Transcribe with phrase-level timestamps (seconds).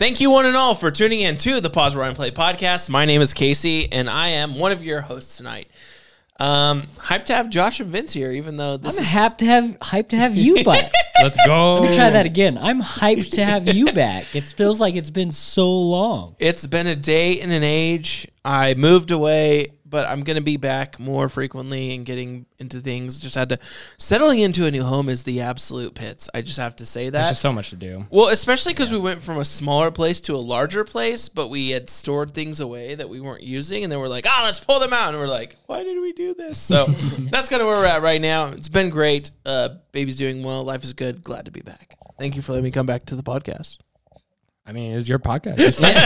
[0.00, 2.88] Thank you, one and all, for tuning in to the Pause Rewind Play podcast.
[2.88, 5.68] My name is Casey, and I am one of your hosts tonight.
[6.38, 9.50] Um, hyped to have Josh and Vince here, even though this I'm is happy to
[9.50, 10.90] have hyped to have you back.
[11.22, 11.80] Let's go.
[11.80, 12.56] Let me try that again.
[12.56, 14.34] I'm hyped to have you back.
[14.34, 16.34] It feels like it's been so long.
[16.38, 18.26] it's been a day and an age.
[18.42, 23.18] I moved away, but I'm gonna be back more frequently and getting into things.
[23.18, 23.58] Just had to
[23.98, 26.30] settling into a new home is the absolute pits.
[26.32, 27.12] I just have to say that.
[27.12, 28.06] There's just so much to do.
[28.10, 31.70] Well, especially because we went from a smaller place to a larger place, but we
[31.70, 34.80] had stored things away that we weren't using, and then we're like, "Ah, let's pull
[34.80, 36.86] them out." And we're like, "Why did we do this?" So
[37.30, 38.46] that's kind of where we're at right now.
[38.46, 39.30] It's been great.
[39.44, 40.62] Uh, baby's doing well.
[40.62, 41.22] Life is good.
[41.22, 41.96] Glad to be back.
[42.18, 43.78] Thank you for letting me come back to the podcast.
[44.66, 45.58] I mean, it's your podcast.
[45.58, 46.00] You started.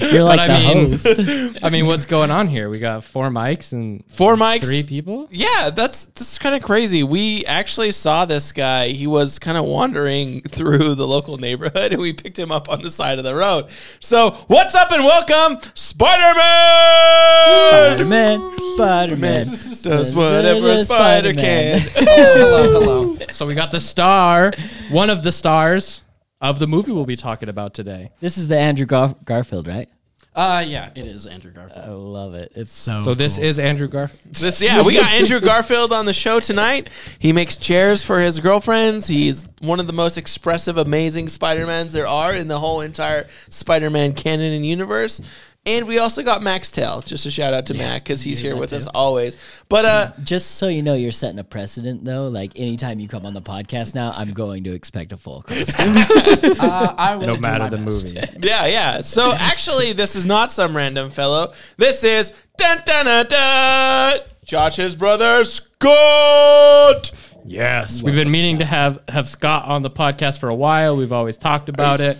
[0.12, 1.58] You're like I the mean- host.
[1.64, 2.70] I mean, what's going on here?
[2.70, 4.64] We got four mics and Four mics.
[4.64, 5.28] three people.
[5.30, 7.02] Yeah, that's that's kind of crazy.
[7.02, 8.88] We actually saw this guy.
[8.88, 12.80] He was kind of wandering through the local neighborhood, and we picked him up on
[12.80, 13.68] the side of the road.
[14.00, 17.98] So, what's up and welcome, Spider Man.
[17.98, 19.46] Spider-Man, Spider-Man.
[19.82, 21.80] Does whatever a spider can.
[21.96, 23.16] Oh, hello, hello.
[23.32, 24.52] So we got the star,
[24.90, 26.02] one of the stars
[26.42, 28.10] of the movie we'll be talking about today.
[28.20, 29.88] This is the Andrew Gar- Garfield, right?
[30.34, 31.84] Uh, yeah, it is Andrew Garfield.
[31.84, 32.52] I love it.
[32.54, 33.02] It's so.
[33.02, 34.34] So this is Andrew Garfield.
[34.34, 36.88] This, yeah, we got Andrew Garfield on the show tonight.
[37.18, 39.06] He makes chairs for his girlfriends.
[39.06, 44.14] He's one of the most expressive, amazing Spider-Mans there are in the whole entire Spider-Man
[44.14, 45.20] canon and universe.
[45.64, 47.02] And we also got Max Tell.
[47.02, 49.36] Just a shout out to Mac because he's here with us always.
[49.68, 52.26] But uh, Just so you know, you're setting a precedent, though.
[52.26, 55.94] Like anytime you come on the podcast now, I'm going to expect a full costume.
[55.96, 58.12] Uh, I will No matter the best.
[58.12, 58.26] movie.
[58.48, 59.00] yeah, yeah.
[59.02, 61.52] So actually, this is not some random fellow.
[61.76, 64.18] This is dun dun dun dun.
[64.44, 67.12] Josh's brother Scott.
[67.44, 70.96] Yes, we've been meaning to have have Scott on the podcast for a while.
[70.96, 72.18] We've always talked about it,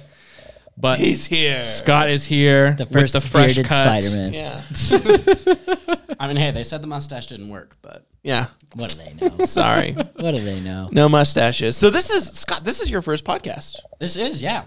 [0.77, 1.65] but He's here.
[1.65, 4.03] Scott is here the with first the fresh bearded cut.
[4.03, 4.33] Spider-Man.
[4.33, 4.61] Yeah,
[6.19, 8.47] I mean, hey, they said the mustache didn't work, but yeah.
[8.75, 9.45] What do they know?
[9.45, 10.89] Sorry, what do they know?
[10.93, 11.77] no mustaches.
[11.77, 12.65] So this is Scott.
[12.65, 13.79] This is your first podcast.
[14.01, 14.65] this is yeah.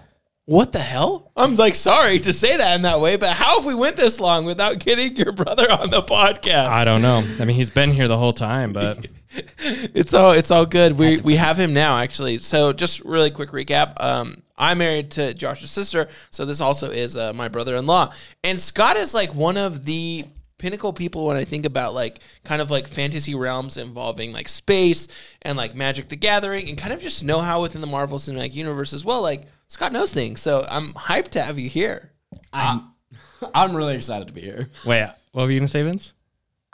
[0.47, 1.31] What the hell?
[1.35, 4.19] I'm like sorry to say that in that way, but how have we went this
[4.19, 6.67] long without getting your brother on the podcast?
[6.67, 7.23] I don't know.
[7.39, 9.07] I mean, he's been here the whole time, but
[9.57, 10.99] it's all it's all good.
[10.99, 12.37] We we have him now actually.
[12.37, 13.99] So just really quick recap.
[13.99, 18.13] Um, I'm married to Josh's sister, so this also is uh, my brother-in-law.
[18.43, 20.25] And Scott is like one of the
[20.57, 25.07] pinnacle people when I think about like kind of like fantasy realms involving like space
[25.41, 28.53] and like Magic the Gathering and kind of just know how within the Marvel Cinematic
[28.53, 29.21] Universe as well.
[29.21, 32.11] Like Scott knows things, so I'm hyped to have you here.
[32.53, 32.91] I'm,
[33.53, 34.69] I'm really excited to be here.
[34.85, 36.13] wait, what were you gonna say, Vince?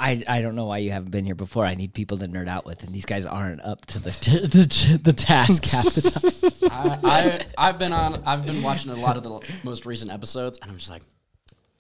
[0.01, 1.63] I, I don't know why you haven't been here before.
[1.63, 4.99] I need people to nerd out with, and these guys aren't up to the the,
[5.03, 6.99] the task half the time.
[7.03, 8.23] I, I I've been on.
[8.25, 11.03] I've been watching a lot of the most recent episodes, and I'm just like,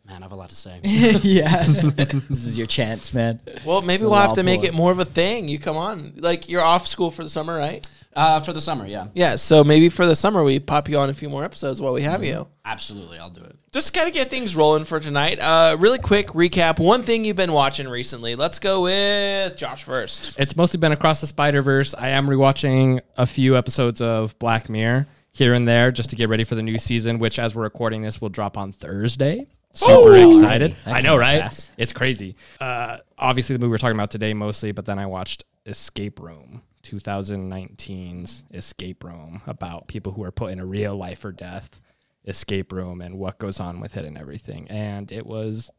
[0.05, 0.79] man, I have a lot to say.
[0.83, 3.39] yeah, this is your chance, man.
[3.65, 5.49] Well, maybe we'll have I'll to make it more of a thing.
[5.49, 7.85] You come on, like you're off school for the summer, right?
[8.15, 11.09] Uh, for the summer, yeah, Yeah, so maybe for the summer we pop you on
[11.09, 12.47] a few more episodes while we have you.
[12.65, 13.55] absolutely, I'll do it.
[13.71, 15.39] Just kind of get things rolling for tonight.
[15.39, 16.77] Uh, really quick recap.
[16.77, 18.35] One thing you've been watching recently.
[18.35, 20.37] Let's go with Josh first.
[20.39, 21.95] It's mostly been across the Spider Verse.
[21.97, 26.27] I am rewatching a few episodes of Black Mirror here and there just to get
[26.27, 29.47] ready for the new season, which, as we're recording this, will drop on Thursday.
[29.73, 30.75] Super excited!
[30.83, 31.39] That I know, right?
[31.39, 31.71] fast.
[31.77, 32.35] It's crazy.
[32.59, 36.61] Uh, obviously, the movie we're talking about today mostly, but then I watched Escape Room,
[36.83, 41.79] 2019's Escape Room, about people who are put in a real life or death
[42.27, 44.67] escape room and what goes on with it and everything.
[44.69, 45.71] And it was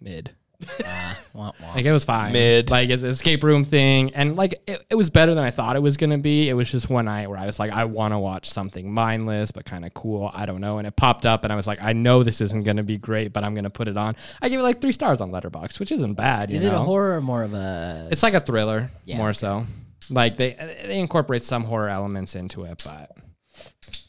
[0.00, 0.30] mid.
[0.84, 1.74] Uh, wah, wah.
[1.74, 2.32] Like it was fine.
[2.32, 2.70] Mid.
[2.70, 4.12] Like it's an escape room thing.
[4.14, 6.48] And like it, it was better than I thought it was gonna be.
[6.48, 9.64] It was just one night where I was like, I wanna watch something mindless but
[9.66, 10.30] kind of cool.
[10.32, 10.78] I don't know.
[10.78, 13.32] And it popped up and I was like, I know this isn't gonna be great,
[13.32, 14.16] but I'm gonna put it on.
[14.40, 16.50] I give it like three stars on Letterboxd, which isn't bad.
[16.50, 18.08] you Is it a horror or more of a?
[18.10, 19.38] It's like a thriller, Yeah, more okay.
[19.38, 19.66] so.
[20.10, 20.54] Like they
[20.86, 23.16] they incorporate some horror elements into it, but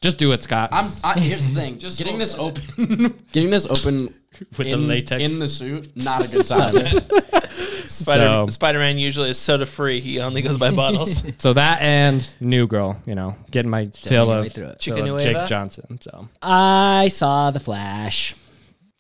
[0.02, 0.70] just do it, Scott.
[0.72, 0.90] I'm.
[1.04, 4.14] I, here's the thing: just getting this open, getting this open
[4.58, 5.22] With the latex.
[5.24, 6.74] in the suit, not a good sign.
[7.86, 10.02] Spider So- Spider Man usually is soda free.
[10.02, 11.24] He only goes by bottles.
[11.38, 14.80] so that and New Girl, you know, getting my fill of, fill of
[15.22, 16.00] Jake Johnson.
[16.02, 18.36] So I saw the Flash.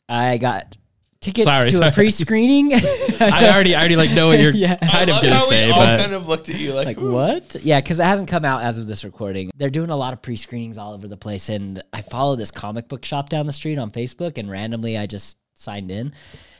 [0.08, 0.78] I got
[1.26, 1.90] tickets Sorry, to sorry.
[1.90, 2.74] a pre-screening.
[3.20, 4.76] I already, I already like know what you're Yeah.
[4.76, 6.74] kind I of love gonna how say, we all but kind of looked at you
[6.74, 7.56] like, like what?
[7.62, 9.52] Yeah, because it hasn't come out as of this recording.
[9.58, 12.88] They're doing a lot of pre-screenings all over the place, and I follow this comic
[12.88, 16.14] book shop down the street on Facebook, and randomly I just signed in,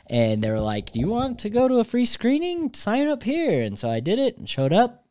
[0.08, 2.74] and they were like, "Do you want to go to a free screening?
[2.74, 5.05] Sign up here." And so I did it and showed up.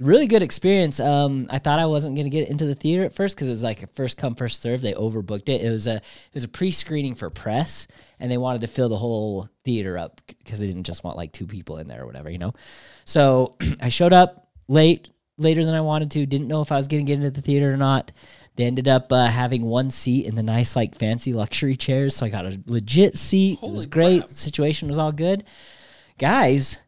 [0.00, 0.98] Really good experience.
[0.98, 3.62] Um, I thought I wasn't gonna get into the theater at first because it was
[3.62, 4.80] like a first come first serve.
[4.80, 5.62] They overbooked it.
[5.62, 7.86] It was a it was a pre screening for press,
[8.18, 11.32] and they wanted to fill the whole theater up because they didn't just want like
[11.32, 12.54] two people in there or whatever, you know.
[13.04, 16.26] So I showed up late, later than I wanted to.
[16.26, 18.10] Didn't know if I was gonna get into the theater or not.
[18.56, 22.26] They ended up uh, having one seat in the nice, like fancy luxury chairs, so
[22.26, 23.58] I got a legit seat.
[23.62, 24.22] it was great.
[24.22, 24.30] crap.
[24.30, 25.44] Situation was all good.
[26.18, 26.78] Guys,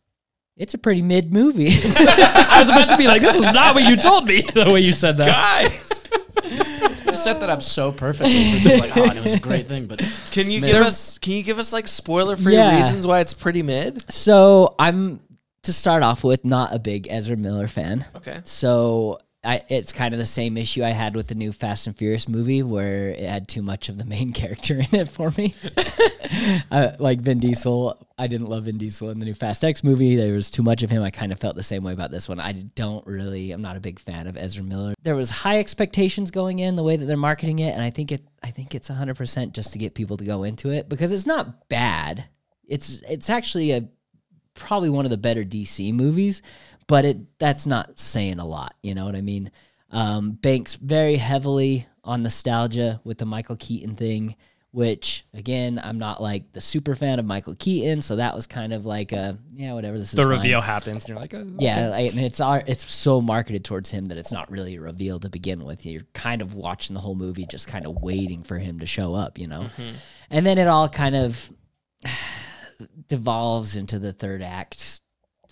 [0.62, 1.68] it's a pretty mid movie.
[1.82, 4.42] I was about to be like, this was not what you told me.
[4.54, 5.26] The way you said that.
[5.26, 6.06] Guys,
[7.06, 8.60] You set that up so perfectly.
[8.60, 9.98] For like, oh, and it was a great thing, but
[10.30, 10.70] can you Mid.
[10.72, 12.76] give us can you give us like spoiler free Yeah.
[12.76, 14.10] reasons why it's pretty mid?
[14.10, 15.20] so I'm
[15.64, 18.04] to start off with not a big Ezra Miller fan.
[18.16, 18.40] Okay.
[18.44, 21.96] So I, it's kind of the same issue I had with the new Fast and
[21.96, 25.54] Furious movie, where it had too much of the main character in it for me.
[26.70, 30.14] uh, like Vin Diesel, I didn't love Vin Diesel in the new Fast X movie.
[30.14, 31.02] There was too much of him.
[31.02, 32.38] I kind of felt the same way about this one.
[32.38, 34.94] I don't really, I'm not a big fan of Ezra Miller.
[35.02, 38.12] There was high expectations going in the way that they're marketing it, and I think
[38.12, 41.12] it, I think it's 100 percent just to get people to go into it because
[41.12, 42.26] it's not bad.
[42.64, 43.88] It's it's actually a
[44.54, 46.42] probably one of the better DC movies,
[46.92, 48.74] but it that's not saying a lot.
[48.82, 49.50] You know what I mean?
[49.90, 54.36] Um, banks very heavily on nostalgia with the Michael Keaton thing,
[54.72, 58.74] which again I'm not like the super fan of Michael Keaton, so that was kind
[58.74, 59.98] of like a yeah whatever.
[59.98, 60.32] This is The fine.
[60.32, 63.90] reveal happens, and you're like, oh, Yeah, like, and it's our, it's so marketed towards
[63.90, 65.86] him that it's not really a reveal to begin with.
[65.86, 69.14] You're kind of watching the whole movie, just kind of waiting for him to show
[69.14, 69.64] up, you know.
[70.30, 71.50] And then it all kind of
[73.08, 75.00] devolves into the third act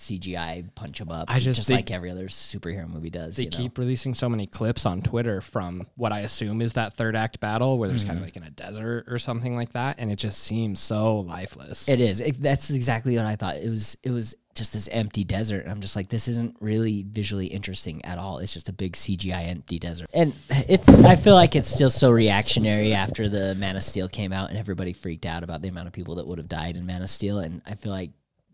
[0.01, 1.31] CGI punch 'em up.
[1.31, 3.37] I just just think- like every other superhero movie does.
[3.37, 3.57] They you know?
[3.57, 7.41] keep releasing so many clips on Twitter from what I assume is that third act
[7.41, 8.23] battle where there's kind Mm-hmm.
[8.23, 11.89] of like in a desert or something like that, and it just seems so lifeless.
[11.89, 12.21] It is.
[12.21, 13.57] It, that's exactly what I thought.
[13.57, 13.97] It was.
[14.03, 15.61] It was just this empty desert.
[15.63, 18.39] And I'm just like, this isn't really visually interesting at all.
[18.39, 20.09] It's just a big CGI empty desert.
[20.13, 20.99] And it's.
[20.99, 24.59] I feel like it's still so reactionary after the Man of Steel came out and
[24.59, 27.09] everybody freaked out about the amount of people that would have died in Man of
[27.09, 27.39] Steel.
[27.39, 28.11] And I feel like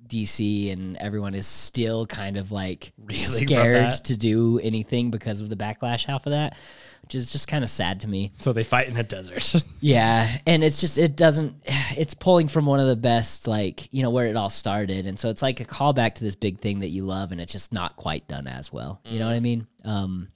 [0.08, 5.48] DC and everyone is still kind of like from scared to do anything because of
[5.48, 6.56] the backlash half of that,
[7.02, 8.32] which is just kind of sad to me.
[8.38, 9.62] so they fight in a desert.
[9.80, 11.54] Yeah, and it's just it doesn't
[11.96, 15.06] it's pulling from one of the best like, you know, where it all started.
[15.06, 17.52] And so it's like a callback to this big thing that you love and it's
[17.52, 19.00] just not quite done as well.
[19.04, 19.66] You know what I mean?
[19.84, 20.28] Um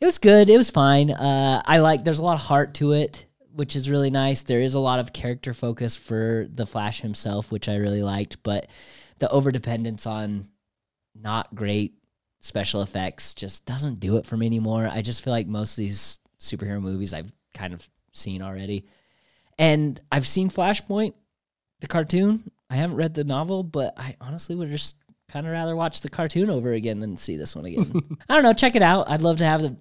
[0.00, 0.48] it was good.
[0.50, 1.10] It was fine.
[1.10, 4.42] Uh I like there's a lot of heart to it, which is really nice.
[4.42, 8.42] There is a lot of character focus for the Flash himself, which I really liked,
[8.42, 8.68] but
[9.18, 10.48] the overdependence on
[11.14, 11.94] not great
[12.40, 14.88] special effects just doesn't do it for me anymore.
[14.90, 18.86] I just feel like most of these superhero movies I've kind of seen already.
[19.58, 21.14] And I've seen Flashpoint,
[21.80, 22.50] the cartoon.
[22.70, 24.96] I haven't read the novel, but I honestly would just
[25.28, 27.92] kind of rather watch the cartoon over again than see this one again.
[28.28, 28.52] I don't know.
[28.52, 29.10] Check it out.
[29.10, 29.76] I'd love to have the,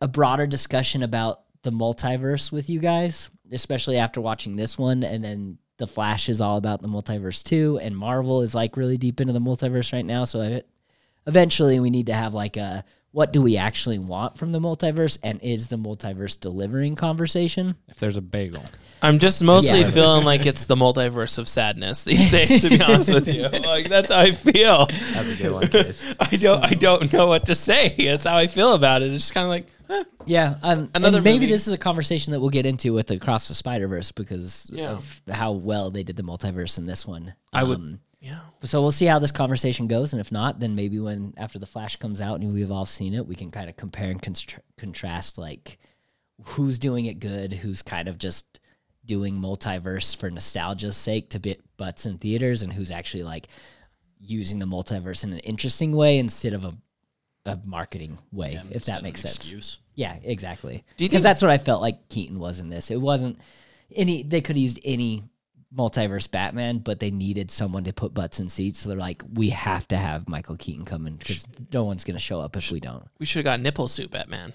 [0.00, 5.04] a broader discussion about the multiverse with you guys, especially after watching this one.
[5.04, 7.80] And then The Flash is all about the multiverse too.
[7.82, 10.24] And Marvel is like really deep into the multiverse right now.
[10.24, 10.62] So I,
[11.26, 15.18] eventually we need to have like a what do we actually want from the multiverse
[15.24, 18.62] and is the multiverse delivering conversation if there's a bagel,
[19.02, 19.90] I'm just mostly Yeah.
[19.90, 22.62] feeling like it's the multiverse of sadness these days.
[22.62, 24.86] To be honest with you, like that's how I feel.
[24.86, 25.66] that's a good one.
[25.66, 26.14] Case.
[26.20, 26.62] I don't.
[26.64, 27.96] I don't know what to say.
[27.98, 29.10] That's how I feel about it.
[29.10, 29.66] It's just kind of like,
[30.26, 31.52] yeah um, Another and maybe movie.
[31.52, 34.90] this is a conversation that we'll get into with across the spider verse because Yeah.
[34.90, 38.40] of how well they did the multiverse in this one I would- Um, yeah.
[38.64, 41.66] so we'll see how this conversation goes and if not then maybe when after the
[41.66, 44.60] flash comes out and we've all seen it we can kind of compare and constr-
[44.76, 45.78] contrast like
[46.44, 48.60] who's doing it good who's kind of just
[49.06, 53.48] doing multiverse for nostalgia's sake to bit butts in theaters and who's actually like
[54.18, 56.74] using the multiverse in an interesting way instead of a,
[57.46, 59.78] a marketing way if that makes sense Excuse.
[59.94, 63.38] yeah exactly because think- that's what i felt like keaton was in this it wasn't
[63.96, 65.24] any they could have used any
[65.72, 68.80] multiverse Batman, but they needed someone to put butts in seats.
[68.80, 72.16] So they're like, we have to have Michael Keaton come in because no one's going
[72.16, 73.06] to show up if we don't.
[73.20, 74.52] We should have got nipple suit Batman.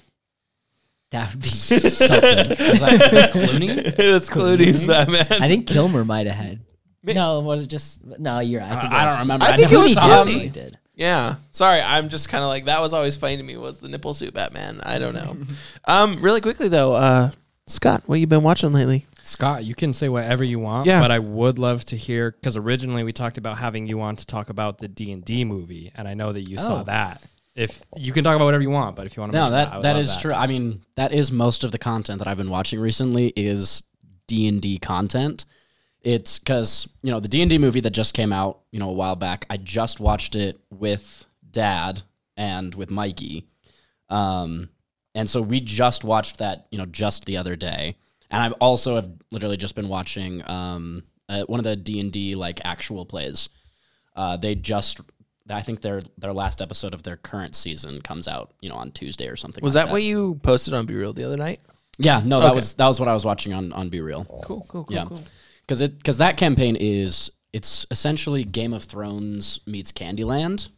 [1.12, 1.88] That would be something.
[1.88, 3.96] Is that, is that Clooney?
[3.96, 5.42] That's Clooney's Batman.
[5.42, 6.60] I think Kilmer might have had.
[7.04, 8.40] No, was it just no?
[8.40, 8.72] You're right.
[8.72, 9.46] I, think I it don't remember.
[9.46, 10.52] I I think never it was saw Clooney.
[10.52, 10.78] did.
[10.96, 11.36] Yeah.
[11.52, 14.14] Sorry, I'm just kind of like that was always funny to me was the nipple
[14.14, 14.80] suit Batman.
[14.84, 15.38] I don't know.
[15.86, 17.32] um, really quickly though, uh,
[17.68, 19.06] Scott, what you been watching lately?
[19.24, 21.00] Scott, you can say whatever you want, Yeah.
[21.00, 24.26] but I would love to hear because originally we talked about having you on to
[24.26, 26.84] talk about the D and D movie, and I know that you saw Oh.
[26.84, 27.24] that.
[27.56, 29.54] If you can talk about whatever you want, but if you want to, No, mention
[29.56, 30.32] that I would that love is true.
[30.34, 33.82] I mean, that is most of the content that I've been watching recently is
[34.28, 35.46] D and D content.
[36.06, 38.90] It's because you know the D and D movie that just came out, you know,
[38.90, 39.46] a while back.
[39.50, 42.04] I just watched it with Dad
[42.38, 43.48] and with Mikey.
[44.10, 44.70] Um,
[45.16, 47.96] and so we just watched that, you know, just the other day.
[48.30, 52.12] And I've also have literally just been watching um, uh, one of the D and
[52.12, 53.50] D like actual plays.
[54.16, 55.02] Uh, they just,
[55.50, 58.92] I think their their last episode of their current season comes out, you know, on
[58.92, 59.64] Tuesday or something.
[59.64, 61.62] Was like that what you posted on BeReal the other night?
[61.98, 62.56] Yeah, no, that Okay.
[62.56, 64.28] was that was what I was watching on on BeReal.
[64.44, 65.06] Cool, cool, cool, Yeah.
[65.06, 65.22] cool.
[65.66, 70.70] Because it because that campaign is it's essentially Game of Thrones meets Candyland,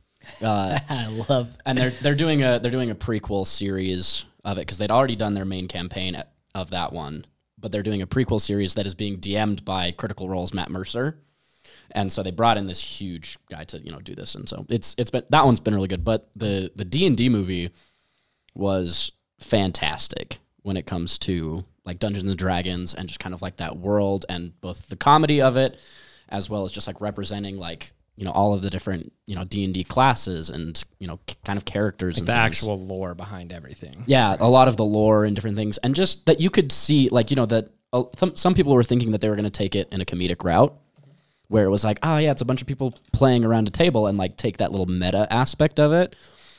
[0.42, 1.58] uh, I love.
[1.66, 5.16] and they're they're doing a they're doing a prequel series of it because they'd already
[5.16, 7.26] done their main campaign at, of that one,
[7.58, 11.20] but they're doing a prequel series that is being DM'd by Critical Role's Matt Mercer,
[11.92, 14.66] and so they brought in this huge guy to you know do this, and so
[14.70, 17.72] it's it's been that one's been really good, but the the D and D movie
[18.56, 23.56] was fantastic when it comes to like Dungeons and Dragons and just kind of like
[23.58, 25.80] that world and both the comedy of it
[26.30, 29.46] as well as just like representing like you know all of the different you know
[29.46, 32.46] D&D classes and you know k- kind of characters and the things.
[32.46, 34.04] actual lore behind everything.
[34.06, 37.08] yeah a lot of the lore and different things and just that you could see
[37.10, 39.50] like you know that uh, some, some people were thinking that they were going to
[39.50, 40.78] take it in a comedic route
[41.48, 44.08] where it was like oh yeah it's a bunch of people playing around a table
[44.08, 46.16] and like take that little meta aspect of it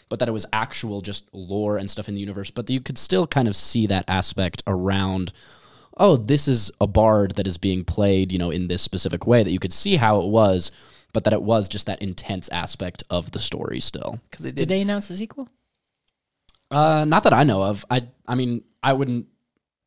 [0.08, 2.98] but that it was actual just lore and stuff in the universe but you could
[2.98, 5.32] still kind of see that aspect around
[5.96, 9.42] oh this is a bard that is being played you know in this specific way
[9.42, 10.70] that you could see how it was
[11.12, 14.56] but that it was just that intense aspect of the story still Because they Did
[14.56, 14.68] did.
[14.68, 15.48] they announce the sequel?
[16.70, 17.84] uh, not that I know of.
[17.90, 19.26] I I mean, I wouldn't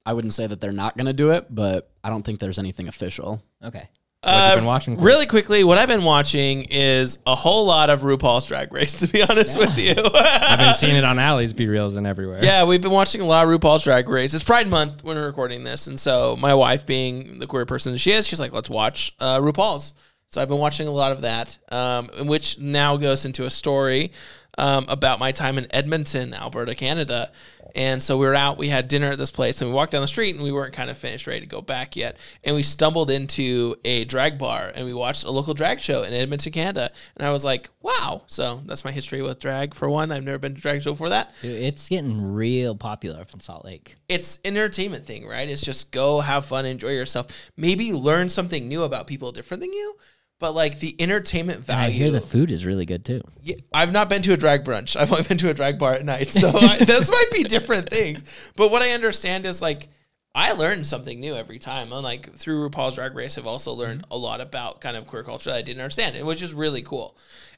[0.03, 2.57] I wouldn't say that they're not going to do it, but I don't think there's
[2.57, 3.43] anything official.
[3.63, 3.87] Okay.
[4.23, 4.97] What Uh, been watching?
[5.01, 8.99] Really quickly, what I've been watching is a whole lot of RuPaul's Drag Race.
[8.99, 12.37] To be honest with you, I've been seeing it on Alley's BeReals and everywhere.
[12.43, 14.35] Yeah, we've been watching a lot of RuPaul's Drag Race.
[14.35, 17.97] It's Pride Month when we're recording this, and so my wife, being the queer person
[17.97, 19.95] she is, she's like, "Let's watch uh, RuPaul's."
[20.29, 24.11] So I've been watching a lot of that, um, which now goes into a story
[24.57, 27.31] um, about my time in Edmonton, Alberta, Canada.
[27.75, 30.01] And so we were out, we had dinner at this place, and we walked down
[30.01, 32.17] the street, and we weren't kind of finished, ready to go back yet.
[32.43, 36.13] And we stumbled into a drag bar, and we watched a local drag show in
[36.13, 36.91] Edmonton, Canada.
[37.15, 39.73] And I was like, "Wow!" So that's my history with drag.
[39.73, 43.21] For one, I've never been to drag show before that Dude, it's getting real popular
[43.21, 43.95] up in Salt Lake.
[44.09, 45.49] it's an entertainment thing, right?
[45.49, 49.73] It's just go have fun, enjoy yourself, maybe learn something new about people different than
[49.73, 49.95] you.
[50.41, 53.21] But like the entertainment And value, I hear the food is really good too.
[53.43, 54.95] Yeah, I've not been to a drag brunch.
[54.95, 57.89] I've only been to a drag bar at night, so I, those might be different
[57.89, 58.23] things.
[58.55, 59.87] But what I understand is like
[60.33, 61.91] I learned something new every time.
[61.91, 64.13] And like through RuPaul's Drag Race, I've also learned mm-hmm.
[64.13, 66.81] a lot about kind of queer culture that I didn't understand, and which is really
[66.81, 67.17] cool.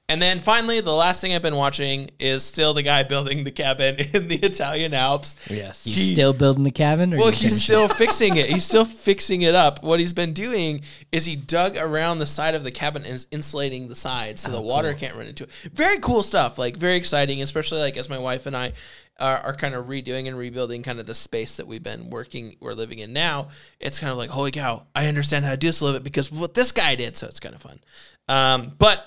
[0.10, 3.52] And then finally, the last thing I've been watching is still the guy building the
[3.52, 5.38] cabin in the Italian Alps.
[5.50, 5.88] Yes.
[5.88, 7.14] You He- still building the cabin?
[7.14, 7.64] Or Well, he's finished?
[7.64, 8.48] still fixing it.
[8.50, 9.82] He's still fixing it up.
[9.82, 10.82] What he's been doing
[11.14, 14.50] is he dug around the side of the cabin and is insulating the sides so
[14.52, 15.52] oh, the water can't run into it.
[15.74, 16.58] Very cool stuff.
[16.58, 18.74] Like very exciting, especially like as my wife and I
[19.20, 22.56] are, are kind of redoing and rebuilding kind of the space that we've been working,
[22.60, 23.50] we're living in now.
[23.80, 26.04] It's kind of like, holy cow, I understand how to do this a little bit
[26.04, 27.16] because what this guy did.
[27.16, 27.80] So it's kind of fun.
[28.28, 29.06] Um, but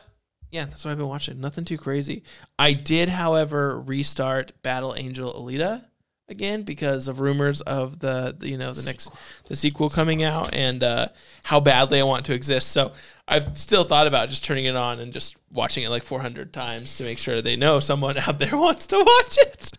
[0.51, 1.41] yeah, that's what I've been watching.
[1.41, 2.23] Nothing too crazy.
[2.59, 5.85] I did, however, restart Battle Angel Alita
[6.29, 9.13] again because of rumors of the, the, you know the next
[9.47, 11.07] the sequel coming out and uh,
[11.45, 12.73] how badly I want to exist.
[12.73, 12.93] So
[13.29, 16.97] I've still thought about just turning it on and just watching it like 400 times
[16.97, 19.73] to make sure they know someone out there wants to watch it.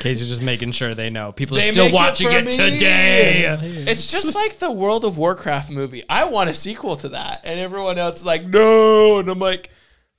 [0.00, 1.32] Casey's just making sure they know.
[1.32, 2.52] People They are still make it watching for it, me.
[2.52, 3.44] today.
[3.86, 6.02] It's just like the World of Warcraft movie.
[6.08, 9.70] I want a sequel to that, and everyone else is like, no, and I'm like.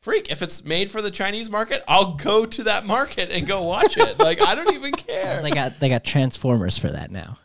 [0.01, 3.63] Freak, if it's made for the Chinese market, I'll go to that market and go
[3.63, 4.19] watch it.
[4.19, 5.41] Like I don't even care.
[5.41, 7.39] They got they got Transformers for that now.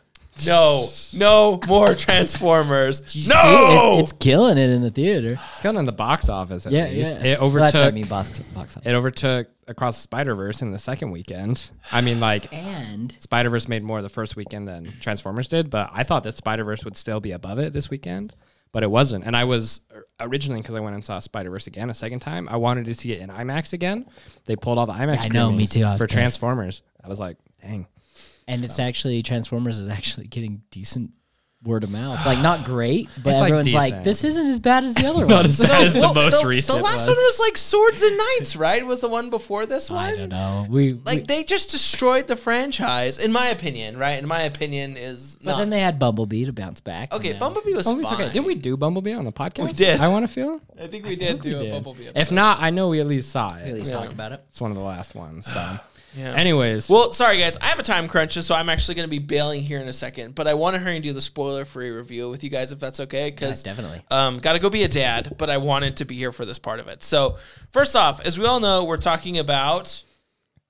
[0.45, 3.01] No, no more Transformers.
[3.27, 4.03] No, see it?
[4.03, 5.39] it's killing it in the theater.
[5.53, 7.15] It's going in the box office at Yeah, least.
[7.15, 7.23] yeah.
[7.33, 8.87] It Well, that's what I overtook mean, box, box office.
[8.87, 11.71] it overtook Across the Spider Verse in the second weekend.
[11.91, 15.89] I mean, like And Spider Verse made more the first weekend than Transformers did, but
[15.93, 18.35] I thought that Spider Verse would still be above it this weekend,
[18.71, 19.25] but it wasn't.
[19.25, 19.81] And I was
[20.19, 22.47] originally because I went and saw Spider Verse again a second time.
[22.49, 24.05] I wanted to see it in IMAX again.
[24.45, 25.21] They pulled all the IMAX.
[25.23, 25.81] I know, me too.
[25.97, 26.11] For pissed.
[26.13, 26.81] Transformers.
[27.03, 27.87] I was like, dang.
[28.47, 31.11] and it's actually Transformers is actually getting decent
[31.63, 32.25] word of mouth.
[32.25, 34.03] Like not great, but It's, like, everyone's like, decent.
[34.03, 35.27] this isn't as bad as the other one.
[35.27, 35.61] Not ones.
[35.61, 36.77] as bad as the well, most recent.
[36.77, 38.85] The last one was like Swords and Knights, right?
[38.85, 40.03] Was the one before this one?
[40.05, 40.65] I don't know.
[40.69, 43.97] We, Like we- they just destroyed the franchise, in my opinion.
[43.97, 44.17] Right?
[44.21, 47.13] In my opinion, is but not then they had Bumblebee to bounce back.
[47.13, 47.31] okay.
[47.31, 48.21] and now- Bumblebee was oh, Bumblebee's fine.
[48.21, 48.33] okay.
[48.33, 49.65] Didn't we do Bumblebee on the podcast?
[49.67, 49.99] We did.
[49.99, 50.61] I want to feel.
[50.81, 51.71] I think we did do a did.
[51.73, 52.07] Bumblebee.
[52.15, 53.67] If not, I know we at least saw it.
[53.67, 54.43] At least talk about it.
[54.49, 55.45] It's one of the last ones.
[55.45, 55.59] So,
[56.13, 56.33] Yeah.
[56.33, 59.19] anyways, Well, sorry guys, I have a time crunch, so I'm actually going to be
[59.19, 60.35] bailing here in a second.
[60.35, 62.99] But I want to hurry and do the spoiler-free review with you guys, if that's
[62.99, 63.25] okay.
[63.25, 64.01] Yeah, Because definitely.
[64.11, 66.59] Um, got to go be a dad, but I wanted to be here for this
[66.59, 67.01] part of it.
[67.03, 67.37] So,
[67.71, 70.03] first off, as we all know, we're talking about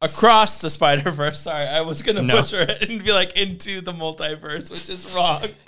[0.02, 1.42] across the Spider Verse.
[1.42, 2.42] Sorry, I was gonna No.
[2.42, 5.44] butcher it and be like into the multiverse, which is wrong.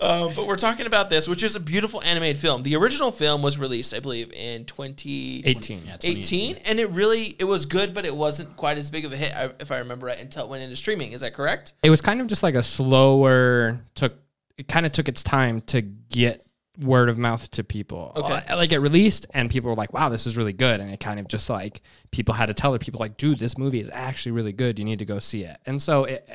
[0.00, 2.62] um, but we're talking about this, which is a beautiful animated film.
[2.62, 5.78] The original film was released, I believe, in 2018, 18.
[5.86, 6.56] Yeah, 2018.
[6.66, 9.32] and it really it was good, but it wasn't quite as big of a hit,
[9.60, 11.12] if I remember right, until it went into streaming.
[11.12, 11.74] Is that correct?
[11.82, 14.14] It was kind of just like a slower took.
[14.56, 16.44] It kind of took its time to get
[16.80, 18.12] word of mouth to people.
[18.16, 18.40] Okay.
[18.48, 21.00] Uh, like it released and people were like, "Wow, this is really good," and it
[21.00, 21.80] kind of just like
[22.10, 24.78] people had to tell other people like, "Dude, this movie is actually really good.
[24.78, 26.28] You need to go see it." And so it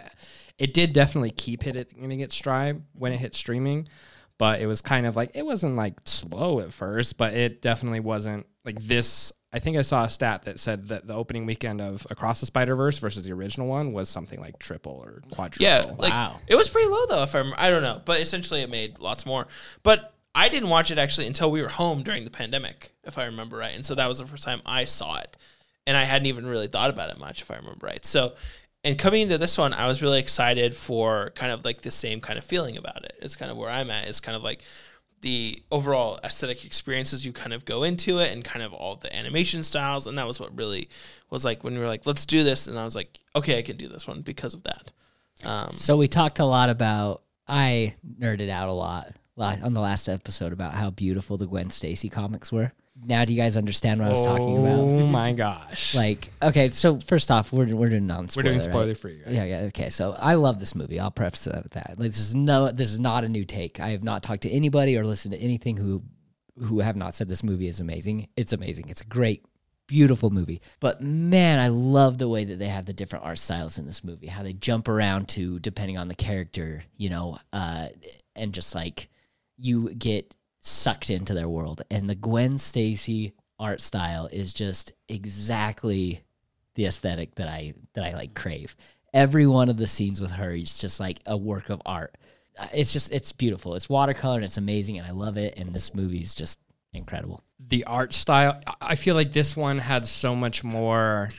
[0.60, 3.88] it did definitely keep hitting its stride when it hit streaming,
[4.38, 8.00] but it was kind of like it wasn't like slow at first, but it definitely
[8.02, 9.32] wasn't like this.
[9.56, 12.48] I think I saw a stat that said that the opening weekend of Across the
[12.48, 15.64] Spider Verse versus the original one was something like triple or quadruple.
[15.64, 16.40] Yeah, like Wow.
[16.48, 17.22] it was pretty low though.
[17.22, 19.46] If I'm, I don't know, but essentially it made lots more.
[19.84, 23.26] But I didn't watch it actually until we were home during the pandemic, if I
[23.26, 23.76] remember right.
[23.76, 25.38] And so that was the first time I saw it,
[25.86, 28.04] and I hadn't even really thought about it much, if I remember right.
[28.06, 28.34] So,
[28.84, 32.20] and coming into this one, I was really excited for kind of like the same
[32.20, 33.18] kind of feeling about it.
[33.22, 34.08] It's kind of where I'm at.
[34.08, 34.64] Is kind of like
[35.22, 39.16] the overall aesthetic experiences you kind of go into it and kind of all the
[39.16, 40.90] animation styles and that was what really
[41.30, 43.62] was like when we were like let's do this and i was like okay i
[43.62, 44.92] can do this one because of that
[45.44, 47.22] um, So we talked a lot about.
[47.48, 52.10] I nerded out a lot on the last episode about how beautiful the Gwen Stacy
[52.10, 52.72] comics were.
[53.06, 54.80] Now, do you guys understand what I was talking about?
[54.80, 55.96] Oh my gosh.
[55.96, 58.46] Like, okay, so first off, we're we're doing non spoiler.
[58.46, 59.20] We're doing spoiler free.
[59.26, 59.34] Right?
[59.34, 59.60] Yeah, yeah.
[59.70, 61.00] Okay, so I love this movie.
[61.00, 61.96] I'll preface that with that.
[61.98, 63.80] Like, this is no, this is not a new take.
[63.80, 66.04] I have not talked to anybody or listened to anything who
[66.60, 68.30] who have not said this movie is amazing.
[68.38, 68.90] It's amazing.
[68.90, 69.44] It's a great,
[69.88, 70.62] beautiful movie.
[70.80, 74.04] But man, I love the way that they have the different art styles in this
[74.04, 74.28] movie.
[74.28, 77.88] How they jump around to depending on the character, you know, uh,
[78.36, 79.10] and just like
[79.64, 81.82] you get sucked into their world.
[81.90, 86.22] And the Gwen Stacy art style is just exactly
[86.76, 88.76] the aesthetic that I that I like crave.
[89.14, 92.16] Every one of the scenes with her is just like a work of art.
[92.60, 93.76] Uh, It's just it's beautiful.
[93.76, 96.60] It's watercolor and it's amazing and I love it and this movie's just
[96.94, 97.42] incredible.
[97.60, 98.60] The art style.
[98.82, 101.30] I- feel like this one had so much more.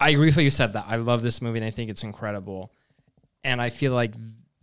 [0.00, 0.72] I agree with what you said.
[0.74, 2.70] That I love this movie and I think it's incredible,
[3.44, 4.12] and I feel like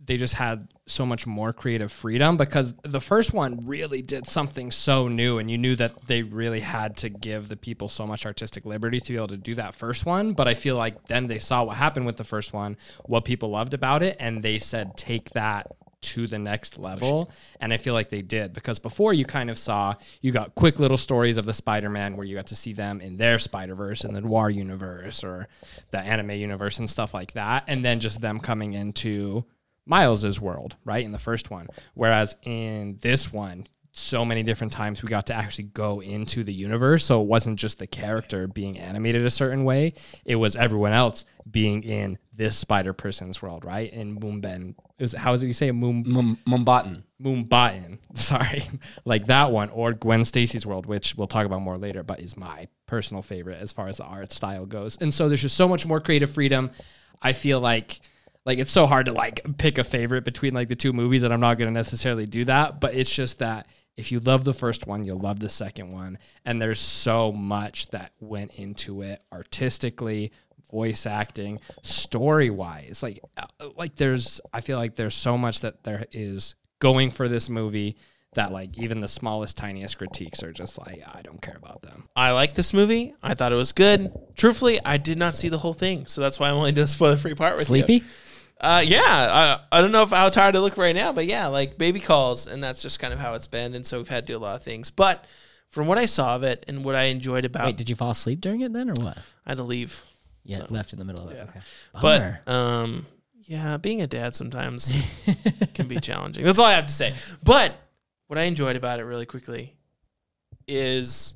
[0.06, 4.70] they just had so much more creative freedom because the first one really did something
[4.70, 8.26] so new and you knew that they really had to give the people so much
[8.26, 10.32] artistic liberty to be able to do that first one.
[10.34, 13.50] But i feel like then they saw what happened with the first one what people
[13.50, 15.68] loved about it and they said take that
[16.02, 17.30] to the next level.
[17.60, 20.78] And i feel like they did because before you kind of saw you got quick
[20.78, 24.12] little stories of the spider-man where you got to see them in their spider-verse in
[24.12, 25.48] the noir universe or
[25.92, 27.64] the anime universe and stuff like that.
[27.68, 29.46] And then just them coming into
[29.86, 31.04] Miles's world, right?
[31.04, 31.68] In the first one.
[31.94, 33.66] Whereas in this one,
[33.96, 37.04] so many different times we got to actually go into the universe.
[37.04, 39.94] So it wasn't just the character being animated a certain way,
[40.24, 43.92] it was everyone else being in this Spider Person's world, right?
[43.92, 44.74] In Moonben.
[44.98, 45.72] Is how is it you say it?
[45.74, 47.04] Moon Mum- Mumbattan.
[47.22, 47.98] Moonbatten.
[48.14, 48.64] Sorry.
[49.04, 49.70] like that one.
[49.70, 53.60] Or Gwen Stacy's world, which we'll talk about more later, but is my personal favorite
[53.60, 54.98] as far as the art style goes.
[55.00, 56.70] And so there's just so much more creative freedom.
[57.22, 58.00] I feel like
[58.46, 61.32] like it's so hard to like pick a favorite between like the two movies that
[61.32, 64.54] I'm not going to necessarily do that, but it's just that if you love the
[64.54, 69.22] first one, you'll love the second one and there's so much that went into it
[69.32, 70.32] artistically,
[70.70, 73.02] voice acting, story-wise.
[73.02, 77.28] Like uh, like there's I feel like there's so much that there is going for
[77.28, 77.96] this movie
[78.34, 82.08] that like even the smallest tiniest critiques are just like I don't care about them.
[82.14, 83.14] I like this movie.
[83.22, 84.12] I thought it was good.
[84.34, 86.94] Truthfully, I did not see the whole thing, so that's why I'm only doing this
[86.94, 87.84] for the spoiler free part with you.
[87.84, 88.04] Sleepy?
[88.64, 89.00] Uh, yeah,
[89.70, 92.00] I, I don't know if how tired I look right now, but yeah, like baby
[92.00, 93.74] calls, and that's just kind of how it's been.
[93.74, 94.90] And so we've had to do a lot of things.
[94.90, 95.24] But
[95.68, 98.10] from what I saw of it and what I enjoyed about, Wait, did you fall
[98.10, 99.18] asleep during it then or what?
[99.44, 100.02] I had to leave.
[100.44, 101.46] Yeah, So- left in the middle of it.
[101.48, 101.60] Okay.
[102.00, 103.06] But um,
[103.42, 104.92] yeah, being a dad sometimes
[105.74, 106.44] can be challenging.
[106.44, 107.14] That's all I have to say.
[107.42, 107.74] But
[108.28, 109.74] what I enjoyed about it really quickly
[110.66, 111.34] is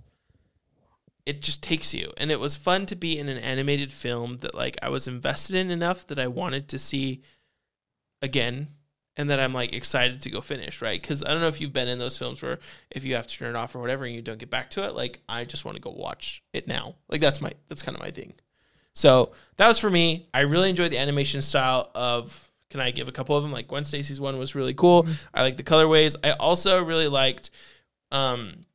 [1.29, 4.55] it just takes you and it was fun to be in an animated film that
[4.55, 7.21] like I was invested in enough that I wanted to see
[8.23, 8.69] again
[9.15, 11.03] and that I'm like excited to go finish, right?
[11.03, 12.59] Cuz I don't know if you've been in those films where
[12.91, 14.85] if you have to turn it off or whatever and you don't get back to
[14.85, 16.95] it, like I just want to go watch it now.
[17.11, 18.33] Like that's my that's kind of my thing.
[18.95, 20.31] So that was for me.
[20.33, 22.47] I really enjoyed the animation style of.
[22.71, 23.51] Can I give a couple of them?
[23.51, 25.07] Like Gwen Stacy's one was really cool.
[25.33, 26.17] I like the colorways.
[26.23, 27.49] I also really liked.
[28.13, 28.67] Um,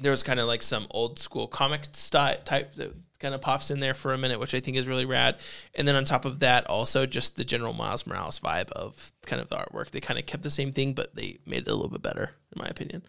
[0.00, 3.70] there was kind of like some old school comic style type that kind of pops
[3.70, 5.36] in there for a minute, which I think is really rad.
[5.76, 9.40] And then on top of that, also just the general Miles Morales vibe of kind
[9.40, 9.90] of the artwork.
[9.90, 12.30] They kind of kept the same thing, but they made it a little bit better,
[12.54, 13.02] in my opinion.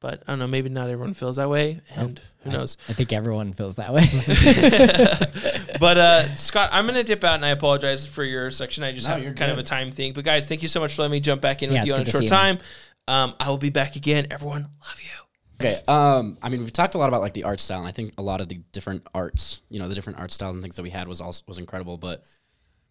[0.00, 0.46] but I don't know.
[0.46, 2.76] Maybe not everyone feels that way, and who knows.
[2.88, 4.06] I think everyone feels that way.
[5.80, 8.82] But uh, Scott, I'm gonna dip out, and I apologize for your section.
[8.84, 9.64] I just No, have you're kind of good.
[9.64, 10.12] a time thing.
[10.12, 11.94] But guys, thank you so much for letting me jump back in Yeah, with you
[11.94, 12.58] it's on a short time.
[13.06, 14.26] Um, I will be back again.
[14.30, 15.27] Everyone, love you.
[15.60, 15.74] Okay.
[15.88, 18.14] Um, I mean, we've talked a lot about like the art style, and I think
[18.16, 20.82] a lot of the different arts, you know, the different art styles and things that
[20.82, 21.96] we had was also was incredible.
[21.96, 22.24] But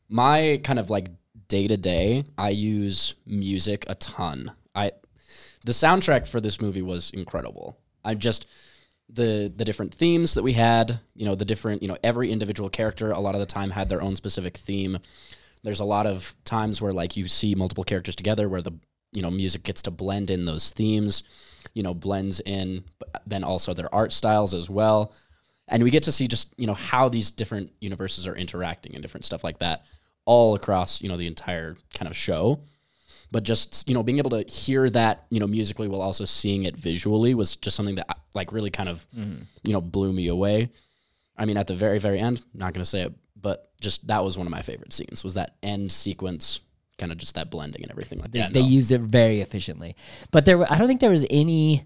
[0.10, 1.10] my kind of like
[1.47, 4.51] day to day, I use music a ton.
[4.75, 4.91] I
[5.65, 7.77] the soundtrack for this movie was incredible.
[8.03, 8.47] I just
[9.10, 12.69] the the different themes that we had, you know, the different, you know, every individual
[12.69, 14.99] character a lot of the time had their own specific theme.
[15.63, 18.73] There's a lot of times where like you see multiple characters together where the
[19.13, 21.23] you know music gets to blend in those themes,
[21.78, 22.84] you know, blends in
[23.28, 25.13] then also their art styles as well.
[25.68, 29.02] And we get to see just, you know, how these different universes are interacting and
[29.04, 29.86] different stuff like that
[30.26, 32.60] all across, you know, the entire kind of show
[33.30, 36.63] but just you know being able to hear that you know musically while also seeing
[36.63, 39.06] it visually was just something that like really kind of
[39.63, 40.70] you know blew me away
[41.38, 44.24] i mean at the very very end not going to say it but just that
[44.24, 46.62] was one of my favorite scenes was that end sequence
[46.98, 49.96] kind of just that blending and everything like They, that they used it very efficiently.
[50.32, 51.86] But there, were- I don't think there was any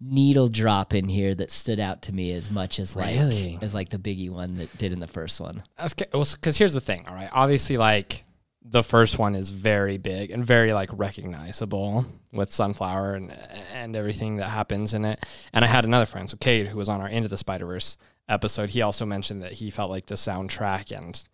[0.00, 3.58] needle drop in here that stood out to me as much as like Really?
[3.62, 5.62] as like the biggie one that did in the first one.
[5.80, 8.24] because here's the thing all right obviously like
[8.66, 13.32] the first one is very big and very like recognizable with sunflower and
[13.72, 16.88] and everything that happens in it and i had another friend so Cade, who was
[16.88, 17.96] on our into the spider-verse
[18.28, 21.24] episode he also mentioned that he felt like the soundtrack and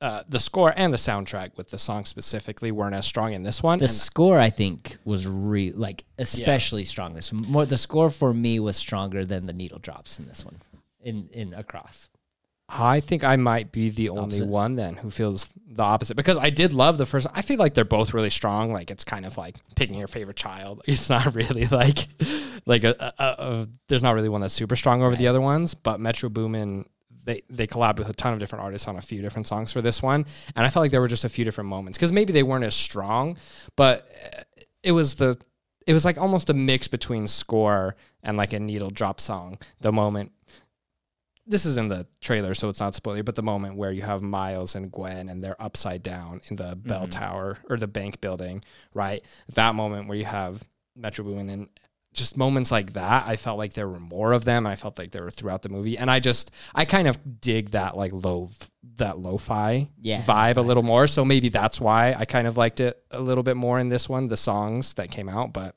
[0.00, 3.62] uh, the score and the soundtrack with the song specifically weren't as strong in this
[3.62, 7.14] one The and score, I think, was re like especially strong.
[7.14, 10.60] This more the score for me was stronger than the needle drops in this one,
[11.02, 12.08] in in across.
[12.66, 14.48] I think I might be the only Opposite.
[14.48, 17.26] one then who feels the opposite because I did love the first.
[17.34, 18.72] I feel like they're both really strong.
[18.72, 20.82] Like it's kind of like picking your favorite child.
[20.88, 22.08] It's not really like
[22.66, 25.74] like a, a, a, there's not really one that's super strong over the other ones.
[25.74, 26.86] But Metro Boomin
[27.24, 29.82] they they collabed with a ton of different artists on a few different songs for
[29.82, 32.32] this one, and I felt like there were just a few different moments because maybe
[32.32, 33.36] they weren't as strong,
[33.76, 34.42] but uh,
[34.82, 35.36] it was the
[35.86, 39.58] it was like almost a mix between score and like a needle drop song.
[39.80, 40.32] The moment
[41.46, 44.22] this is in the trailer, so it's not spoiler, but the moment where you have
[44.22, 48.64] Miles and Gwen and they're upside down in the bell tower or the bank building,
[48.94, 49.22] right?
[49.54, 50.62] That moment where you have
[50.96, 51.68] Metro Boomin and
[52.14, 54.64] just moments like that, I felt like there were more of them.
[54.66, 57.18] And I felt like they were throughout the movie, and I just I kind of
[57.40, 58.50] dig that like low
[58.96, 60.22] that lo-fi Yeah.
[60.22, 61.06] vibe a little more.
[61.08, 64.08] So maybe that's why I kind of liked it a little bit more in this
[64.08, 65.74] one, the songs that came out, but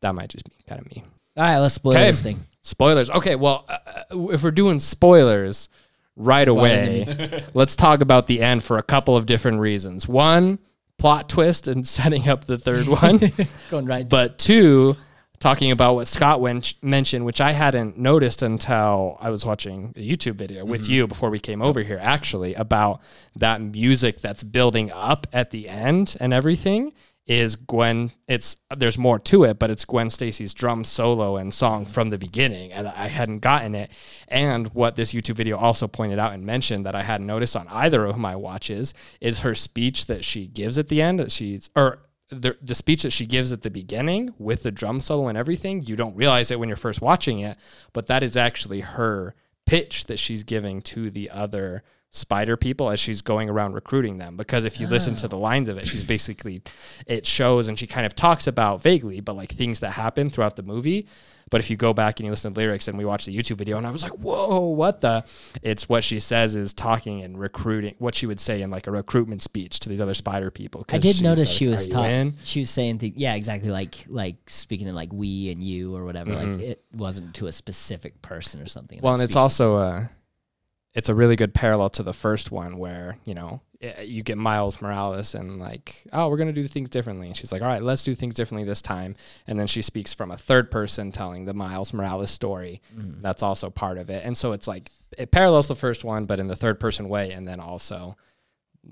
[0.00, 1.04] that might just be kind of me.
[1.36, 2.10] All right, let's spoil Okay.
[2.10, 2.40] this thing.
[2.62, 3.10] Spoilers.
[3.10, 3.78] Okay, well, uh,
[4.12, 5.68] uh, if we're doing spoilers
[6.16, 10.08] right away, let's talk about the end for a couple of different reasons.
[10.08, 10.58] One,
[10.98, 13.18] plot twist and setting up the third one.
[13.70, 14.08] Going right.
[14.08, 14.96] but two,
[15.42, 20.00] talking about what Scott wen- mentioned, which I hadn't noticed until I was watching a
[20.00, 20.92] YouTube video with mm-hmm.
[20.92, 23.02] you before we came over here, actually, about
[23.36, 26.92] that music that's building up at the end and everything.
[27.24, 28.10] Is Gwen?
[28.26, 32.18] It's there's more to it, but it's Gwen Stacy's drum solo and song from the
[32.18, 33.92] beginning, and I hadn't gotten it.
[34.26, 37.68] And what this YouTube video also pointed out and mentioned that I hadn't noticed on
[37.68, 41.20] either of my watches is her speech that she gives at the end.
[41.20, 42.00] That she's or
[42.32, 45.82] the, the speech that she gives at the beginning with the drum solo and everything,
[45.82, 47.58] you don't realize it when you're first watching it,
[47.92, 49.34] but that is actually her
[49.66, 54.36] pitch that she's giving to the other spider people as she's going around recruiting them.
[54.36, 56.62] Because if you listen to the lines of it, she's basically,
[57.06, 60.54] it shows and she kind of talks about vaguely, but like things that happen throughout
[60.54, 61.08] the movie.
[61.50, 63.36] But if you go back and you listen to the lyrics and we watch the
[63.36, 65.24] YouTube video, and I was like, whoa, what the?
[65.62, 68.90] It's what she says is talking and recruiting, what she would say in like a
[68.90, 70.86] recruitment speech to these other spider people.
[70.88, 72.34] i did notice like, she was talking.
[72.44, 76.34] She was saying, yeah, exactly, like like speaking in like we and you or whatever.
[76.34, 78.96] Like it wasn't to a specific person or something.
[78.96, 79.04] Mm-hmm.
[79.04, 80.10] Well, and it's also a,
[80.94, 84.38] it's a really good parallel to the first one where you know eh, you get
[84.38, 87.82] Miles Morales and like, oh, we're gonna do things differently, and she's like, all right,
[87.82, 91.44] let's do things differently this time, and then she speaks from a third person telling
[91.44, 92.80] the Miles Morales story.
[93.22, 96.40] That's also part of it, and so it's like it parallels the first one, but
[96.40, 98.16] in the third person way, and then also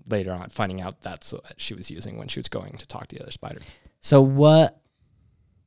[0.08, 3.08] later on finding out that's what she was using when she was going to talk
[3.08, 3.64] to the other spiders.
[4.00, 4.80] So what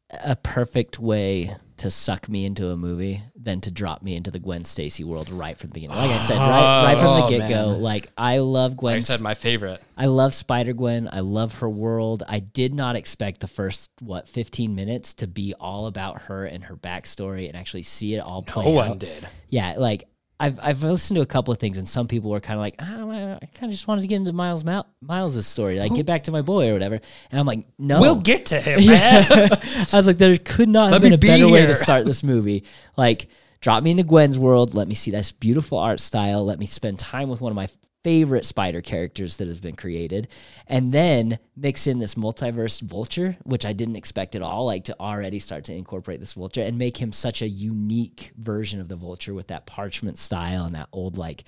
[0.10, 4.40] a perfect way to suck me into a movie than to drop me into the
[4.40, 5.98] Gwen Stacy world right from the beginning.
[5.98, 7.72] Like I said, oh, right, right from the Oh, get go.
[7.72, 7.82] man.
[7.82, 8.94] Like I love Gwen.
[8.94, 9.82] Like I said, my favorite.
[9.98, 11.10] I love Spider Gwen.
[11.12, 12.24] I love her world.
[12.28, 16.64] I did not expect the first what 15 minutes to be all about her and
[16.66, 19.00] her backstory and actually see it all play No one out.
[19.00, 19.28] did.
[19.50, 20.06] Yeah, like
[20.44, 22.76] I've I've listened to a couple of things, and some people were kind of like,
[22.80, 25.96] oh, I, I kind of just wanted to get into Miles Mal- Miles's story, like
[25.96, 27.00] get back to my boy or whatever.
[27.32, 29.26] And I'm like, no, We'll get to him, man.
[29.32, 32.06] I was like, there could not have Let been a be better way to start
[32.06, 32.66] this movie.
[32.98, 33.30] Like,
[33.62, 34.74] drop me into Gwen's world.
[34.74, 36.44] Let me see this beautiful art style.
[36.46, 37.70] Let me spend time with one of my
[38.04, 40.28] favorite spider characters that has been created.
[40.68, 45.00] And then mix in this multiverse vulture, which I didn't expect at all, like to
[45.00, 48.96] already start to incorporate this vulture and make him such a unique version of the
[48.96, 51.46] vulture with that parchment style and that old, like,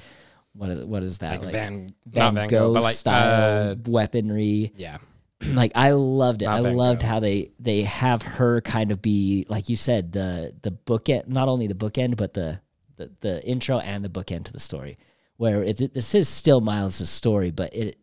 [0.54, 1.42] what is, what is that?
[1.42, 5.00] Like Van- Van not Van Gogh Gogh, like, style uh, weaponry yeah.
[5.46, 6.46] like I loved it.
[6.46, 10.14] Not I Van loved how they they have her kind of be like you said
[10.14, 12.62] the the bookend, not only the bookend but the
[12.96, 14.98] the, the intro and the bookend to the story.
[15.38, 17.98] Where it, this is still Miles' story, but it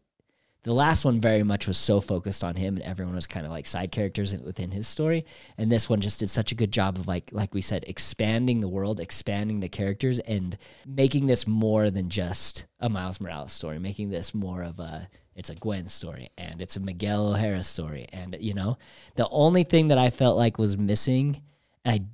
[0.65, 3.51] the last one very much was so focused on him and everyone was kind of
[3.51, 5.25] like side characters within his story.
[5.59, 8.61] And this one just did such a good job of like like we said expanding
[8.61, 13.79] the world expanding the characters and making this more than just a miles morales story
[13.79, 18.07] making this more of a it's a gwen story and it's a miguel o'hara story.
[18.13, 18.79] And you know
[19.17, 21.43] the only thing that i felt like was missing
[21.85, 22.05] and i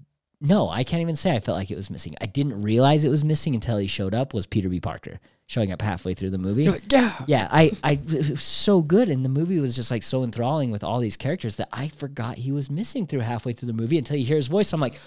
[0.40, 3.09] no i can't even say i felt like it was missing i didn't realize it
[3.09, 6.38] was missing until he showed up was peter b parker showing up halfway through the
[6.38, 7.14] movie yeah.
[7.27, 10.70] yeah, I, I, it was so good, and the movie was just like so enthralling
[10.70, 13.96] with all these characters that I forgot he was missing through halfway through the movie
[13.96, 14.74] until you hear his voice.
[14.74, 15.01] I'm like,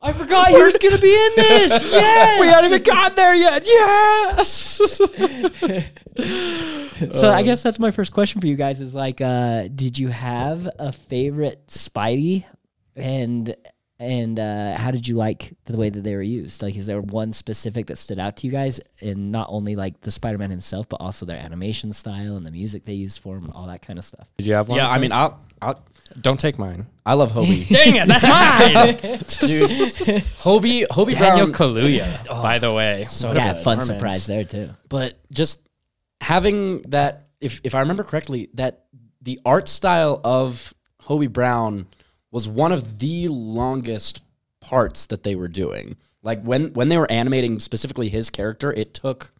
[0.00, 1.84] I forgot he was gonna be in this.
[1.92, 3.62] Yes, We haven't even gotten there yet.
[3.66, 5.00] Yes.
[7.12, 10.08] So I guess that's my first question for you guys: is like, uh, did you
[10.08, 12.44] have a favorite Spidey,
[12.94, 13.54] and
[14.00, 16.62] and uh, how did you like the way that they were used?
[16.62, 20.00] Like, is there one specific that stood out to you guys, and not only like
[20.00, 23.44] the Spider-Man himself, but also their animation style and the music they used for him,
[23.44, 24.26] and all that kind of stuff?
[24.38, 24.78] Did you have one?
[24.78, 25.84] Yeah, I mean, I'll, I'll,
[26.18, 26.86] don't take mine.
[27.04, 27.68] I love Hobie.
[27.68, 28.96] Dang it, that's mine.
[28.96, 31.74] Dude, Hobie, Hobie Daniel Brown.
[31.74, 33.04] Kaluuya, by the way.
[33.04, 33.62] So yeah, good.
[33.62, 33.86] fun Mermaids.
[33.86, 34.70] surprise there too.
[34.88, 35.60] but just
[36.22, 38.84] having that if if I remember correctly, that
[39.20, 41.86] the art style of Hobie Brown
[42.30, 44.22] was one of the longest
[44.60, 45.96] parts that they were doing.
[46.22, 49.32] Like when when they were animating specifically his character, it took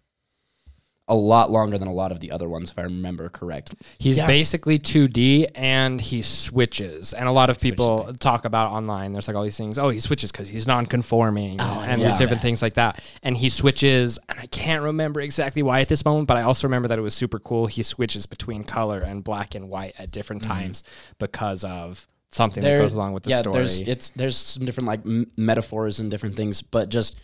[1.10, 3.74] a lot longer than a lot of the other ones, if I remember correct.
[3.98, 7.12] He's basically 2D and he switches.
[7.12, 9.12] And a lot of people talk about online.
[9.12, 9.76] There's like all these things.
[9.76, 12.18] Oh, he switches because he's non-conforming, oh, and there's yeah.
[12.18, 13.04] different things like that.
[13.24, 16.68] And he switches, and I can't remember exactly why at this moment, but I also
[16.68, 17.66] remember that it was super cool.
[17.66, 20.52] He switches between color and black and white at different mm-hmm.
[20.52, 20.84] times
[21.18, 23.54] because of something that goes along with the yeah, story.
[23.54, 27.18] There's it's there's some different like m- metaphors and different things, but just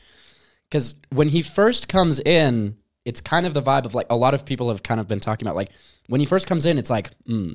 [0.68, 4.34] because when he first comes in, it's kind of the vibe of like a lot
[4.34, 5.70] of people have kind of been talking about like
[6.08, 7.52] when he first comes in, it's like, hmm,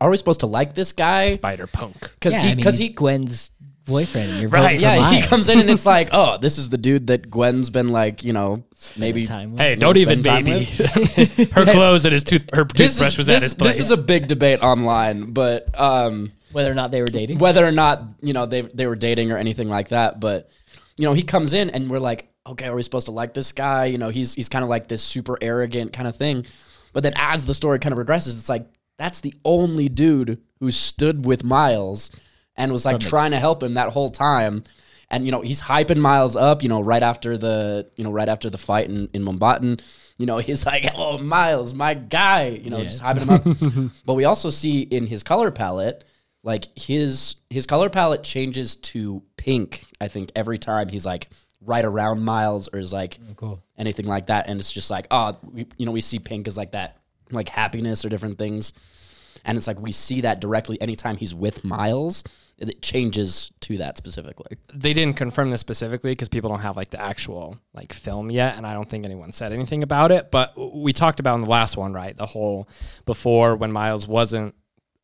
[0.00, 1.30] are we supposed to like this guy?
[1.30, 2.00] Spider Punk.
[2.00, 2.88] Because yeah, he I mean, because he.
[2.90, 3.50] Gwen's
[3.86, 4.40] boyfriend.
[4.40, 6.78] You're Right, voting for Yeah, he comes in and it's like, oh, this is the
[6.78, 8.64] dude that Gwen's been like, you know,
[8.96, 9.26] maybe.
[9.26, 9.60] time with.
[9.60, 10.64] Hey, don't even spend baby.
[11.52, 13.76] her clothes and his tooth, her toothbrush is, was this, at his place.
[13.76, 17.38] this is a big debate online, but um, whether or not they were dating.
[17.38, 20.20] whether or not you know they they were dating or anything like that.
[20.20, 20.50] But
[20.96, 23.52] you know, he comes in and we're like, okay, are we supposed to like this
[23.52, 23.86] guy?
[23.86, 26.46] You know, he's he's kind of like this super arrogant kind of thing.
[26.92, 28.66] But then as the story kind of progresses, it's like
[28.98, 32.10] that's the only dude who stood with Miles
[32.56, 34.64] and was like trying to help him that whole time.
[35.08, 36.62] And you know, he's hyping Miles up.
[36.62, 39.80] You know, right after the you know right after the fight in in Mumbattan.
[40.18, 43.92] You know, he's like, "Oh, Miles, my guy." You know, just hyping him up.
[44.04, 46.04] but we also see in his color palette
[46.42, 51.28] like his his color palette changes to pink i think every time he's like
[51.60, 54.48] right around miles or is like oh, anything like that.
[54.48, 56.98] And it's just like oh we, you know we see pink as like that
[57.30, 58.72] like happiness or different things.
[59.44, 62.24] And it's like we see that directly anytime he's with miles.
[62.58, 64.58] It changes to that specifically.
[64.74, 68.58] They didn't confirm this specifically because people don't have like the actual like film yet
[68.58, 70.30] and i don't think anyone said anything about it.
[70.30, 72.16] But we talked about in the last one right?
[72.16, 72.68] The whole
[73.06, 74.54] before when miles wasn't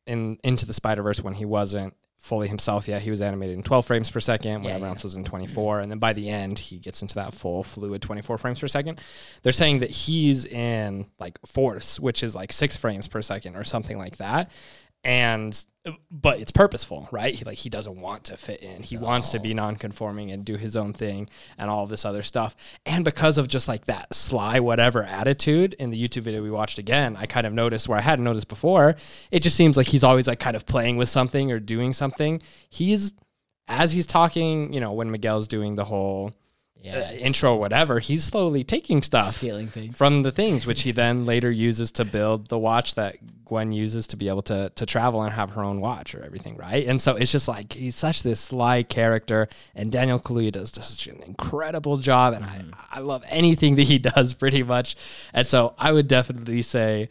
[0.07, 3.03] in into the spider verse when he wasn't fully himself yet.
[3.03, 5.91] He was animated in 12 frames per second when everyone else was in 24 and
[5.91, 9.01] then by the end he gets into that full fluid 24 frames per second.
[9.43, 13.65] They're saying that he's in like force which is like six frames per second or
[13.65, 14.51] something like that
[15.07, 15.65] and
[16.11, 17.33] but it's purposeful right?
[17.33, 18.83] He like he doesn't want to fit in.
[18.83, 22.23] He wants to be non-conforming and do his own thing and all of this other
[22.23, 22.57] stuff.
[22.85, 26.79] And because of just like that sly whatever attitude in the youtube video we watched
[26.79, 28.97] again i kind of noticed where i hadn't noticed before
[29.31, 32.43] it just seems like he's always like kind of playing with something or doing something.
[32.69, 33.15] He's
[33.69, 36.33] as he's talking you know when miguel's doing the whole
[36.87, 36.99] Yeah.
[36.99, 39.97] Uh, intro or whatever, he's slowly taking stuff Stealing things.
[39.97, 44.07] from the things, which he then later uses to build the watch that Gwen uses
[44.09, 46.87] to be able to to travel and have her own watch or everything, right?
[46.87, 51.09] And so it's just like he's such this sly character, and Daniel Kaluuya does such
[51.09, 52.71] an incredible job, and I mm-hmm.
[52.91, 54.97] I love anything that he does pretty much,
[55.33, 57.09] and so I would definitely say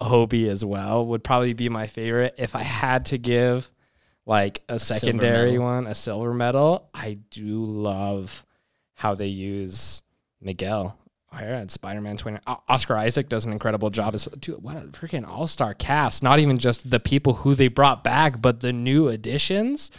[0.00, 3.70] Hobie as well would probably be my favorite if I had to give
[4.24, 6.90] like a, secondary one, a silver medal.
[6.92, 8.44] I do love
[8.98, 10.02] how they use
[10.40, 10.98] Miguel
[11.32, 12.38] O'Hara and Spider Man 20.
[12.48, 14.12] O- Oscar Isaac does an incredible job.
[14.12, 16.24] As, dude, what a freaking all star cast.
[16.24, 19.92] Not even just the people who they brought back, but the new additions.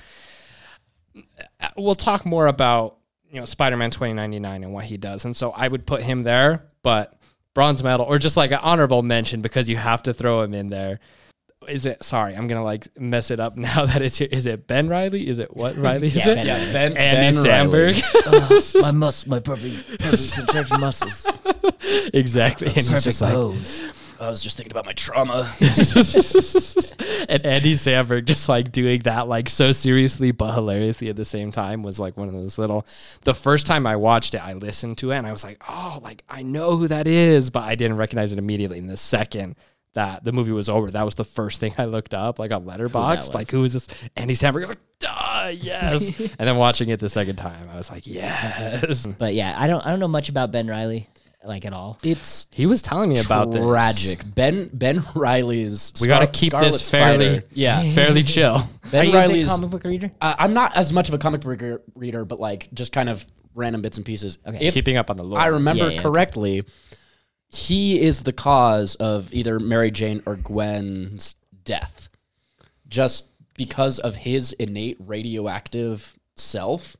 [1.77, 2.97] We'll talk more about
[3.29, 5.23] you know Spider Man 2099 and what he does.
[5.23, 7.17] And so I would put him there, but
[7.53, 10.67] bronze medal or just like an honorable mention because you have to throw him in
[10.67, 10.99] there.
[11.67, 12.36] Is it sorry?
[12.36, 14.30] I'm gonna like mess it up now that it's here.
[14.32, 15.28] Is it Ben Reilly?
[15.28, 16.08] Is it what Reilly?
[16.08, 16.74] Is Yeah, it Ben Reilly.
[16.74, 17.93] Ben, Andy Ben Reilly.
[18.02, 18.74] Samberg?
[18.80, 21.28] Oh, my mus, my perfect, perfect contraction muscles,
[22.13, 22.67] exactly.
[22.67, 23.84] And perfect just like, pose.
[24.19, 25.50] I was just thinking about my trauma.
[25.60, 31.52] and Andy Samberg just like doing that like so seriously but hilariously at the same
[31.54, 32.86] time was like one of those little.
[33.22, 36.00] The first time I watched it, I listened to it and I was like, oh,
[36.02, 38.80] like I know who that is, but I didn't recognize it immediately.
[38.80, 39.56] And the second
[39.93, 42.65] that the movie was over, that was the first thing I looked up, like on
[42.65, 43.88] Letterboxd, like who is this?
[44.15, 44.58] Andy Samberg.
[44.58, 46.10] I was like, duh, yes.
[46.19, 49.06] and then watching it the second time, I was like, yes.
[49.17, 51.10] But yeah, I don't, I don't know much about Ben Reilly,
[51.43, 51.97] like at all.
[52.04, 53.63] It's He was telling me about this.
[53.65, 54.21] tragic.
[54.36, 55.93] Ben Ben Reilly's.
[56.02, 58.56] We got to keep Scarlet this fairly, Spider- Yeah, fairly chill.
[58.56, 59.47] Are Ben you a big Reilly's.
[59.49, 60.12] comic book reader?
[60.21, 63.10] Uh, I'm not as much of a comic book reader, reader, but like just kind
[63.10, 63.25] of
[63.56, 64.38] random bits and pieces.
[64.45, 64.67] Okay.
[64.67, 65.39] If Keeping up on the lore.
[65.39, 66.04] I remember Yeah, yeah, okay.
[66.04, 66.63] correctly,
[67.49, 72.09] he is the cause of either Mary Jane or Gwen's death,
[72.88, 76.95] just because of his innate radioactive self.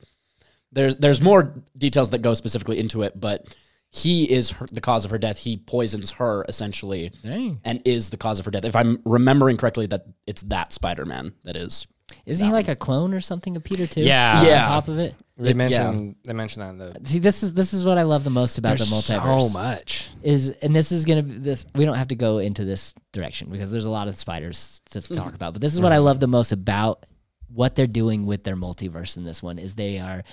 [0.72, 3.56] There's there's more details that go specifically into it, but
[3.92, 5.40] he is her, the cause of her death.
[5.40, 7.60] He poisons her essentially, Dang.
[7.64, 8.66] and is the cause of her death.
[8.66, 11.88] If I'm remembering correctly, that it's that Spider Man that is.
[12.30, 14.02] Isn't he like a clone or something of Peter too?
[14.02, 14.44] Yeah.
[14.44, 14.64] Yeah.
[14.64, 15.16] On top of it.
[15.38, 15.56] They Yeah.
[15.56, 18.30] mentioned they mentioned that in the See, this is this is what I love the
[18.30, 19.50] most about There's the multiverse.
[19.50, 20.10] so much.
[20.22, 23.50] is and this is gonna be this we don't have to go into this direction
[23.50, 26.20] because there's a lot of spiders to talk about but this is what i love
[26.20, 27.06] the most about
[27.54, 30.24] what they're doing with their multiverse in this one is they are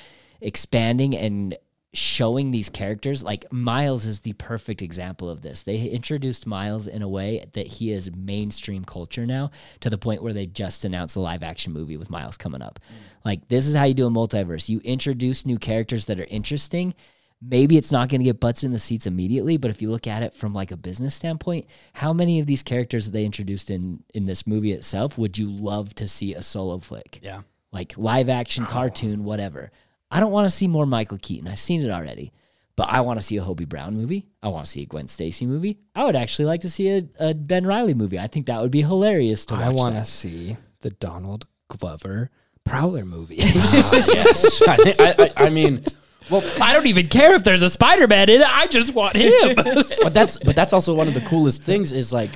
[0.40, 1.56] expanding and
[1.96, 5.62] showing these characters like miles is the perfect example of this.
[5.62, 10.22] They introduced miles in a way that he is mainstream culture now to the point
[10.22, 12.78] where they just announced a live action movie with miles coming up.
[12.90, 13.24] Mm.
[13.24, 14.68] Like this is how you do a multiverse.
[14.68, 16.94] You introduce new characters that are interesting.
[17.40, 20.06] Maybe it's not going to get butts in the seats immediately but if you look
[20.06, 23.70] at it from like a business standpoint how many of these characters that they introduced
[23.70, 27.20] in in this movie itself would you love to see a solo flick?
[27.22, 27.42] Yeah.
[27.72, 29.70] like live action cartoon whatever
[30.10, 32.32] i don't want to see more michael keaton i've seen it already
[32.76, 35.08] but i want to see a hobie brown movie i want to see a gwen
[35.08, 38.46] stacy movie i would actually like to see a, a ben reilly movie i think
[38.46, 42.30] that would be hilarious to watch I want to see the Donald Glover
[42.64, 43.36] Prowler movie.
[43.38, 44.62] yes.
[44.66, 45.84] I, I, I, I mean,
[46.30, 48.46] well, I don't even care if there's a Spider-Man in it.
[48.46, 49.54] I just want him.
[49.56, 52.30] but that's but that's also one of the coolest things is like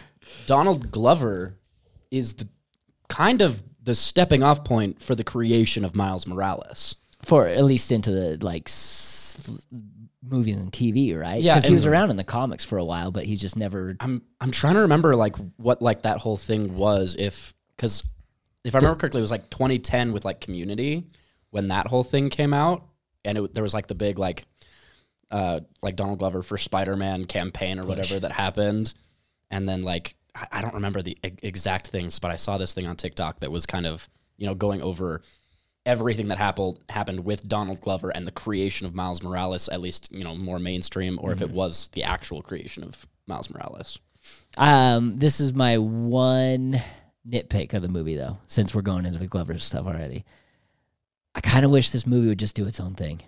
[0.46, 1.58] Donald Glover
[2.10, 2.48] is the
[3.08, 6.94] kind of the stepping off point for the creation of Miles Morales.
[7.22, 9.50] For at least into the like s-
[10.22, 11.40] movies and TV, right?
[11.40, 13.96] Yeah, because he was around in the comics for a while, but he just never.
[14.00, 18.02] I'm I'm trying to remember like what like that whole thing was if because
[18.64, 21.06] if I remember correctly, it was like 2010 with like Community
[21.50, 22.84] when that whole thing came out,
[23.24, 24.44] and it, there was like the big like
[25.30, 28.92] uh like Donald Glover for Spider Man campaign or whatever that happened,
[29.50, 32.74] and then like I, I don't remember the e- exact things, but I saw this
[32.74, 35.22] thing on TikTok that was kind of you know going over
[35.86, 40.12] everything that happened happened with Donald Glover and the creation of Miles Morales, at least
[40.12, 43.98] you know more mainstream, or if it was the actual creation of Miles Morales.
[44.56, 46.80] Um, this is my one
[47.28, 48.38] nitpick of the movie, though.
[48.46, 50.24] Since we're going into the Glover stuff already,
[51.34, 53.20] I kind of wish this movie would just do its own thing.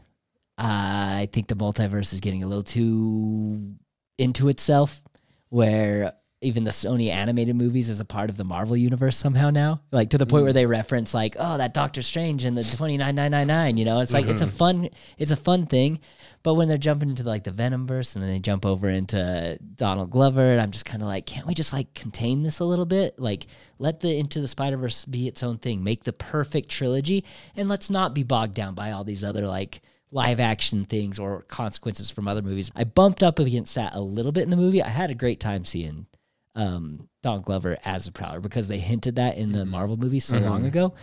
[0.59, 3.77] I think the multiverse is getting a little too
[4.19, 5.03] into itself,
[5.49, 6.13] where
[6.43, 9.81] even the Sony animated movies is a part of the Marvel universe somehow now.
[9.91, 12.97] Like to the point where they reference like, oh, that Doctor Strange and the twenty
[12.97, 13.77] nine nine nine nine.
[13.77, 14.57] You know, it's like it's a mm-hmm.
[14.57, 16.01] fun, it's a fun thing.
[16.43, 20.11] But when they're jumping into like the Venomverse and then they jump over into Donald
[20.11, 22.87] Glover, and I'm just kind of like, can't we just like contain this a little
[22.87, 23.19] bit?
[23.19, 23.47] Like,
[23.79, 27.25] let the Into the Spider Verse be its own thing, make the perfect trilogy,
[27.55, 31.43] and let's not be bogged down by all these other like live action things or
[31.43, 32.71] consequences from other movies.
[32.77, 34.83] I bumped up against that a little bit in the movie.
[34.83, 36.07] I had a great time seeing
[36.55, 39.71] um, Donald Glover as a Prowler because they hinted that in the mm-hmm.
[39.71, 40.69] Marvel movie so long mm-hmm.
[40.69, 40.95] ago.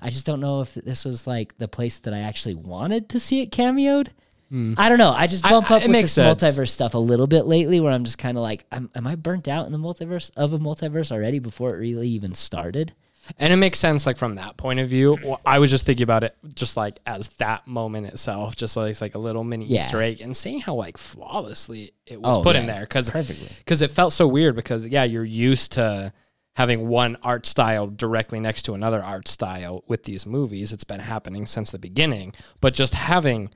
[0.00, 3.20] I just don't know if this was like the place that I actually wanted to
[3.20, 4.08] see it cameoed.
[4.48, 4.74] Hmm.
[4.78, 5.12] I don't know.
[5.12, 6.42] I just I- bump I- up it with this sense.
[6.42, 9.14] multiverse stuff a little bit lately, where I'm just kind of like, am, am I
[9.14, 12.92] burnt out in the multiverse of a multiverse already before it really even started?
[13.38, 15.18] And it makes sense, like from that point of view.
[15.22, 18.90] Well, I was just thinking about it, just like as that moment itself, just like
[18.90, 19.84] it's like a little mini Yeah.
[19.84, 23.82] Easter egg, and seeing how like flawlessly it was Oh, put in there, because because
[23.82, 24.56] it felt so weird.
[24.56, 26.12] Because yeah, you're used to
[26.54, 30.72] having one art style directly next to another art style with these movies.
[30.72, 33.50] It's been happening since the beginning, but just having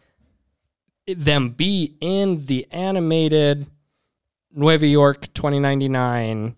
[1.07, 3.66] them be in the animated
[4.55, 6.55] Nueva York 2099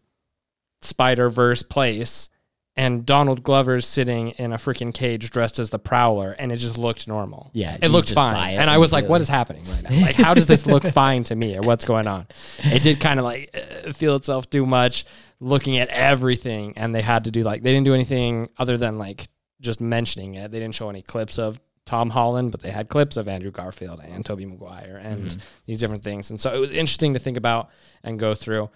[0.83, 2.29] Spider Verse place,
[2.77, 6.77] and Donald Glover's sitting in a freaking cage dressed as the Prowler, and it just
[6.77, 7.51] looked normal.
[7.53, 10.01] Yeah, it looked fine, it and I was like, "What is happening right now?
[10.03, 12.27] Like, how does this look fine to me, or what's going on?"
[12.65, 13.55] It did kind of like
[13.87, 15.05] uh, feel itself too much,
[15.41, 18.99] looking at everything, and they had to do like they didn't do anything other than
[18.99, 19.29] like
[19.61, 20.51] just mentioning it.
[20.51, 24.01] They didn't show any clips of Tom Holland, but they had clips of Andrew Garfield
[24.03, 25.41] and Tobey Maguire and Mm-hmm.
[25.67, 26.31] these different things.
[26.31, 27.71] And so it was interesting to think about
[28.03, 28.69] and go through.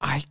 [0.00, 0.22] I I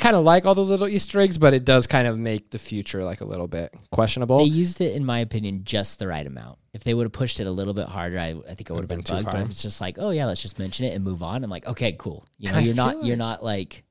[0.00, 2.58] kind of like all the little Easter eggs, but it does kind of make the
[2.58, 4.38] future like a little bit questionable.
[4.38, 6.58] They used it, in my opinion, just the right amount.
[6.72, 8.80] If they would have pushed it a little bit harder, I, I think it would
[8.80, 9.30] have been, been too bugged.
[9.30, 11.50] But if it's just like, oh yeah, let's just mention it and move on, I'm
[11.50, 12.26] like, okay, cool.
[12.38, 13.84] You And know, I you're not feel you're like- not like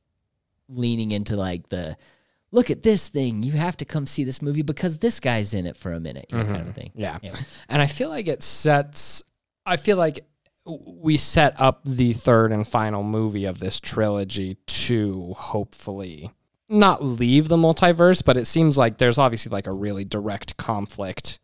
[0.68, 1.98] leaning into like the
[2.52, 3.44] look at this thing.
[3.44, 6.28] You have to come see this movie because this guy's in it for a minute,
[6.30, 6.70] you know, kind mm-hmm.
[6.70, 6.92] of thing.
[6.96, 7.20] Yeah.
[7.22, 7.36] Yeah.
[7.68, 9.24] And I feel like it sets,
[9.66, 10.26] I feel like
[10.66, 16.32] we set up the third and final movie of this trilogy to hopefully
[16.68, 21.40] not leave the multiverse, but it seems like there's obviously like a really direct conflict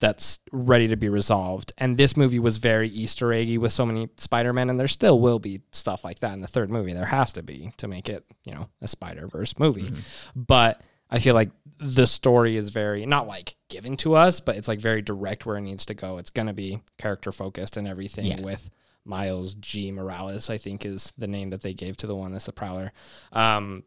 [0.00, 1.72] that's ready to be resolved.
[1.78, 5.38] And this movie was very Easter eggy with so many Spider-Man, and there still will
[5.38, 6.92] be stuff like that in the third movie.
[6.92, 9.90] There has to be to make it, you know, a Spider-Verse movie.
[9.90, 10.42] Mm-hmm.
[10.42, 14.68] But I feel like the story is very not like given to us, but it's
[14.68, 16.18] like very direct where it needs to go.
[16.18, 18.40] It's gonna be character focused and everything Yeah.
[18.40, 18.70] with
[19.04, 19.90] Miles G.
[19.92, 22.92] Morales, I think is the name that they gave to the one that's the Prowler.
[23.32, 23.82] Um,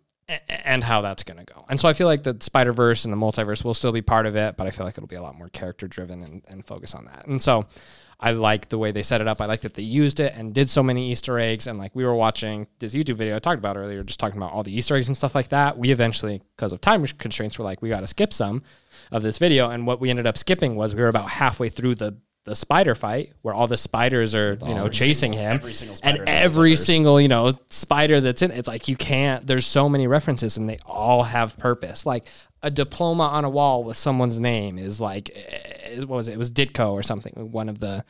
[0.49, 1.63] and how that's going to go.
[1.69, 4.25] And so I feel like the Spider Verse and the multiverse will still be part
[4.25, 6.65] of it, but I feel like it'll be a lot more character driven and, and
[6.65, 7.25] focus on that.
[7.27, 7.65] And so
[8.19, 9.41] I like the way they set it up.
[9.41, 11.67] I like that they used it and did so many Easter eggs.
[11.67, 14.53] And like we were watching this YouTube video I talked about earlier, just talking about
[14.53, 15.77] all the Easter eggs and stuff like that.
[15.77, 18.63] We eventually, because of time constraints, were like, we got to skip some
[19.11, 19.69] of this video.
[19.69, 22.17] And what we ended up skipping was we were about halfway through the
[22.47, 25.55] the spider fight where all the spiders are you know chasing him.
[25.55, 26.85] every single spider and every multiverse.
[26.85, 30.69] single you know spider that's in it's like you can't there's so many references and
[30.69, 32.05] they all have purpose.
[32.05, 32.25] Like
[32.63, 36.35] a diploma on a wall with someone's name is like eh, what was it?
[36.35, 38.05] It was ditko or something one of the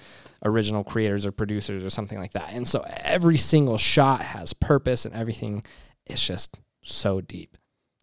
[0.45, 2.51] original creators or producers or something like that.
[2.53, 5.63] And so every single shot has purpose and everything
[6.05, 7.57] is just so deep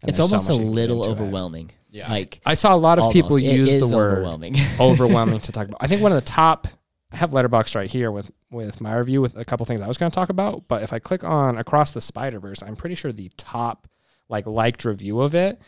[0.04, 1.12] And It's there's so almost a much you can get little into it.
[1.12, 1.70] overwhelming.
[1.90, 2.10] Yeah.
[2.10, 3.44] Like I saw a lot of people almost.
[3.44, 4.56] It use the word overwhelming.
[4.80, 5.78] overwhelming to talk about.
[5.82, 6.68] I think one of the top.
[7.12, 9.96] I have Letterboxd right here with with my review with a couple things I was
[9.98, 10.64] going to talk about.
[10.68, 13.88] But if I click on Across the Spider Verse, I'm pretty sure the top
[14.28, 15.60] like liked review of it.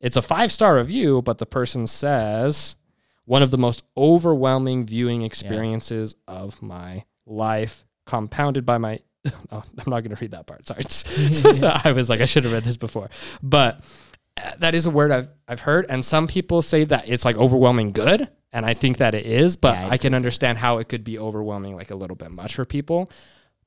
[0.00, 2.76] It's a five star review, but the person says
[3.26, 9.00] one of the most overwhelming viewing experiences of my life, compounded by my.
[9.52, 10.66] Oh, I'm not going to read that part.
[10.66, 10.82] Sorry,
[11.84, 13.08] I was like I should have read this before,
[13.42, 13.80] but
[14.36, 17.36] uh, that is a word I've I've heard, and some people say that it's like
[17.36, 20.78] overwhelming good, and I think that it is, but Yeah, I I can understand how
[20.78, 23.10] it could be overwhelming, like a little bit much for people.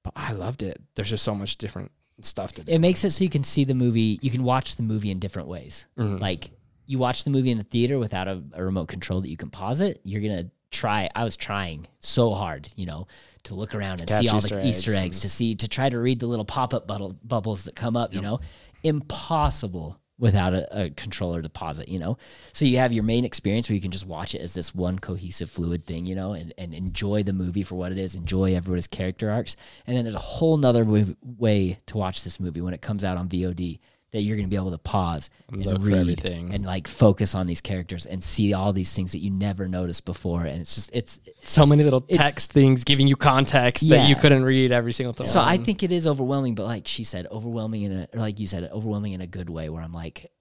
[0.03, 0.82] But I loved it.
[0.95, 1.91] There's just so much different
[2.22, 2.72] stuff to do.
[2.72, 5.20] it makes it so you can see the movie you can watch the movie in
[5.20, 6.18] different ways Mm-hmm.
[6.18, 6.49] like
[6.88, 9.51] you watch the movie in the theater without a, a remote control that you can
[9.51, 13.07] pause it you're gonna try i was trying so hard you know
[13.43, 15.68] to look around and Catch see all Easter the easter eggs eggs to see to
[15.68, 18.39] try to read the little pop-up bubble, bubbles that come up you know?
[18.84, 22.18] Impossible without a, a controller deposit, you know?
[22.51, 24.97] So you have your main experience where you can just watch it as this one
[24.97, 28.55] cohesive fluid thing you know and, and enjoy the movie for what it is enjoy
[28.55, 29.55] everybody's character arcs.
[29.86, 33.03] And then there's a whole nother way, way to watch this movie when it comes
[33.03, 33.80] out on vod
[34.12, 36.53] that you're going to be able to pause and, look read everything.
[36.53, 40.05] and like focus on these characters and see all these things that you never noticed
[40.05, 44.16] before and it's just it's so many little text things giving you context that you
[44.16, 45.28] couldn't read every single time.
[45.28, 48.39] so I think it is overwhelming, but like she said, overwhelming in a or like
[48.39, 49.70] you said, overwhelming in a good way.
[49.70, 50.32] Where I'm like,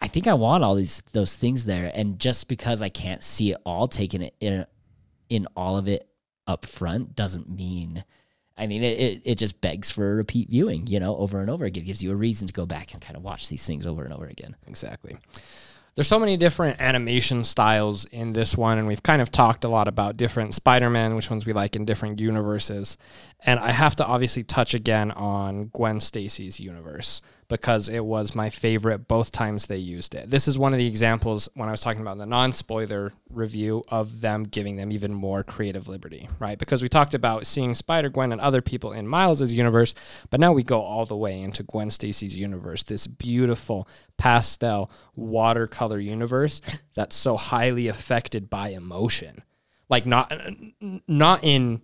[0.00, 3.52] I think I want all these those things there, and just because I can't see
[3.52, 4.66] it all, taking it in
[5.28, 6.08] in all of it
[6.46, 8.04] up front doesn't mean.
[8.56, 11.64] I mean, it, it, it just begs for repeat viewing, you know, over and over
[11.64, 11.82] again.
[11.82, 14.04] It gives you a reason to go back and kind of watch these things over
[14.04, 14.54] and over again.
[14.66, 15.16] Exactly.
[15.94, 19.68] There's so many different animation styles in this one, and we've kind of talked a
[19.68, 22.96] lot about different Spider-Man, which ones we like in different universes.
[23.46, 27.22] And I have to obviously touch again on Gwen Stacy's universe
[27.54, 30.28] because it was my favorite both times they used it.
[30.28, 33.84] This is one of the examples when I was talking about the non spoiler review
[33.90, 36.58] of them giving them even more creative liberty, right?
[36.58, 39.94] Because we talked about seeing Spider Gwen and other people in Miles's universe,
[40.30, 43.86] but now we go all the way into Gwen Stacy's universe, this beautiful
[44.16, 46.60] pastel watercolor universe
[46.96, 49.44] that's so highly affected by emotion.
[49.88, 50.36] Like not
[51.06, 51.82] not in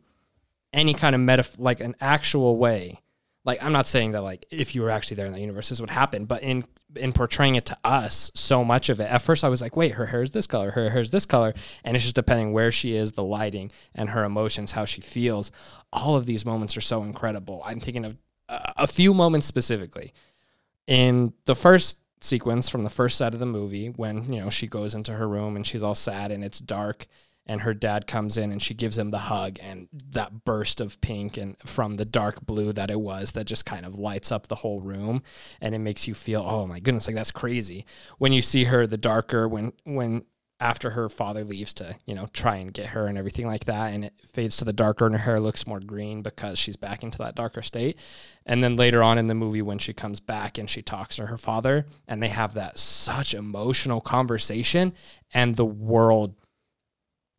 [0.73, 3.03] any kind of meta like an actual way
[3.45, 5.80] like I'm not saying that like if you were actually there in that universe this
[5.80, 6.64] would happen, but in
[6.97, 9.05] in portraying it to us, so much of it.
[9.05, 11.24] At first, I was like, wait, her hair is this color, her hair is this
[11.24, 15.01] color, and it's just depending where she is, the lighting, and her emotions, how she
[15.01, 15.51] feels.
[15.93, 17.62] All of these moments are so incredible.
[17.64, 18.16] I'm thinking of
[18.49, 20.12] uh, a few moments specifically
[20.86, 24.66] in the first sequence from the first set of the movie when you know she
[24.66, 27.07] goes into her room and she's all sad and it's dark
[27.51, 31.01] and her dad comes in and she gives him the hug and that burst of
[31.01, 34.46] pink and from the dark blue that it was that just kind of lights up
[34.46, 35.20] the whole room
[35.61, 37.84] and it makes you feel oh my goodness like that's crazy.
[38.18, 40.22] When you see her the darker when when
[40.61, 43.94] after her father leaves to you know try and get her and everything like that
[43.94, 47.03] and it fades to the darker and her hair looks more green because she's back
[47.03, 47.98] into that darker state.
[48.46, 51.26] And then later on in the movie when she comes back and she talks to
[51.26, 54.92] her father and they have that such emotional conversation
[55.34, 56.36] and the world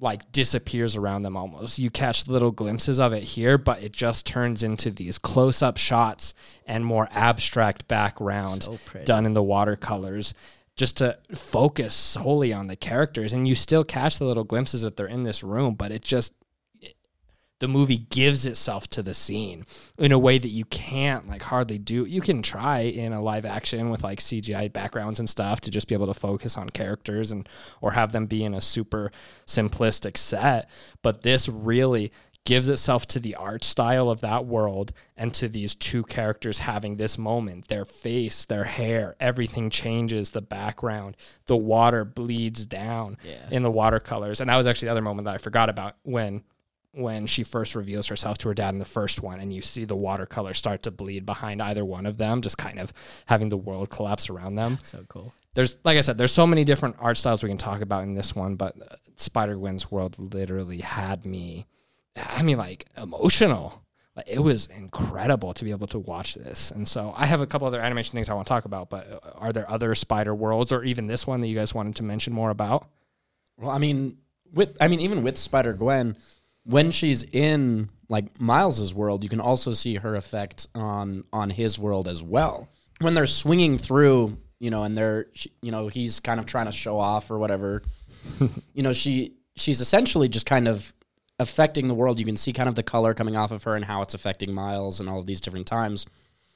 [0.02, 1.80] like disappears around them almost.
[1.80, 5.78] You catch little glimpses of it here, but it just turns into these close up
[5.78, 6.34] shots
[6.66, 10.34] and more abstract background So done in the watercolors
[10.76, 13.32] just to focus solely on the characters.
[13.32, 16.34] And you still catch the little glimpses that they're in this room, but it just
[17.62, 19.66] the movie gives itself to the scene
[19.97, 22.05] in a way that you can't like hardly do.
[22.05, 25.88] You can try in a live action with like CGI backgrounds and stuff to just
[25.88, 27.47] be able to focus on characters and
[27.80, 29.12] or have them be in a super
[29.45, 30.70] simplistic set,
[31.03, 32.12] but this really
[32.43, 36.95] gives itself to the art style of that world and to these two characters having
[36.97, 43.47] this moment their face their hair everything changes the background the water bleeds down Yeah.
[43.51, 46.41] in the watercolors and that was actually the other moment that i forgot about when
[46.94, 49.86] when she first reveals herself to her dad in the first one and you see
[49.86, 52.92] the watercolor start to bleed behind either one of them just kind of
[53.28, 55.34] having the world collapse around them So cool.
[55.54, 58.14] there's like I said, there's so many different art styles we can talk about in
[58.14, 61.66] this one, but uh, Spider Gwen's world literally had me.
[62.18, 63.82] I mean, like emotional.
[64.16, 67.48] Like it was incredible to be able to watch this, and so I have a
[67.48, 68.89] couple other animation things I want to talk about.
[68.89, 71.96] But uh, are there other Spider worlds, or even this one that you guys wanted
[71.96, 72.89] to mention more about?
[73.56, 74.18] Well, I mean,
[74.52, 76.18] with I mean, even with Spider Gwen,
[76.64, 81.80] when she's in like Miles's world, you can also see her effect on on his
[81.80, 82.70] world as well.
[82.99, 85.28] When they're swinging through, you know, and they're
[85.62, 87.82] you know he's kind of trying to show off or whatever.
[88.74, 90.93] you know, she she's essentially just kind of
[91.39, 92.20] affecting the world.
[92.20, 94.53] You can see kind of the color coming off of her and how it's affecting
[94.53, 96.05] Miles and all of these different times.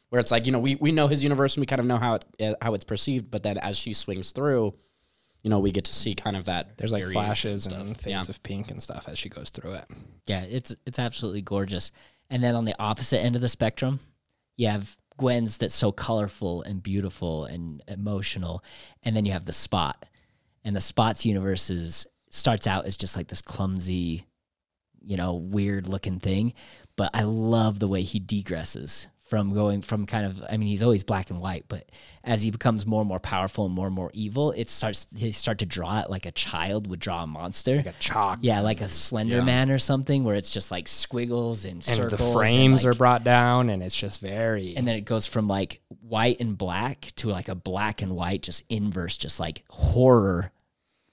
[0.09, 1.97] Where it's like you know we, we know his universe and we kind of know
[1.97, 4.75] how it how it's perceived, but then as she swings through,
[5.45, 6.75] you know we get to see kind of that.
[6.77, 7.79] There's like flashes stuff.
[7.79, 8.21] and fades Yeah.
[8.29, 9.85] of pink and stuff as she goes through it.
[10.25, 11.91] Yeah, it's it's absolutely gorgeous.
[12.31, 13.99] And then on the opposite end of the spectrum,
[14.57, 18.63] you have Gwen's that's so colorful and beautiful and emotional,
[19.03, 20.03] and then you have the Spot,
[20.63, 24.25] and the Spot's universe is starts out as just like this clumsy,
[25.05, 26.53] you know, weird looking thing,
[26.95, 30.83] but I love the way he degresses from going from kind of I mean he's
[30.83, 31.89] always black and white, but
[32.23, 35.31] as he becomes more and more powerful and more and more evil, it starts they
[35.31, 37.77] start to draw it like a child would draw a monster.
[37.77, 38.39] Like a chalk.
[38.41, 42.23] Yeah, like a Slender Man or something, where it's just like squiggles and And the
[42.23, 44.75] and, frames are brought down, and it's just very.
[44.75, 48.43] and then it goes from like white and black to like a black and white,
[48.43, 50.51] just inverse, just like horror,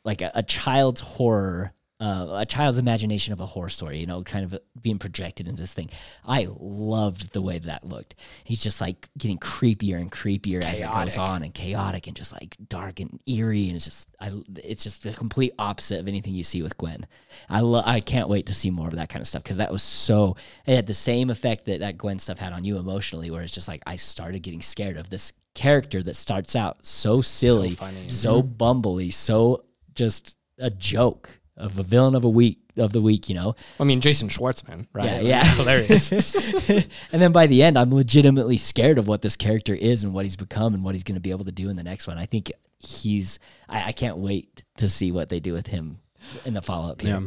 [0.04, 1.72] like a, a child's horror,
[2.02, 5.62] uh, a child's imagination of a horror story, you know, kind of being projected into
[5.62, 5.88] this thing.
[6.26, 8.16] I loved the way that looked.
[8.42, 12.32] He's just like getting creepier and creepier as it goes on, and chaotic and just
[12.32, 14.32] like dark and eerie, and it's just, I,
[14.64, 17.06] it's just the complete opposite of anything you see with Gwen.
[17.48, 19.70] I lo- I can't wait to see more of that kind of stuff because that
[19.70, 20.34] was so.
[20.66, 23.54] It had the same effect that that Gwen stuff had on you emotionally, where it's
[23.54, 28.10] just like I started getting scared of this character that starts out so silly, funny.
[28.10, 33.28] so bumbly, so just a joke of a villain of a week of the week,
[33.28, 33.54] you know.
[33.78, 35.04] I mean, Jason Schwartzman, right?
[35.04, 35.44] Yeah, yeah.
[35.56, 36.10] hilarious.
[36.70, 36.86] and
[37.22, 40.36] then by the end, I'm legitimately scared of what this character is and what he's
[40.36, 42.18] become and what he's going to be able to do in the next one.
[42.18, 43.38] I think he's.
[43.68, 45.98] I, I can't wait to see what they do with him
[46.44, 47.02] in the follow up.
[47.02, 47.20] Yeah.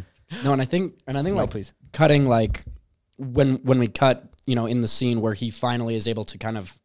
[0.44, 1.74] No, and I think and I think No, like please.
[1.94, 2.64] cutting like
[3.18, 6.38] when when we cut, you know, in the scene where he finally is able to
[6.38, 6.78] kind of,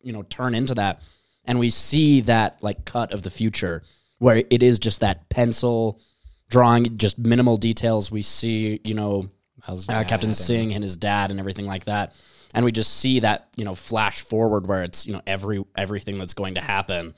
[0.00, 1.02] you know, turn into that
[1.44, 3.82] and we see that like cut of the future
[4.18, 6.00] where it is just that pencil
[6.48, 8.10] drawing just minimal details.
[8.10, 9.30] We see, you know,
[9.62, 12.14] How's uh, Captain Singh and his dad and everything like that.
[12.54, 16.18] and we just see that you know flash forward where it's you know every everything
[16.18, 17.14] that's going to happen,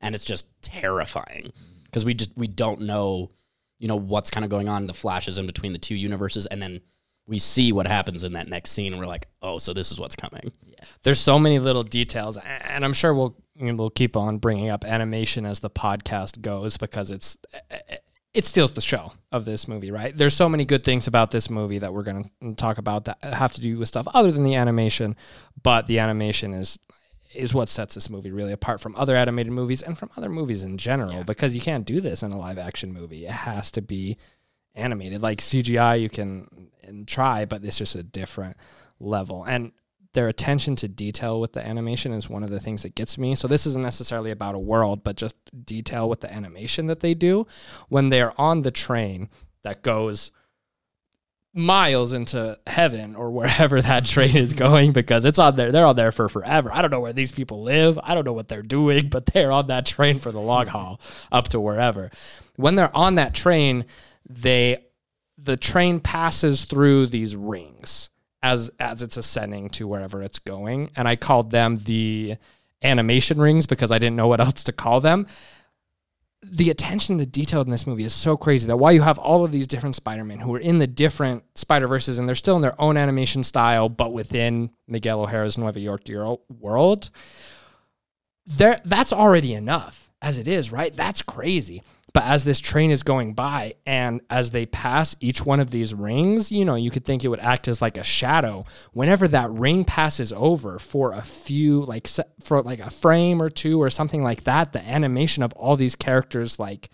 [0.00, 1.52] and it's just terrifying
[1.84, 3.30] because we just we don't know
[3.78, 4.86] you know what's kind of going on.
[4.86, 6.80] The flashes in between the two universes and then
[7.28, 8.92] we see what happens in that next scene.
[8.92, 10.50] And we're like oh so this is what's coming.
[11.04, 15.46] There's so many little details, and I'm sure we'll we'll keep on bringing up animation
[15.46, 17.38] as the podcast goes because it's
[18.34, 20.16] it steals the show of this movie, right?
[20.16, 23.22] There's so many good things about this movie that we're going to talk about that
[23.22, 25.16] have to do with stuff other than the animation,
[25.62, 26.78] but the animation is
[27.34, 30.64] is what sets this movie really apart from other animated movies and from other movies
[30.64, 33.24] in general because you can't do this in a live action movie.
[33.24, 34.18] It has to be
[34.74, 35.22] animated.
[35.22, 38.56] Like CGI you can and try, but it's just a different
[39.00, 39.44] level.
[39.44, 39.72] And
[40.14, 43.34] their attention to detail with the animation is one of the things that gets me.
[43.34, 47.14] So this isn't necessarily about a world, but just detail with the animation that they
[47.14, 47.46] do
[47.88, 49.30] when they're on the train
[49.62, 50.32] that goes
[51.54, 55.96] miles into heaven or wherever that train is going because it's on there they're on
[55.96, 56.70] there for forever.
[56.72, 57.98] I don't know where these people live.
[58.02, 61.00] I don't know what they're doing, but they're on that train for the long haul
[61.30, 62.10] up to wherever.
[62.56, 63.86] When they're on that train,
[64.28, 64.84] they
[65.38, 68.10] the train passes through these rings
[68.42, 70.90] as as it's ascending to wherever it's going.
[70.96, 72.36] And i called them the
[72.82, 75.26] animation rings because i didn't know what else to call them.
[76.44, 79.44] The attention to detail in this movie is so crazy that while you have all
[79.44, 82.80] of these different spider-men who are in the different spider-verses and they're still in their
[82.80, 86.02] own animation style but within miguel o'hara's nueva york
[86.48, 87.10] world
[88.44, 90.92] there that's already enough as it is right?
[90.92, 91.82] That's crazy
[92.12, 95.94] but as this train is going by and as they pass each one of these
[95.94, 98.66] rings, you know, you could think it would act as like a shadow.
[98.92, 102.06] Whenever that ring passes over for a few, like
[102.40, 105.96] for like a frame or two or something like that, the animation of all these
[105.96, 106.90] characters like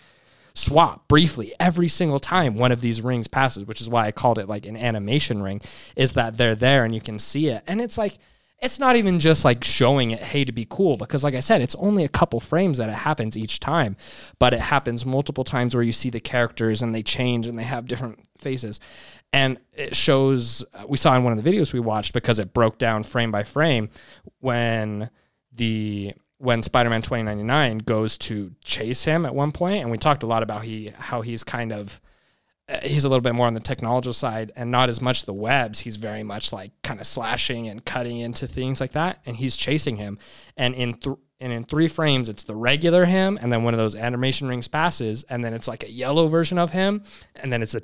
[0.55, 4.39] swap briefly every single time one of these rings passes, which is why I called
[4.39, 5.61] it like an animation ring,
[5.97, 7.65] is that they're there and you can see it.
[7.67, 8.19] And it's like,
[8.61, 11.61] it's not even just like showing it, hey, to be cool, because like I said,
[11.61, 13.97] it's only a couple frames that it happens each time,
[14.39, 17.65] but it happens multiple times where you see the characters and they change and they
[17.65, 18.81] have different faces.
[19.33, 22.79] And it shows, we saw in one of the videos we watched because it broke
[22.79, 23.91] down frame by frame
[24.41, 25.11] when
[25.53, 30.27] the when Spider-Man 2099 goes to chase him at one point and we talked a
[30.27, 32.01] lot about he how he's kind of
[32.69, 35.33] Uh, he's a little bit more on the technological side and not as much the
[35.33, 35.81] webs.
[35.81, 39.57] He's very much like kind of slashing and cutting into things like that, and he's
[39.57, 40.19] chasing him.
[40.57, 43.79] And in th- and in three frames, it's the regular him, and then one of
[43.79, 47.05] those animation rings passes, and then it's like a yellow version of him,
[47.37, 47.83] and then it's a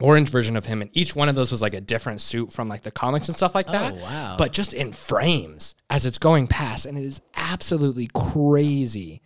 [0.00, 2.68] orange version of him, and each one of those was like a different suit from
[2.68, 3.94] like the comics and stuff like that.
[3.94, 4.34] Oh, wow.
[4.36, 9.22] But just in frames as it's going past, and it is absolutely crazy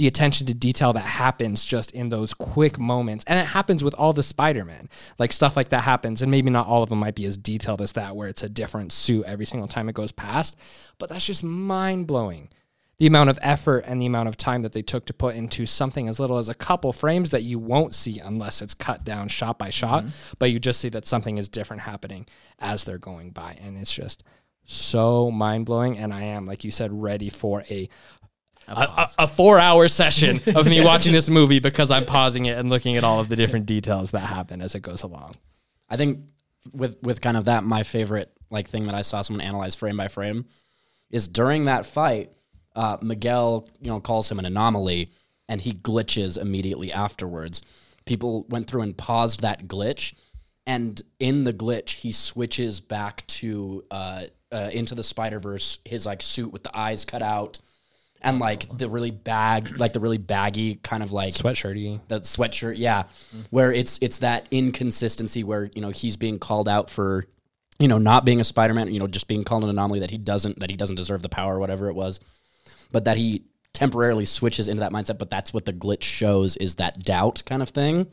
[0.00, 3.22] the attention to detail that happens just in those quick moments.
[3.26, 4.88] And it happens with all the Spider-Man.
[5.18, 6.22] Like stuff like that happens.
[6.22, 8.48] And maybe not all of them might be as detailed as that, where it's a
[8.48, 10.58] different suit every single time it goes past.
[10.96, 12.48] But that's just mind blowing.
[12.96, 15.66] The amount of effort and the amount of time that they took to put into
[15.66, 19.28] something as little as a couple frames that you won't see unless it's cut down
[19.28, 20.04] shot by shot.
[20.04, 20.34] Mm-hmm.
[20.38, 22.24] But you just see that something is different happening
[22.58, 23.58] as they're going by.
[23.62, 24.24] And it's just
[24.64, 25.98] so mind blowing.
[25.98, 27.90] And I am, like you said, ready for a
[28.70, 32.70] a, a, four hour session of me watching this movie because I'm pausing it and
[32.70, 35.34] looking at all of the different details that happen as it goes along.
[35.88, 36.20] I think
[36.72, 39.96] with with kind of that, my favorite like thing that I saw someone analyze frame
[39.96, 40.46] by frame
[41.10, 42.30] is during that fight,
[42.76, 45.10] uh, Miguel you know calls him an anomaly
[45.48, 47.62] and he glitches immediately afterwards.
[48.04, 50.14] People went through and paused that glitch,
[50.66, 56.06] and in the glitch he switches back to uh, uh, into the Spider Verse, his
[56.06, 57.58] like suit with the eyes cut out
[58.22, 62.74] and like the really bag, like the really baggy kind of like sweatshirty, the sweatshirt,
[62.76, 63.04] yeah,
[63.50, 67.24] where it's it's that inconsistency where you know he's being called out for
[67.78, 70.18] you know not being a Spider-Man, you know just being called an anomaly that he
[70.18, 72.20] doesn't that he doesn't deserve the power or whatever it was,
[72.92, 75.18] but that he temporarily switches into that mindset.
[75.18, 78.06] But that's what the glitch shows is that doubt kind of thing,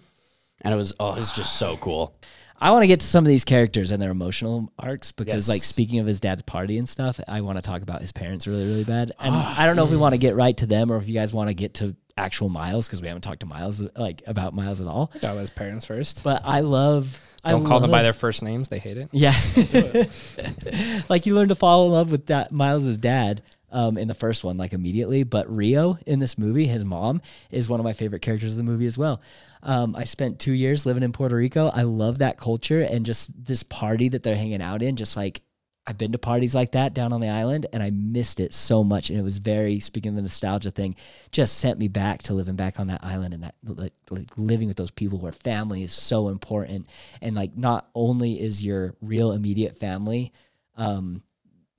[0.61, 2.17] and it was oh it's just so cool.
[2.59, 5.49] I want to get to some of these characters and their emotional arcs because, yes.
[5.49, 8.47] like, speaking of his dad's party and stuff, I want to talk about his parents
[8.47, 9.11] really, really bad.
[9.19, 11.13] And I don't know if we want to get right to them or if you
[11.13, 14.53] guys want to get to actual Miles because we haven't talked to Miles like about
[14.53, 15.11] Miles at all.
[15.21, 16.23] That was parents first.
[16.23, 17.21] But I love.
[17.43, 19.09] Don't I call love, them by their first names; they hate it.
[19.11, 19.35] Yeah,
[21.09, 24.43] like you learn to fall in love with that Miles's dad, um, in the first
[24.43, 25.23] one, like immediately.
[25.23, 28.63] But Rio in this movie, his mom, is one of my favorite characters of the
[28.63, 29.21] movie as well.
[29.67, 31.67] Um, I spent two years living in Puerto Rico.
[31.67, 34.95] I love that culture and just this party that they're hanging out in.
[34.95, 35.41] Just like
[35.85, 38.83] I've been to parties like that down on the island and I missed it so
[38.83, 39.09] much.
[39.09, 40.95] And it was very, speaking of the nostalgia thing,
[41.31, 44.69] just sent me back to living back on that island and that like, like living
[44.69, 46.87] with those people where family is so important.
[47.21, 50.33] And like not only is your real immediate family,
[50.75, 51.23] um,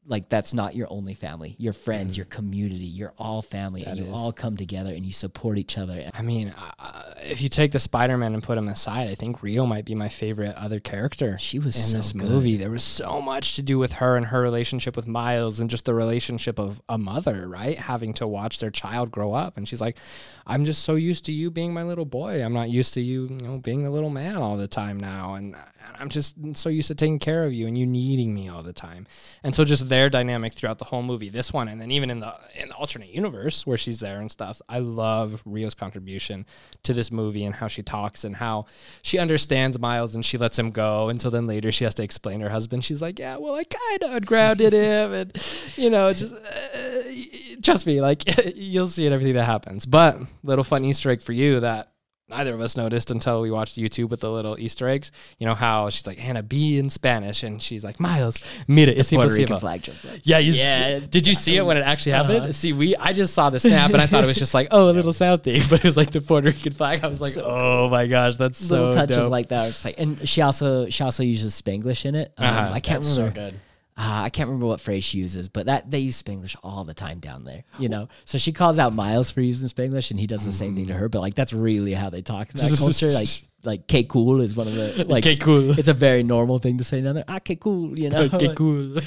[0.09, 1.55] like that's not your only family.
[1.59, 4.13] Your friends, your community, you're all family, and you is.
[4.13, 6.11] all come together and you support each other.
[6.15, 9.67] I mean, uh, if you take the Spider-Man and put him aside, I think Rio
[9.67, 11.37] might be my favorite other character.
[11.39, 12.23] She was in so this good.
[12.23, 12.57] movie.
[12.57, 15.85] There was so much to do with her and her relationship with Miles, and just
[15.85, 17.79] the relationship of a mother, right?
[17.79, 19.99] Having to watch their child grow up, and she's like,
[20.47, 22.43] "I'm just so used to you being my little boy.
[22.43, 25.35] I'm not used to you, you know, being the little man all the time now,
[25.35, 25.55] and
[25.99, 28.73] I'm just so used to taking care of you and you needing me all the
[28.73, 29.07] time."
[29.43, 32.21] And so, just their dynamic throughout the whole movie, this one, and then even in
[32.21, 34.61] the in the alternate universe where she's there and stuff.
[34.69, 36.47] I love Rio's contribution
[36.85, 38.67] to this movie and how she talks and how
[39.03, 42.41] she understands Miles and she lets him go until then later she has to explain
[42.41, 42.85] her husband.
[42.85, 45.33] She's like, "Yeah, well, I kind of ungrounded him, and
[45.77, 47.03] you know, just uh,
[47.63, 48.23] trust me, like
[48.57, 51.93] you'll see in everything that happens." But little fun Easter egg for you that
[52.29, 55.11] neither of us noticed until we watched YouTube with the little Easter eggs.
[55.39, 59.11] You know how she's like Hannah B in Spanish, and she's like Miles, mira, es
[59.11, 60.13] Puerto Rican flag jumps up.
[60.23, 60.99] Yeah, you Yeah.
[60.99, 62.55] Did you see it when it actually happened?
[62.55, 64.91] See, we I just saw the snap and I thought it was just like, oh,
[64.91, 67.05] a little South thing, but it was like the Puerto Rican flag.
[67.05, 69.31] I was like, oh my gosh, that's so Little touches dope.
[69.31, 69.69] like that.
[69.69, 72.33] It's like, and she also she also uses Spanglish in it.
[72.37, 72.71] Um, Uh-huh.
[72.75, 73.41] I can't That's remember.
[73.41, 73.61] so good.
[73.99, 76.95] Uh, I can't remember what phrase she uses, but that they use Spanglish all the
[76.95, 77.65] time down there.
[77.81, 80.77] You know, so she calls out Miles for using Spanglish, and he does the same
[80.77, 81.09] thing to her.
[81.09, 83.11] But like, that's really how they talk in that culture.
[83.11, 83.29] Like,
[83.65, 85.25] like "que cool" is one of the like.
[85.25, 87.25] "Que cool." It's a very normal thing to say down there.
[87.27, 87.99] Ah, que cool.
[87.99, 89.01] You know, okay, cool.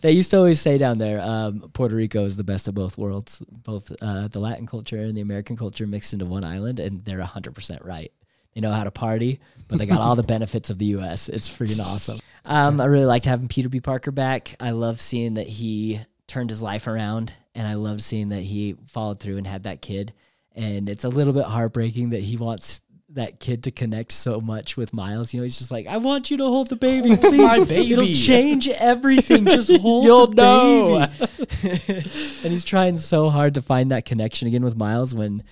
[0.00, 2.96] they used to always say down there, um, Puerto Rico is the best of both
[2.96, 7.04] worlds, both uh, the Latin culture and the American culture mixed into one island, and
[7.04, 8.12] they're 100% right.
[8.54, 11.28] They know how to party, but they got all the benefits of the U.S.
[11.28, 12.18] It's freaking awesome.
[12.44, 13.80] Um, I really liked having Peter B.
[13.80, 14.54] Parker back.
[14.60, 18.76] I love seeing that he turned his life around, and I loved seeing that he
[18.86, 20.12] followed through and had that kid.
[20.54, 22.80] And it's a little bit heartbreaking that he wants
[23.10, 25.32] that kid to connect so much with Miles.
[25.32, 27.38] You know, he's just like, I want you to hold the baby, please.
[27.38, 27.92] my baby.
[27.92, 29.44] It'll change everything.
[29.46, 31.06] Just hold You'll the know.
[31.62, 32.04] baby.
[32.42, 35.42] and he's trying so hard to find that connection again with Miles when,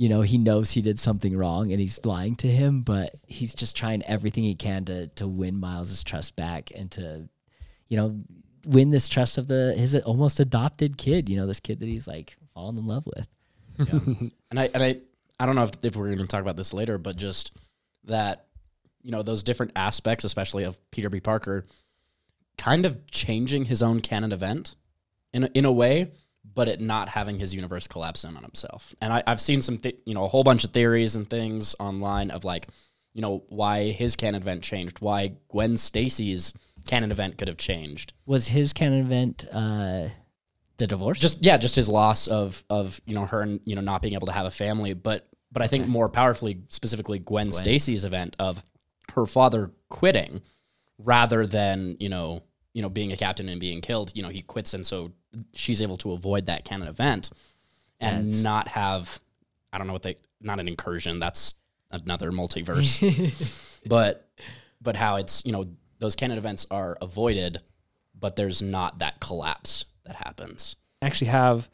[0.00, 3.54] you know, he knows he did something wrong and he's lying to him, but he's
[3.54, 7.28] just trying everything he can to to win Miles's trust back and to,
[7.88, 8.18] you know,
[8.64, 11.28] win this trust of the his almost adopted kid.
[11.28, 13.28] You know, this kid that he's like fallen in love with.
[13.78, 14.28] yeah.
[14.50, 15.00] And I and I
[15.38, 17.54] I don't know if, if we're going to talk about this later, but just
[18.04, 18.46] that
[19.02, 21.20] you know those different aspects, especially of Peter B.
[21.20, 21.66] Parker,
[22.56, 24.76] kind of changing his own canon event
[25.34, 26.10] in a, in a way,
[26.54, 28.94] but it not having his universe collapse in on himself.
[29.00, 31.74] And I, I've seen some th- you know a whole bunch of theories and things
[31.78, 32.68] online of like
[33.12, 36.54] you know why his canon event changed, why Gwen Stacy's
[36.86, 38.12] canon event could have changed.
[38.26, 40.08] Was his canon event uh
[40.78, 41.18] the divorce?
[41.18, 44.14] just yeah, just his loss of of you know her and you know not being
[44.14, 48.36] able to have a family, but but I think more powerfully, specifically Gwen, Stacy's event
[48.38, 48.62] of
[49.14, 50.42] her father quitting
[50.98, 52.42] rather than you know
[52.72, 54.12] you know being a captain and being killed.
[54.14, 55.12] You know he quits, and so
[55.52, 57.30] she's able to avoid that canon event
[58.00, 59.20] and not have
[59.72, 61.18] I don't know what they not an incursion.
[61.18, 61.54] That's
[61.90, 64.28] another multiverse, but
[64.80, 65.66] but how it's you know
[65.98, 67.60] those canon events are avoided,
[68.18, 70.76] but there's not that collapse that happens.
[71.02, 71.68] I actually have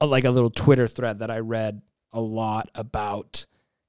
[0.00, 1.82] a, like a little Twitter thread that I read
[2.12, 3.46] a lot about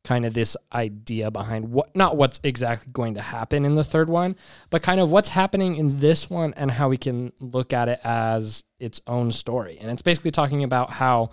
[0.10, 4.10] kind of this idea behind what not what's exactly going to happen in the third
[4.10, 4.36] one,
[4.72, 8.00] but kind of what's happening in this one and how we can look at it
[8.04, 9.78] as its own story.
[9.80, 11.30] And it's basically talking about how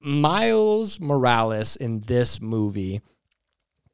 [0.00, 3.02] Miles Morales in this movie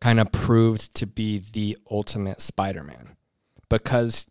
[0.00, 3.14] kind of proved to be the ultimate Spider-Man
[3.68, 4.30] because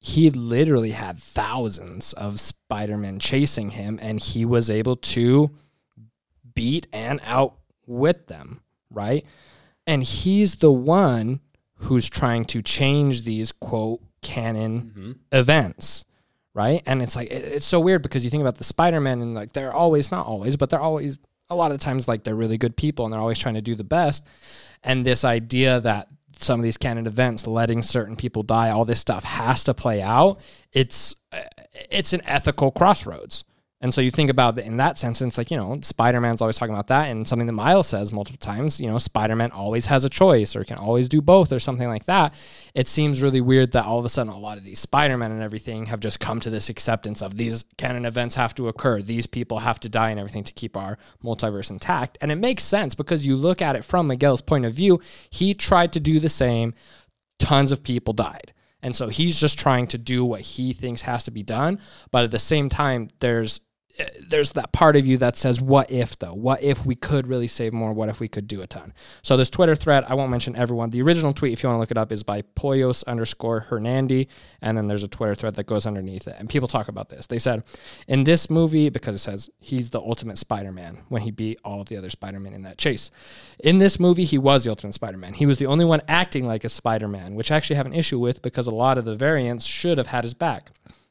[0.00, 5.50] he literally had thousands of Spider-Man chasing him and he was able to
[6.54, 9.24] beat and outwit them, right?
[9.86, 11.40] And he's the one
[11.74, 15.12] who's trying to change these quote canon mm-hmm.
[15.32, 16.04] events,
[16.54, 16.82] right?
[16.86, 19.52] And it's like it- it's so weird because you think about the Spider-Man and like
[19.52, 21.18] they're always not always, but they're always
[21.50, 23.62] a lot of the times like they're really good people and they're always trying to
[23.62, 24.26] do the best.
[24.82, 29.00] And this idea that some of these canon events, letting certain people die, all this
[29.00, 30.40] stuff has to play out.
[30.72, 31.40] It's uh,
[31.90, 33.44] it's an ethical crossroads.
[33.80, 36.56] And so you think about in that sense, it's like, you know, Spider Man's always
[36.58, 39.86] talking about that, and something that Miles says multiple times, you know, Spider Man always
[39.86, 42.34] has a choice or can always do both or something like that.
[42.74, 45.30] It seems really weird that all of a sudden a lot of these Spider Man
[45.30, 49.00] and everything have just come to this acceptance of these canon events have to occur,
[49.00, 52.18] these people have to die and everything to keep our multiverse intact.
[52.20, 55.00] And it makes sense because you look at it from Miguel's point of view,
[55.30, 56.74] he tried to do the same,
[57.38, 58.52] tons of people died.
[58.82, 61.80] And so he's just trying to do what he thinks has to be done.
[62.10, 63.60] But at the same time, there's
[64.20, 66.34] there's that part of you that says, "What if though?
[66.34, 67.92] What if we could really save more?
[67.92, 68.92] What if we could do a ton?"
[69.22, 70.90] So this Twitter thread, I won't mention everyone.
[70.90, 74.28] The original tweet, if you want to look it up, is by Poyos underscore Hernandi,
[74.62, 77.26] and then there's a Twitter thread that goes underneath it, and people talk about this.
[77.26, 77.64] They said,
[78.06, 81.88] in this movie, because it says he's the ultimate Spider-Man when he beat all of
[81.88, 83.10] the other Spider-Men in that chase.
[83.58, 85.34] In this movie, he was the ultimate Spider-Man.
[85.34, 88.18] He was the only one acting like a Spider-Man, which I actually have an issue
[88.18, 90.70] with because a lot of the variants should have had his back.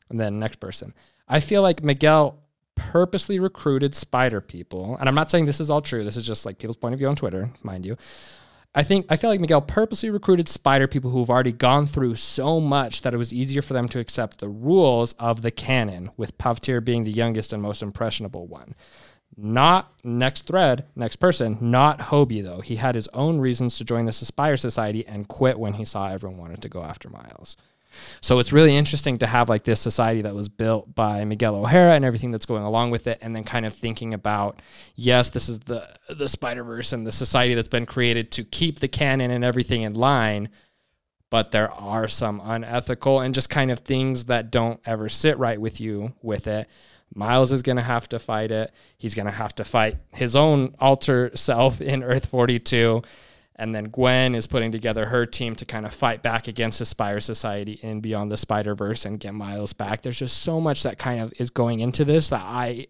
[0.09, 0.93] And then next person.
[1.27, 2.39] I feel like Miguel
[2.77, 6.03] purposely recruited spider people, and I'm not saying this is all true.
[6.05, 7.97] This is just like people's point of view on Twitter, mind you.
[8.73, 12.59] I think I feel like Miguel purposely recruited spider people who've already gone through so
[12.59, 16.37] much that it was easier for them to accept the rules of the canon, with
[16.37, 18.75] Pavitr being the youngest and most impressionable one.
[19.35, 22.61] Not next thread, next person, not Hobie though.
[22.61, 26.07] He had his own reasons to join the Aspire Society and quit when he saw
[26.07, 27.57] everyone wanted to go after Miles.
[28.21, 31.93] So it's really interesting to have like this society that was built by Miguel O'Hara
[31.93, 34.61] and everything that's going along with it, and then kind of thinking about,
[34.95, 38.79] yes, this is the the Spider Verse and the society that's been created to keep
[38.79, 40.49] the canon and everything in line,
[41.29, 45.59] but there are some unethical and just kind of things that don't ever sit right
[45.59, 46.67] with you with it.
[47.13, 48.71] Miles is going to have to fight it.
[48.97, 53.01] He's going to have to fight his own alter self in Earth 42
[53.57, 56.85] and then Gwen is putting together her team to kind of fight back against the
[56.85, 60.01] Spider Society in Beyond the Spider Verse and get Miles back.
[60.01, 62.87] There's just so much that kind of is going into this that I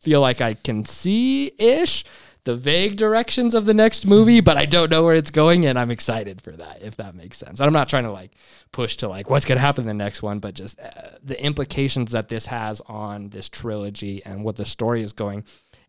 [0.00, 2.04] feel like I can see ish
[2.44, 5.76] the vague directions of the next movie, but I don't know where it's going, and
[5.76, 7.58] I'm excited for that, if that makes sense.
[7.58, 8.32] And I'm not trying to like
[8.70, 10.90] push to like what's going to happen in the next one, but just uh,
[11.22, 15.44] the implications that this has on this trilogy and what the story is going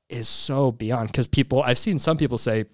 [0.10, 1.10] is so beyond.
[1.10, 2.66] Because people, I've seen some people say,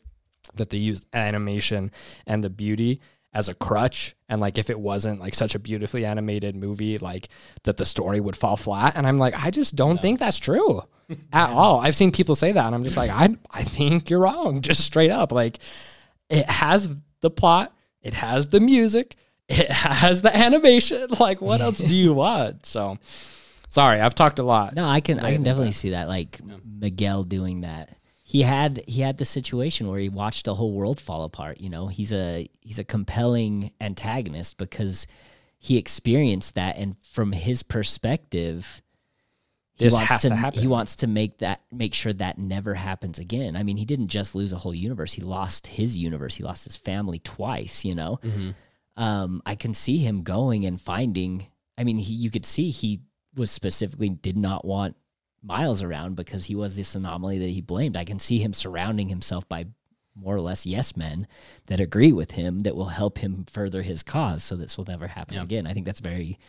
[0.56, 1.92] that they used animation
[2.28, 3.02] and the beauty
[3.34, 4.16] as a crutch.
[4.30, 7.30] And like if it wasn't like such a beautifully animated movie like
[7.64, 8.96] that the story would fall flat.
[8.96, 10.02] And i'm like i just don't no.
[10.02, 10.82] think that's true
[11.34, 11.80] at all.
[11.80, 14.84] I've seen people say that and i'm just like i i think you're wrong just
[14.84, 15.32] straight up.
[15.32, 15.60] Like
[16.30, 19.16] it has the plot it has the music
[19.50, 21.08] it has the animation.
[21.20, 22.66] Like what else do you want?
[22.66, 22.98] So
[23.70, 24.76] sorry i've talked a lot.
[24.76, 25.74] No i can i can definitely that.
[25.74, 26.56] see that like yeah.
[26.66, 27.98] miguel doing that
[28.34, 31.62] he had he had the situation where he watched the whole world fall apart.
[31.62, 35.06] You know, he's a he's a compelling antagonist because
[35.60, 38.82] he experienced that, and from his perspective,
[39.76, 43.20] he this wants to, to he wants to make that make sure that never happens
[43.20, 43.56] again.
[43.56, 46.34] I mean, he didn't just lose a whole universe; he lost his universe.
[46.34, 47.86] He lost his family twice.
[47.86, 48.50] You know, mm-hmm.
[48.98, 51.46] um, I can see him going and finding.
[51.78, 53.02] I mean, he, you could see he
[53.36, 54.96] was specifically did not want
[55.44, 57.98] Miles around because he was this anomaly that he blamed.
[57.98, 59.66] I can see him surrounding himself by
[60.16, 61.28] more or less yes men
[61.66, 65.08] that agree with him that will help him further his cause so this will never
[65.08, 65.44] happen yeah.
[65.44, 65.68] again.
[65.68, 66.40] I think that's very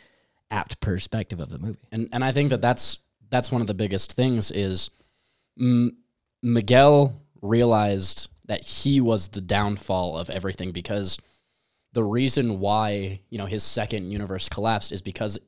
[0.51, 1.81] apt perspective of the movie.
[1.91, 2.99] And and I think that that's
[3.31, 4.91] that's one of the biggest things is
[5.59, 5.97] M-
[6.43, 11.19] Miguel realized that he was the downfall of everything because
[11.93, 15.39] the reason why, you know, his second universe collapsed is because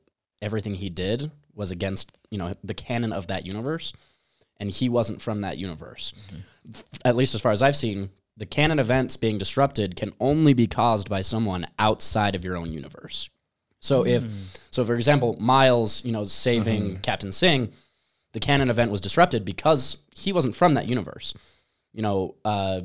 [0.41, 3.91] everything he did was against you know the canon of that universe,
[4.57, 6.13] and he wasn't from that universe.
[6.27, 6.81] Mm-hmm.
[7.03, 10.67] At least as far as I've seen, the canon events being disrupted can only be
[10.67, 13.29] caused by someone outside of your own universe.
[13.79, 14.07] So mm.
[14.07, 14.25] if
[14.71, 17.01] so, for example, Miles, you know, saving mm-hmm.
[17.01, 17.71] Captain Singh,
[18.33, 21.33] the canon event was disrupted because he wasn't from that universe.
[21.93, 22.81] You know, uh,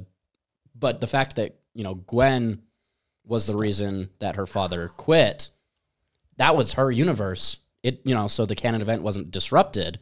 [0.75, 2.63] but the fact that you know Gwen
[3.25, 5.51] was the reason that her father quit,
[6.39, 9.99] that was her universe it you know so the canon event wasn't disrupted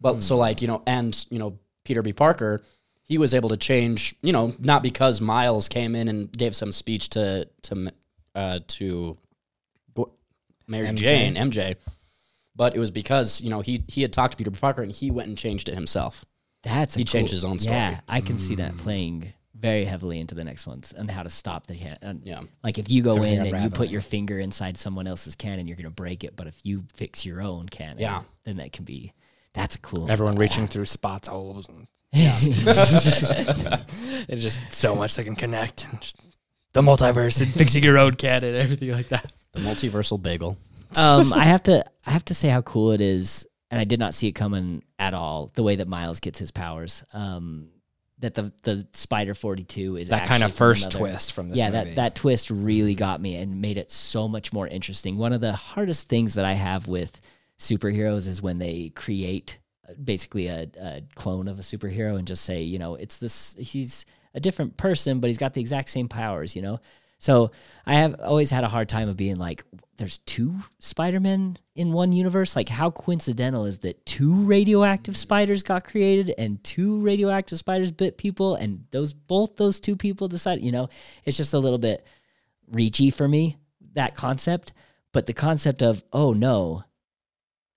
[0.00, 0.22] but mm.
[0.22, 2.62] so like you know and you know peter b parker
[3.02, 6.72] he was able to change you know not because miles came in and gave some
[6.72, 7.90] speech to to
[8.34, 9.16] uh to
[10.66, 10.96] mary MJ.
[10.96, 11.76] jane mj
[12.56, 14.92] but it was because you know he he had talked to peter b parker and
[14.92, 16.24] he went and changed it himself
[16.62, 18.40] that's he changed his own story yeah i can mm.
[18.40, 18.78] see that hmm.
[18.78, 22.20] playing very heavily into the next ones and how to stop the can.
[22.22, 22.40] yeah.
[22.62, 25.76] Like if you go in and you put your finger inside someone else's canon, you're
[25.76, 26.36] going to break it.
[26.36, 28.22] But if you fix your own canon, yeah.
[28.44, 29.12] then that can be,
[29.52, 30.10] that's cool.
[30.10, 31.68] Everyone reaching through spots, holes.
[32.14, 32.36] And, yeah.
[34.28, 35.86] It's just so much that can connect.
[35.90, 36.16] And just
[36.72, 39.32] the multiverse and fixing your own canon, everything like that.
[39.50, 40.56] The multiversal bagel.
[40.96, 43.98] Um, I have to, I have to say how cool it is and I did
[43.98, 45.50] not see it coming at all.
[45.54, 47.70] The way that Miles gets his powers, um,
[48.18, 51.58] that the the Spider Forty Two is that kind of first another, twist from this.
[51.58, 51.90] Yeah, movie.
[51.90, 55.16] that that twist really got me and made it so much more interesting.
[55.16, 57.20] One of the hardest things that I have with
[57.58, 59.58] superheroes is when they create
[59.88, 63.56] uh, basically a, a clone of a superhero and just say, you know, it's this.
[63.58, 66.54] He's a different person, but he's got the exact same powers.
[66.54, 66.80] You know,
[67.24, 67.52] So
[67.86, 69.64] I have always had a hard time of being like,
[69.96, 72.54] there's two Spider-Men in one universe.
[72.54, 78.18] Like, how coincidental is that two radioactive spiders got created and two radioactive spiders bit
[78.18, 80.62] people, and those both those two people decided.
[80.62, 80.90] You know,
[81.24, 82.06] it's just a little bit
[82.70, 83.56] reachy for me
[83.94, 84.74] that concept.
[85.14, 86.84] But the concept of oh no,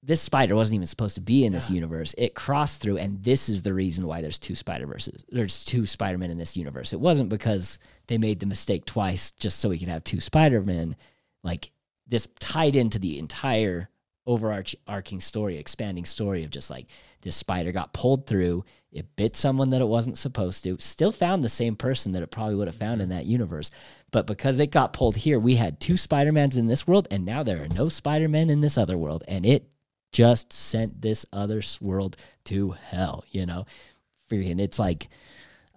[0.08, 2.16] this spider wasn't even supposed to be in this universe.
[2.18, 5.26] It crossed through, and this is the reason why there's two Spider Verses.
[5.30, 6.94] There's two Spider Men in this universe.
[6.94, 7.78] It wasn't because
[8.08, 10.96] they made the mistake twice just so we could have two Spider Men.
[11.44, 11.72] Like
[12.08, 13.90] this tied into the entire
[14.26, 16.88] overarching story, expanding story of just like
[17.22, 21.44] this spider got pulled through, it bit someone that it wasn't supposed to, still found
[21.44, 23.72] the same person that it probably would have found in that universe.
[24.12, 27.44] But because it got pulled here, we had two Spider-Mans in this world, and now
[27.44, 29.24] there are no Spider-Men in this other world.
[29.28, 29.70] And it
[30.12, 33.66] just sent this other world to hell, you know?
[34.30, 35.10] Freaking, it's like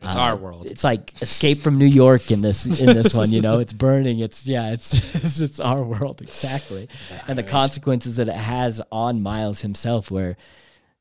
[0.03, 0.67] It's uh, our world.
[0.67, 3.31] It's like Escape from New York in this in this one.
[3.31, 4.19] You know, it's burning.
[4.19, 4.73] It's yeah.
[4.73, 6.89] It's it's, it's our world exactly,
[7.29, 10.11] and the consequences that it has on Miles himself.
[10.11, 10.37] Where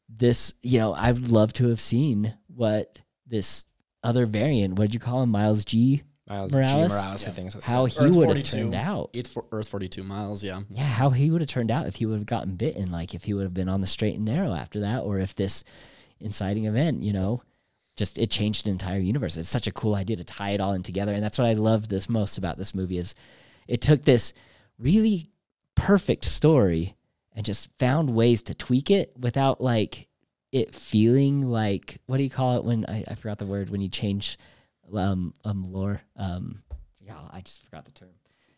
[0.07, 3.65] this, you know, I would love to have seen what this
[4.03, 4.77] other variant.
[4.77, 6.03] What did you call him, Miles G?
[6.30, 6.91] Miles Morales?
[6.91, 6.95] G.
[6.95, 9.09] Morales, I think is How he would have turned out.
[9.13, 10.61] Eighth for Earth 42 miles, yeah.
[10.69, 12.91] Yeah, how he would have turned out if he would have gotten bitten.
[12.91, 15.36] Like if he would have been on the straight and narrow after that, or if
[15.36, 15.63] this
[16.19, 17.41] inciting event, you know,
[17.95, 19.38] just it changed an entire universe.
[19.38, 21.53] It's such a cool idea to tie it all in together, and that's what I
[21.53, 23.15] love this most about this movie is
[23.67, 24.34] it took this
[24.77, 25.30] really
[25.75, 26.95] perfect story
[27.34, 30.07] and just found ways to tweak it without like
[30.51, 33.82] it feeling like what do you call it when I, I forgot the word when
[33.82, 34.38] you change
[34.95, 36.61] um um lore um
[37.01, 38.09] yeah I just forgot the term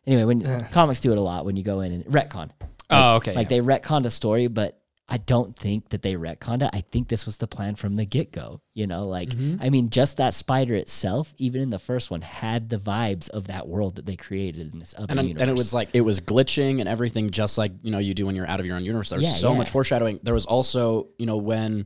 [0.08, 2.50] anyway when comics do it a lot when you go in and retcon
[2.94, 3.34] Oh, okay.
[3.34, 3.60] like yeah.
[3.62, 4.78] they retconned a story, but
[5.08, 6.70] I don't think that they retconned it.
[6.74, 8.60] I think this was the plan from the get go.
[8.74, 12.70] You know, like I mean, just that spider itself, even in the first one, had
[12.70, 15.42] the vibes of that world that they created in this other And, universe.
[15.42, 18.26] and it was like it was glitching and everything just like you know you do
[18.26, 19.58] when you're out of your own universe there's Yeah, so yeah.
[19.60, 21.86] much foreshadowing there was also you know when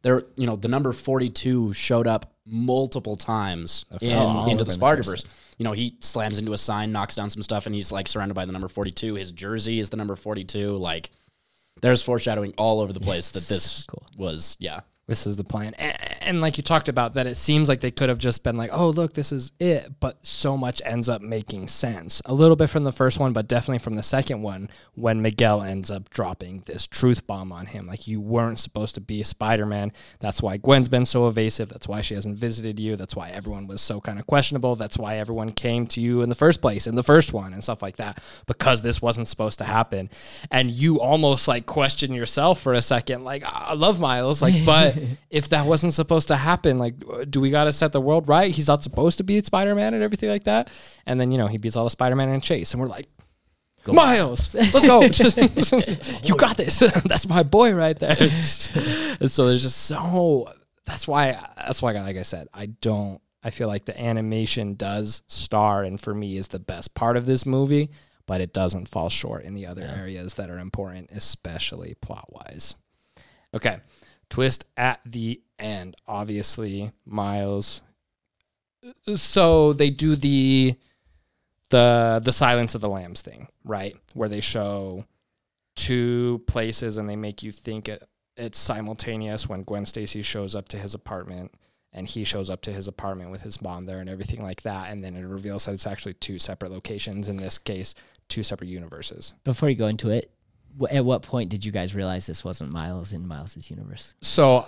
[0.00, 4.10] there you know the number 42 showed up multiple times in,
[4.48, 5.24] into the Spider-Verse.
[5.58, 8.34] you know he slams into a sign knocks down some stuff and he's like surrounded
[8.34, 11.10] by the number 42 his jersey is the number 42 like
[11.80, 14.06] there's foreshadowing all over the place that this cool.
[14.16, 15.72] was yeah this was the plan.
[15.78, 18.58] And, and like you talked about, that it seems like they could have just been
[18.58, 19.94] like, oh, look, this is it.
[20.00, 22.20] But so much ends up making sense.
[22.26, 25.62] A little bit from the first one, but definitely from the second one when Miguel
[25.62, 27.86] ends up dropping this truth bomb on him.
[27.86, 29.92] Like, you weren't supposed to be Spider Man.
[30.20, 31.70] That's why Gwen's been so evasive.
[31.70, 32.94] That's why she hasn't visited you.
[32.96, 34.76] That's why everyone was so kind of questionable.
[34.76, 37.64] That's why everyone came to you in the first place, in the first one, and
[37.64, 40.10] stuff like that, because this wasn't supposed to happen.
[40.50, 44.97] And you almost like question yourself for a second, like, I love Miles, like, but
[45.30, 46.94] if that wasn't supposed to happen, like,
[47.30, 48.50] do we got to set the world right?
[48.50, 50.70] He's not supposed to be Spider Man and everything like that.
[51.06, 53.06] And then, you know, he beats all the Spider Man and Chase, and we're like,
[53.86, 55.00] Miles, let's go.
[56.22, 56.78] you got this.
[57.06, 58.16] that's my boy right there.
[58.18, 60.52] and so there's just so
[60.84, 65.22] that's why that's why like I said, I don't I feel like the animation does
[65.28, 67.90] star and for me is the best part of this movie,
[68.26, 72.74] but it doesn't fall short in the other areas that are important, especially plot wise.
[73.54, 73.78] Okay.
[74.30, 75.96] Twist at the end.
[76.06, 77.82] Obviously, Miles.
[79.16, 80.76] So they do the
[81.70, 83.96] the the Silence of the Lambs thing, right?
[84.14, 85.04] Where they show
[85.76, 88.02] two places and they make you think it,
[88.36, 91.52] it's simultaneous when Gwen Stacy shows up to his apartment
[91.92, 94.90] and he shows up to his apartment with his mom there and everything like that
[94.90, 97.94] and then it reveals that it's actually two separate locations in this case
[98.28, 100.30] two separate universes Before you go into it,
[100.90, 104.14] at what point did you guys realize this wasn't Miles in Miles's universe?
[104.22, 104.66] so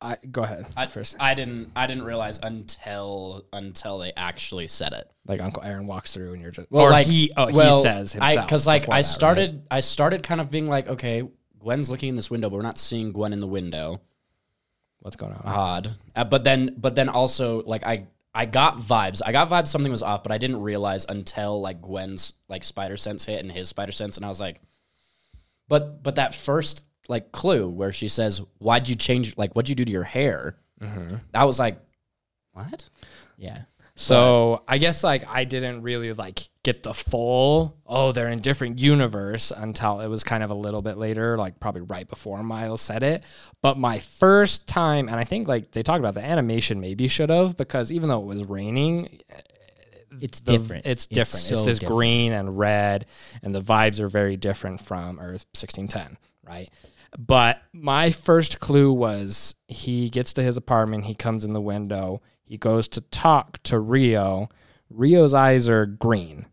[0.00, 4.92] i go ahead I, first I didn't I didn't realize until until they actually said
[4.92, 7.76] it like uncle aaron walks through and you're just Well, or like he oh well,
[7.76, 9.04] he says himself because like I that, right?
[9.04, 11.22] started I started kind of being like, okay,
[11.60, 14.00] Gwen's looking in this window, but we're not seeing Gwen in the window.
[14.98, 19.20] what's going on Odd, uh, but then but then also like I I got vibes.
[19.24, 22.96] I got vibes something was off, but I didn't realize until like Gwen's like spider
[22.96, 24.60] sense hit and his spider sense, and I was like,
[25.72, 29.38] but but that first like clue where she says, "Why'd you change?
[29.38, 31.14] Like, what'd you do to your hair?" Mm-hmm.
[31.32, 31.78] I was like,
[32.52, 32.90] what?
[33.38, 33.62] Yeah.
[33.94, 38.78] So I guess like I didn't really like get the full oh they're in different
[38.78, 42.82] universe until it was kind of a little bit later, like probably right before Miles
[42.82, 43.24] said it.
[43.62, 47.30] But my first time, and I think like they talked about the animation maybe should
[47.30, 49.20] have because even though it was raining,
[50.20, 50.86] It's the- different.
[50.86, 51.50] It's different.
[51.50, 51.96] It's, so this different.
[51.96, 53.06] green and red,
[53.42, 56.70] and the vibes are very different from Earth 1610, right?
[57.18, 62.22] But my first clue was he gets to his apartment, he comes in the window,
[62.42, 64.48] he goes to talk to Rio.
[64.88, 66.46] Rio's eyes are green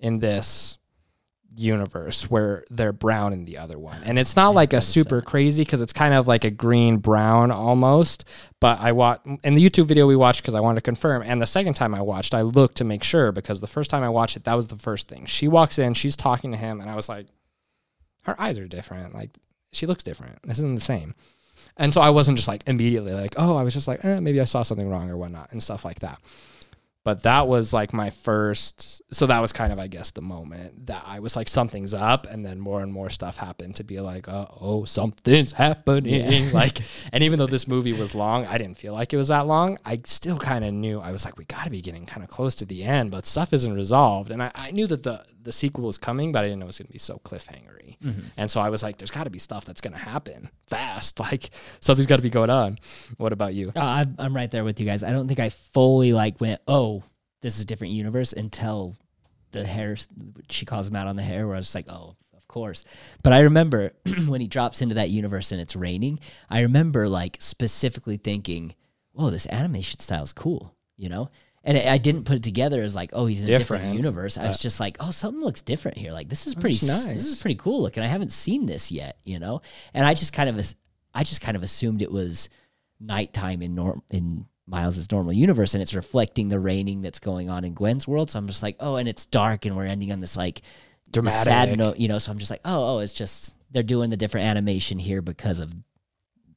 [0.00, 0.79] in this
[1.56, 4.02] universe where they're brown in the other one.
[4.04, 7.50] And it's not like a super crazy because it's kind of like a green brown
[7.50, 8.24] almost.
[8.60, 11.22] But I watched in the YouTube video we watched because I wanted to confirm.
[11.22, 14.02] And the second time I watched, I looked to make sure because the first time
[14.02, 15.26] I watched it, that was the first thing.
[15.26, 17.26] She walks in, she's talking to him, and I was like,
[18.22, 19.14] her eyes are different.
[19.14, 19.30] Like
[19.72, 20.42] she looks different.
[20.42, 21.14] This isn't the same.
[21.76, 24.40] And so I wasn't just like immediately like, oh, I was just like, eh, maybe
[24.40, 26.20] I saw something wrong or whatnot and stuff like that
[27.04, 30.86] but that was like my first so that was kind of i guess the moment
[30.86, 34.00] that i was like something's up and then more and more stuff happened to be
[34.00, 36.50] like uh, oh something's happening yeah.
[36.52, 36.80] like
[37.12, 39.78] and even though this movie was long i didn't feel like it was that long
[39.84, 42.54] i still kind of knew i was like we gotta be getting kind of close
[42.54, 45.84] to the end but stuff isn't resolved and I, I knew that the the sequel
[45.84, 48.20] was coming but i didn't know it was gonna be so cliffhangery mm-hmm.
[48.36, 52.06] and so i was like there's gotta be stuff that's gonna happen fast like something's
[52.06, 52.78] gotta be going on
[53.16, 55.48] what about you uh, I'm, I'm right there with you guys i don't think i
[55.48, 57.02] fully like went oh
[57.42, 58.96] this is a different universe until
[59.52, 59.96] the hair
[60.48, 62.84] she calls him out on the hair where I was like, oh, of course.
[63.22, 63.92] But I remember
[64.26, 68.74] when he drops into that universe and it's raining, I remember like specifically thinking,
[69.16, 71.30] oh, this animation style is cool, you know?
[71.62, 73.82] And I didn't put it together as like, oh, he's in different.
[73.82, 74.38] a different universe.
[74.38, 76.10] I was uh, just like, oh, something looks different here.
[76.10, 77.06] Like this is pretty nice.
[77.06, 78.02] This is pretty cool looking.
[78.02, 79.60] I haven't seen this yet, you know.
[79.92, 80.74] And I just kind of,
[81.14, 82.48] I just kind of assumed it was
[82.98, 87.64] nighttime in norm in Miles's normal universe, and it's reflecting the raining that's going on
[87.64, 88.30] in Gwen's world.
[88.30, 90.62] So I'm just like, oh, and it's dark, and we're ending on this like
[91.12, 92.18] dramatic sad note, you know.
[92.18, 95.60] So I'm just like, oh, oh, it's just they're doing the different animation here because
[95.60, 95.74] of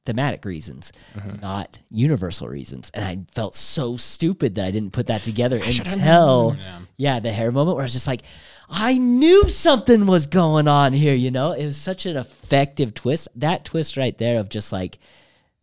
[0.06, 1.40] thematic reasons, mm-hmm.
[1.40, 2.90] not universal reasons.
[2.94, 6.80] And I felt so stupid that I didn't put that together I until yeah.
[6.96, 8.22] yeah, the hair moment where I was just like,
[8.68, 11.52] I knew something was going on here, you know?
[11.52, 13.28] It was such an effective twist.
[13.36, 14.98] That twist right there of just like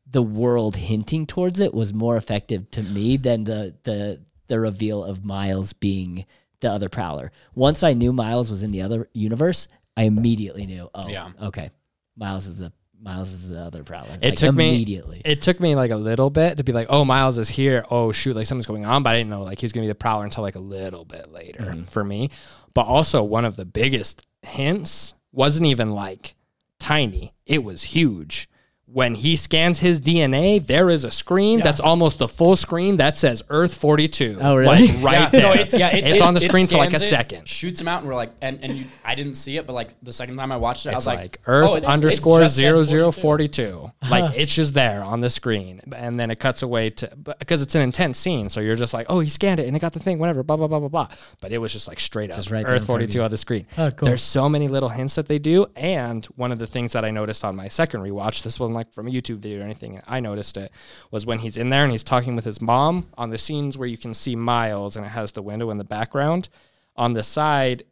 [0.09, 5.03] the world hinting towards it was more effective to me than the the the reveal
[5.03, 6.25] of Miles being
[6.59, 7.31] the other Prowler.
[7.55, 10.89] Once I knew Miles was in the other universe, I immediately knew.
[10.93, 11.29] Oh, yeah.
[11.41, 11.71] okay,
[12.17, 14.17] Miles is a Miles is the other Prowler.
[14.21, 15.17] It like, took immediately.
[15.17, 17.83] me It took me like a little bit to be like, oh, Miles is here.
[17.89, 19.95] Oh shoot, like something's going on, but I didn't know like he's gonna be the
[19.95, 21.83] Prowler until like a little bit later mm-hmm.
[21.83, 22.29] for me.
[22.73, 26.35] But also one of the biggest hints wasn't even like
[26.79, 28.47] tiny; it was huge
[28.93, 31.63] when he scans his DNA, there is a screen yeah.
[31.63, 34.37] that's almost the full screen that says Earth 42.
[34.41, 34.87] Oh, really?
[34.87, 35.29] Like right yeah.
[35.29, 35.41] there.
[35.41, 37.47] No, it's, yeah, it, it's it, on the screen for like a second.
[37.47, 39.89] Shoots him out, and we're like, and, and you, I didn't see it, but like
[40.03, 43.91] the second time I watched it, it's I was like, like Earth oh, underscore 0042.
[44.09, 45.81] like it's just there on the screen.
[45.95, 48.49] And then it cuts away to, because it's an intense scene.
[48.49, 50.57] So you're just like, oh, he scanned it and it got the thing, whatever, blah,
[50.57, 51.07] blah, blah, blah, blah.
[51.39, 53.67] But it was just like straight up right Earth 42 on the screen.
[53.77, 54.07] Oh, cool.
[54.07, 55.67] There's so many little hints that they do.
[55.77, 58.93] And one of the things that I noticed on my second rewatch, this wasn't like
[58.93, 60.01] from a YouTube video or anything.
[60.07, 60.71] I noticed it
[61.11, 63.88] was when he's in there and he's talking with his mom on the scenes where
[63.88, 66.49] you can see Miles and it has the window in the background.
[66.95, 67.84] On the side,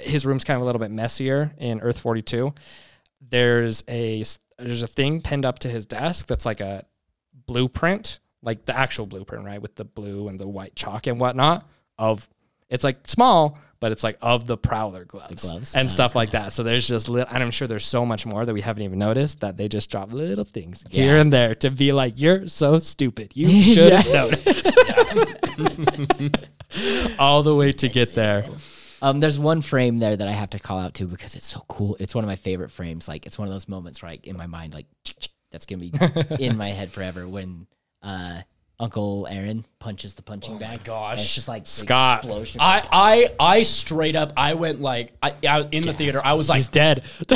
[0.00, 2.52] his room's kind of a little bit messier in Earth 42.
[3.30, 4.22] There's a
[4.58, 6.84] there's a thing pinned up to his desk that's like a
[7.46, 11.66] blueprint, like the actual blueprint, right, with the blue and the white chalk and whatnot
[11.98, 12.28] of
[12.68, 15.76] it's like small, but it's like of the Prowler gloves, the gloves.
[15.76, 16.52] and stuff like that.
[16.52, 19.40] So there's just, and I'm sure there's so much more that we haven't even noticed
[19.40, 21.02] that they just drop little things yeah.
[21.02, 23.32] here and there to be like, you're so stupid.
[23.34, 24.72] You should have noticed.
[27.18, 28.46] All the way to get there.
[29.02, 31.62] Um, there's one frame there that I have to call out to because it's so
[31.68, 31.98] cool.
[32.00, 33.06] It's one of my favorite frames.
[33.06, 34.86] Like it's one of those moments right in my mind, like
[35.52, 35.92] that's gonna be
[36.42, 37.66] in my head forever when
[38.02, 38.40] uh,
[38.80, 40.82] Uncle Aaron punches the punching oh bag.
[40.82, 42.24] gosh, it's just like Scott.
[42.24, 42.60] Explosion.
[42.60, 46.48] I, I, I straight up, I went like, I, I in the theater, I was
[46.48, 47.28] like, he's dead, because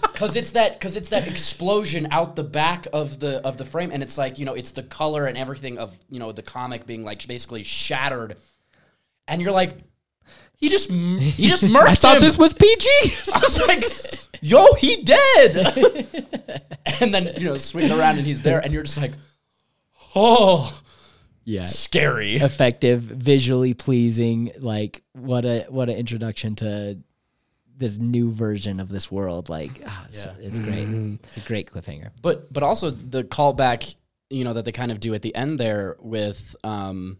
[0.00, 3.90] because it's that because it's that explosion out the back of the of the frame,
[3.90, 6.86] and it's like you know, it's the color and everything of you know the comic
[6.86, 8.36] being like basically shattered,
[9.28, 9.78] and you're like,
[10.56, 12.22] he just he just murked I thought him.
[12.22, 12.86] this was PG.
[13.02, 15.56] I was like, yo, he dead.
[17.00, 19.12] and then you know, swing around and he's there, and you're just like,
[20.14, 20.82] oh,
[21.44, 24.52] yeah, scary, effective, visually pleasing.
[24.58, 26.98] Like what a what an introduction to
[27.76, 29.48] this new version of this world.
[29.48, 30.32] Like, oh, it's, yeah.
[30.40, 30.88] it's great.
[30.88, 31.16] Mm-hmm.
[31.24, 32.10] It's a great cliffhanger.
[32.22, 33.94] But but also the callback,
[34.30, 37.18] you know, that they kind of do at the end there with, um,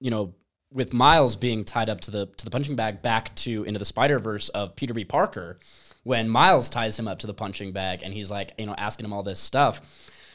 [0.00, 0.34] you know,
[0.72, 3.84] with Miles being tied up to the to the punching bag back to into the
[3.84, 5.04] Spider Verse of Peter B.
[5.04, 5.58] Parker,
[6.02, 9.04] when Miles ties him up to the punching bag and he's like, you know, asking
[9.04, 9.80] him all this stuff,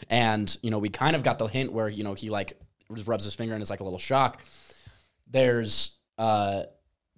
[0.10, 2.54] and you know, we kind of got the hint where you know he like
[3.06, 4.42] rubs his finger and it's like a little shock.
[5.28, 6.64] There's uh,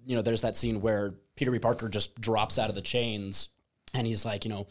[0.06, 1.60] you know, there's that scene where Peter B.
[1.60, 3.50] Parker just drops out of the chains
[3.94, 4.68] and he's like, you know,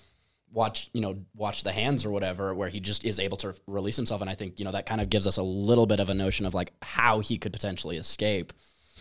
[0.53, 3.97] watch you know watch the hands or whatever where he just is able to release
[3.97, 6.09] himself and i think you know that kind of gives us a little bit of
[6.09, 8.53] a notion of like how he could potentially escape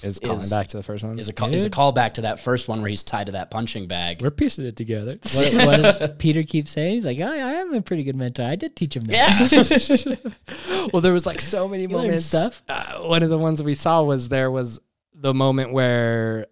[0.03, 1.17] Is calling Is- back to the first one.
[1.17, 3.49] is a call, is a callback to that first one where he's tied to that
[3.49, 5.17] punching bag We're piecing it together.
[5.35, 6.95] What, what does Peter keep saying?
[6.95, 8.43] He's like, I, I am a pretty good mentor.
[8.43, 10.19] I did teach him that.
[10.93, 12.25] well, there was like so many learned moments.
[12.25, 12.61] stuff.
[12.67, 14.79] Uh, one of the ones we saw was there was
[15.13, 16.47] the moment where,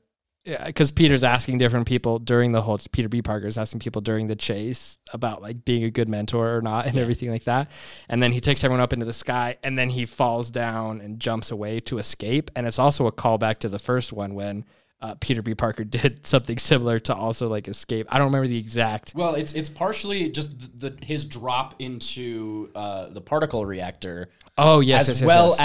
[0.46, 3.22] because Peter's asking different people during the whole Peter B.
[3.22, 6.98] Parker's asking people during the chase about like being a good mentor or not and
[6.98, 7.72] everything like that,
[8.10, 11.20] and then he takes everyone up into the sky and then he falls down and
[11.20, 14.66] jumps away to escape, and it's also a callback to the first one when.
[15.02, 15.54] Uh, Peter B.
[15.54, 18.08] Parker did something similar to also like escape.
[18.10, 19.12] I don't remember the exact.
[19.14, 24.82] well it's it's partially just the, the his drop into uh, the particle reactor Oh
[24.82, 25.60] yes, as yes, well yes.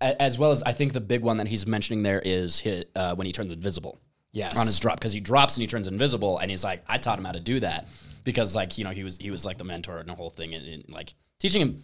[0.00, 2.90] as as well as I think the big one that he's mentioning there is hit,
[2.96, 4.00] uh, when he turns invisible.
[4.34, 4.58] Yes.
[4.58, 7.18] on his drop because he drops and he turns invisible, and he's like, I taught
[7.18, 7.88] him how to do that
[8.24, 10.54] because like you know he was he was like the mentor and the whole thing
[10.54, 11.82] and, and like teaching him.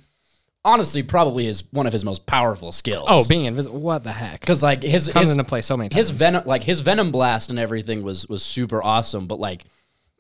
[0.63, 3.07] Honestly, probably is one of his most powerful skills.
[3.09, 3.81] oh being invisible.
[3.81, 4.41] What the heck?
[4.41, 6.09] because like his comes his, into play so many times.
[6.09, 9.65] his venom like his venom blast and everything was was super awesome, but like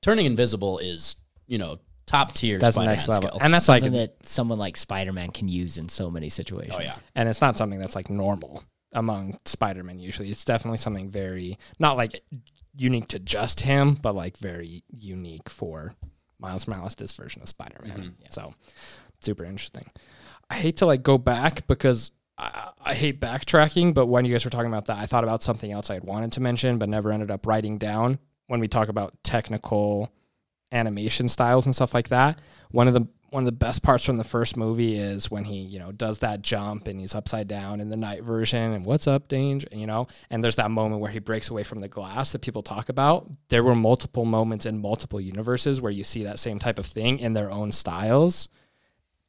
[0.00, 1.16] turning invisible is
[1.46, 2.58] you know top tier.
[2.58, 3.38] That's the Spider-Man next level, skill.
[3.42, 6.74] and that's like, Something that someone like Spider Man can use in so many situations.
[6.78, 6.94] oh yeah.
[7.14, 9.98] and it's not something that's like normal among Spider-Man.
[9.98, 12.22] Usually, it's definitely something very not like
[12.76, 15.94] unique to just him, but like very unique for
[16.38, 17.98] Miles Morales, this version of Spider-Man.
[17.98, 18.24] Mm-hmm.
[18.28, 18.54] So,
[19.20, 19.90] super interesting.
[20.48, 22.12] I hate to like go back because.
[22.38, 25.42] I, I hate backtracking, but when you guys were talking about that, I thought about
[25.42, 28.18] something else I had wanted to mention, but never ended up writing down.
[28.46, 30.10] When we talk about technical
[30.72, 32.40] animation styles and stuff like that.
[32.70, 35.60] One of the one of the best parts from the first movie is when he,
[35.60, 39.06] you know, does that jump and he's upside down in the night version and what's
[39.06, 42.32] up, Dange, you know, and there's that moment where he breaks away from the glass
[42.32, 43.30] that people talk about.
[43.48, 47.18] There were multiple moments in multiple universes where you see that same type of thing
[47.18, 48.48] in their own styles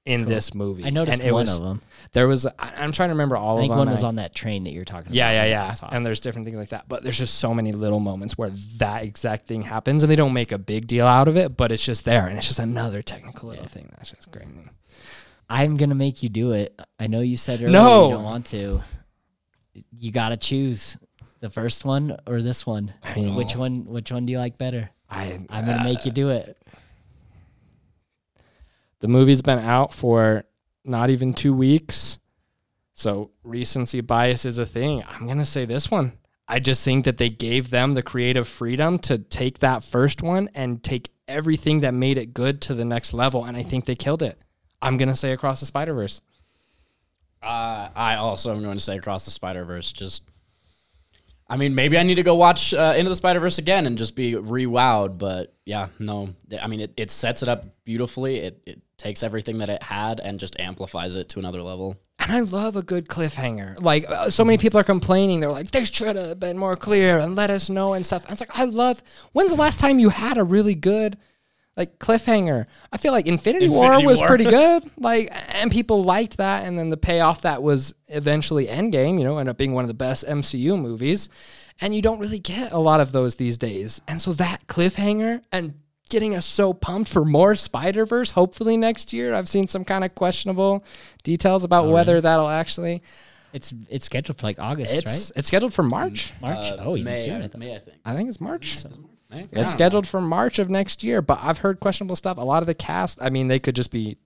[0.05, 0.83] in this movie.
[0.83, 1.81] I noticed and it one was, of them.
[2.13, 3.85] There was I, I'm trying to remember all I think of them.
[3.87, 5.47] one was I- on that train that you're talking yeah, about.
[5.47, 5.89] yeah, yeah, yeah.
[5.91, 6.85] And there's different things like that.
[6.89, 10.33] But there's just so many little moments where that exact thing happens and they don't
[10.33, 12.25] make a big deal out of it, but it's just there.
[12.27, 13.89] And it's just another technical little thing.
[13.97, 14.47] That's just great.
[15.49, 16.79] I'm gonna make you do it.
[16.99, 18.05] I know you said earlier No.
[18.05, 18.81] you don't want to.
[19.97, 20.97] You gotta choose
[21.41, 22.93] the first one or this one.
[23.03, 23.85] I mean- which one?
[23.85, 24.89] Which one do you like better?
[25.09, 26.57] I, I'm gonna make you uh, do it.
[29.01, 30.45] The movie's been out for
[30.85, 32.17] not even two weeks.
[32.93, 35.03] So recency bias is a thing.
[35.09, 36.13] I'm going to say this one.
[36.47, 40.49] I just think that they gave them the creative freedom to take that first one
[40.53, 43.45] and take everything that made it good to the next level.
[43.45, 44.43] And I think they killed it.
[44.81, 46.21] I'm going to say Across the Spider Verse.
[47.41, 49.91] Uh, I also am going to say Across the Spider Verse.
[49.91, 50.29] Just,
[51.51, 53.97] I mean, maybe I need to go watch uh, Into the Spider Verse again and
[53.97, 55.17] just be re-wowed.
[55.17, 56.29] But yeah, no,
[56.61, 58.37] I mean, it, it sets it up beautifully.
[58.37, 61.97] It it takes everything that it had and just amplifies it to another level.
[62.19, 63.81] And I love a good cliffhanger.
[63.81, 67.17] Like uh, so many people are complaining, they're like, "They should have been more clear
[67.17, 69.03] and let us know and stuff." And it's like, I love.
[69.33, 71.17] When's the last time you had a really good,
[71.81, 72.65] like cliffhanger?
[72.91, 74.27] I feel like Infinity, War Infinity was War.
[74.27, 74.89] pretty good.
[74.97, 76.65] Like, and people liked that.
[76.65, 79.87] And then the payoff that was eventually Endgame, you know, ended up being one of
[79.87, 81.29] the best MCU movies.
[81.81, 84.01] And you don't really get a lot of those these days.
[84.07, 85.73] And so that cliffhanger and
[86.09, 89.33] getting us so pumped for more Spider Verse, hopefully next year.
[89.33, 90.83] I've seen some kind of questionable
[91.23, 93.01] details about whether that'll actually.
[93.53, 96.33] It's it's scheduled for like August, It's it's scheduled for March.
[96.41, 96.71] March.
[96.71, 97.49] Uh, oh, even May, sooner.
[97.53, 97.57] I.
[97.57, 97.97] May, I think.
[98.05, 98.77] I think it's March.
[99.31, 99.43] May?
[99.51, 102.37] It's scheduled for March of next year, but I've heard questionable stuff.
[102.37, 104.17] A lot of the cast, I mean, they could just be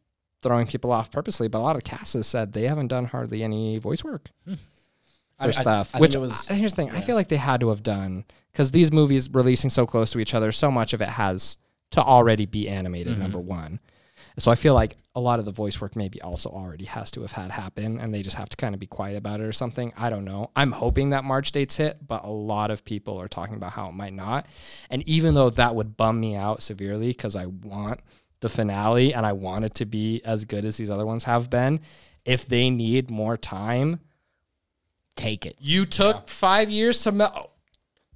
[0.42, 3.06] throwing people off purposely, but a lot of the cast has said they haven't done
[3.06, 4.56] hardly any voice work hmm.
[5.40, 5.90] for I- I- stuff.
[5.90, 7.84] I think which it was- here's the thing, I feel like they had to have
[7.84, 11.58] done because these movies releasing so close to each other, so much of it has
[11.92, 13.14] to already be animated.
[13.14, 13.22] Mm-hmm.
[13.22, 13.80] Number one,
[14.38, 17.22] so I feel like a lot of the voice work maybe also already has to
[17.22, 19.52] have had happen, and they just have to kind of be quiet about it or
[19.54, 19.94] something.
[19.98, 20.52] I don't know.
[20.56, 23.86] I'm hoping that March dates hit, but a lot of people are talking about how
[23.88, 24.46] it might not.
[24.90, 28.02] And even though that would bum me out severely because I want
[28.42, 31.50] the finale and I want it to be as good as these other ones have
[31.50, 31.80] been,
[32.26, 34.02] if they need more time,
[35.16, 35.56] Take it.
[35.62, 37.12] you took five years to.
[37.14, 37.52] Mel-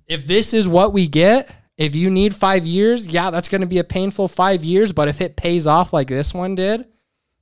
[0.08, 1.50] if this is what we get,
[1.80, 4.92] if you need five years, yeah, that's going to be a painful five years.
[4.92, 6.86] But if it pays off like this one did,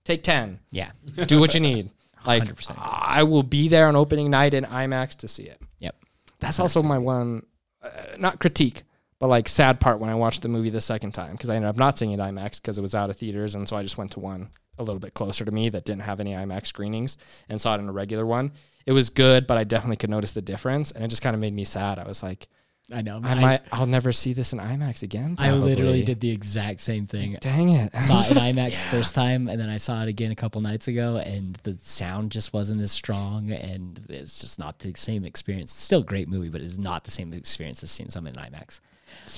[0.05, 0.59] take 10.
[0.69, 0.91] Yeah.
[1.25, 1.89] Do what you need.
[2.25, 2.75] Like, 100%.
[2.77, 5.61] I will be there on opening night in IMAX to see it.
[5.79, 5.95] Yep.
[6.39, 7.45] That's also my one,
[7.81, 8.83] uh, not critique,
[9.17, 11.69] but like sad part when I watched the movie the second time because I ended
[11.69, 13.97] up not seeing it IMAX because it was out of theaters, and so I just
[13.97, 17.17] went to one a little bit closer to me that didn't have any IMAX screenings
[17.47, 18.51] and saw it in a regular one.
[18.85, 21.39] It was good, but I definitely could notice the difference, and it just kind of
[21.39, 21.97] made me sad.
[21.97, 22.49] I was like,
[22.93, 23.19] I know.
[23.21, 23.61] I might.
[23.71, 25.35] I'll never see this in IMAX again.
[25.37, 27.37] I literally did the exact same thing.
[27.41, 27.93] Dang it!
[27.95, 30.87] saw it in IMAX first time, and then I saw it again a couple nights
[30.87, 35.73] ago, and the sound just wasn't as strong, and it's just not the same experience.
[35.73, 38.79] Still a great movie, but it's not the same experience as seeing something in IMAX.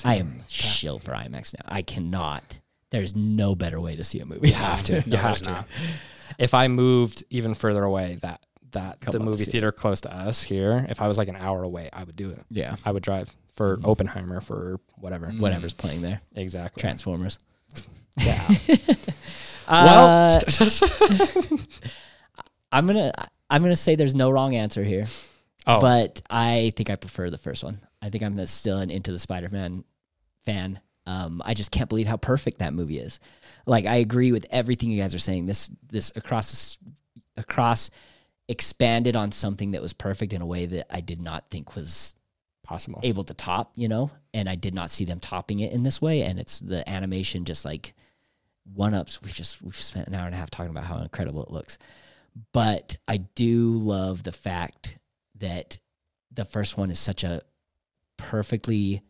[0.04, 1.64] I am shill for IMAX now.
[1.66, 2.58] I cannot.
[2.90, 4.48] There's no better way to see a movie.
[4.48, 5.02] You have to.
[5.06, 5.64] You have to.
[6.38, 8.40] If I moved even further away, that
[8.72, 11.28] that Come the up movie see theater close to us here, if I was like
[11.28, 12.44] an hour away, I would do it.
[12.50, 12.76] Yeah.
[12.84, 15.28] I would drive for Oppenheimer for whatever.
[15.28, 16.20] Whatever's playing there.
[16.34, 16.80] Exactly.
[16.80, 17.38] Transformers.
[18.16, 18.48] Yeah.
[19.70, 20.68] Uh, well,
[22.72, 23.12] I'm gonna
[23.48, 25.06] I'm gonna say there's no wrong answer here,
[25.64, 27.80] oh, but I think I prefer the first one.
[28.02, 29.84] I think I'm still an Into the Spider-Man
[30.44, 30.80] fan.
[31.06, 33.20] Um, I just can't believe how perfect that movie is.
[33.64, 35.46] Like I agree with everything you guys are saying.
[35.46, 36.78] This this across this,
[37.36, 37.90] across
[38.50, 42.16] expanded on something that was perfect in a way that I did not think was
[42.64, 42.98] possible.
[43.04, 46.02] able to top, you know, and I did not see them topping it in this
[46.02, 46.22] way.
[46.22, 47.94] And it's the animation just like
[48.74, 49.22] one ups.
[49.22, 51.78] We've just we've spent an hour and a half talking about how incredible it looks.
[52.52, 54.98] But I do love the fact
[55.36, 55.78] that
[56.32, 57.42] the first one is such a
[58.16, 59.02] perfectly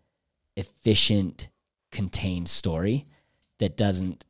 [0.54, 1.48] efficient,
[1.90, 3.06] contained story
[3.58, 4.26] that doesn't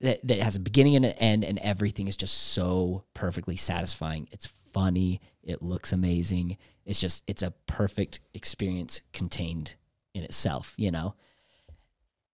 [0.00, 4.28] that, that has a beginning and an end and everything is just so perfectly satisfying.
[4.32, 6.56] It's funny, it looks amazing.
[6.84, 9.74] It's just it's a perfect experience contained
[10.14, 11.14] in itself, you know.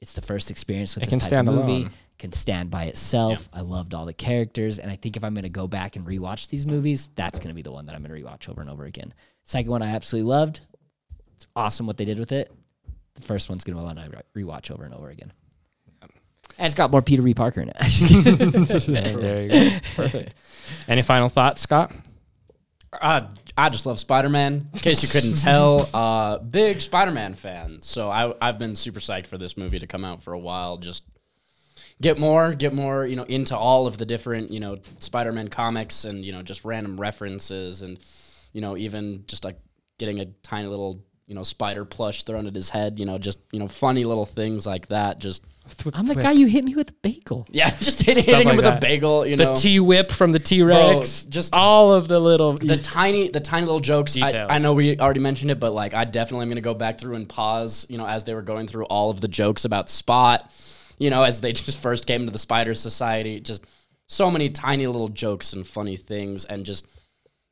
[0.00, 1.72] It's the first experience with It this can type stand of movie.
[1.72, 1.90] alone.
[2.18, 3.46] Can stand by itself.
[3.52, 6.06] I loved all the characters, and I think if I'm going to go back and
[6.06, 8.62] rewatch these movies, that's going to be the one that I'm going to rewatch over
[8.62, 9.12] and over again.
[9.42, 10.60] Second one I absolutely loved.
[11.34, 12.50] It's awesome what they did with it.
[13.16, 15.32] The first one's going to be one I rewatch over and over again.
[16.58, 17.34] And it's got more Peter B.
[17.34, 17.76] Parker in it.
[19.16, 19.76] There you go.
[19.94, 20.34] Perfect.
[20.88, 21.92] Any final thoughts, Scott?
[22.92, 24.68] Uh, I just love Spider Man.
[24.72, 27.82] In case you couldn't tell, uh, big Spider Man fan.
[27.82, 30.76] So I, I've been super psyched for this movie to come out for a while.
[30.78, 31.04] Just
[32.00, 35.48] get more, get more, you know, into all of the different, you know, Spider Man
[35.48, 37.98] comics and you know just random references and
[38.52, 39.58] you know even just like
[39.98, 42.98] getting a tiny little you know spider plush thrown at his head.
[42.98, 45.18] You know, just you know funny little things like that.
[45.18, 45.44] Just
[45.92, 47.46] I'm the guy you hit me with a bagel.
[47.50, 49.26] yeah, just hitting, Stuff hitting him like with a bagel.
[49.26, 49.54] You know.
[49.54, 51.24] The T whip from the T Rex.
[51.24, 52.52] Bro, just- all of the little.
[52.54, 54.48] the tiny the tiny little jokes I, Details.
[54.50, 56.98] I know we already mentioned it but like i definitely am going to go back
[56.98, 59.88] through and pause you know as they were going through all of the jokes about
[59.90, 60.50] spot
[60.98, 63.66] you know as they just first came to the spider society just
[64.06, 66.86] so many tiny little jokes and funny things and just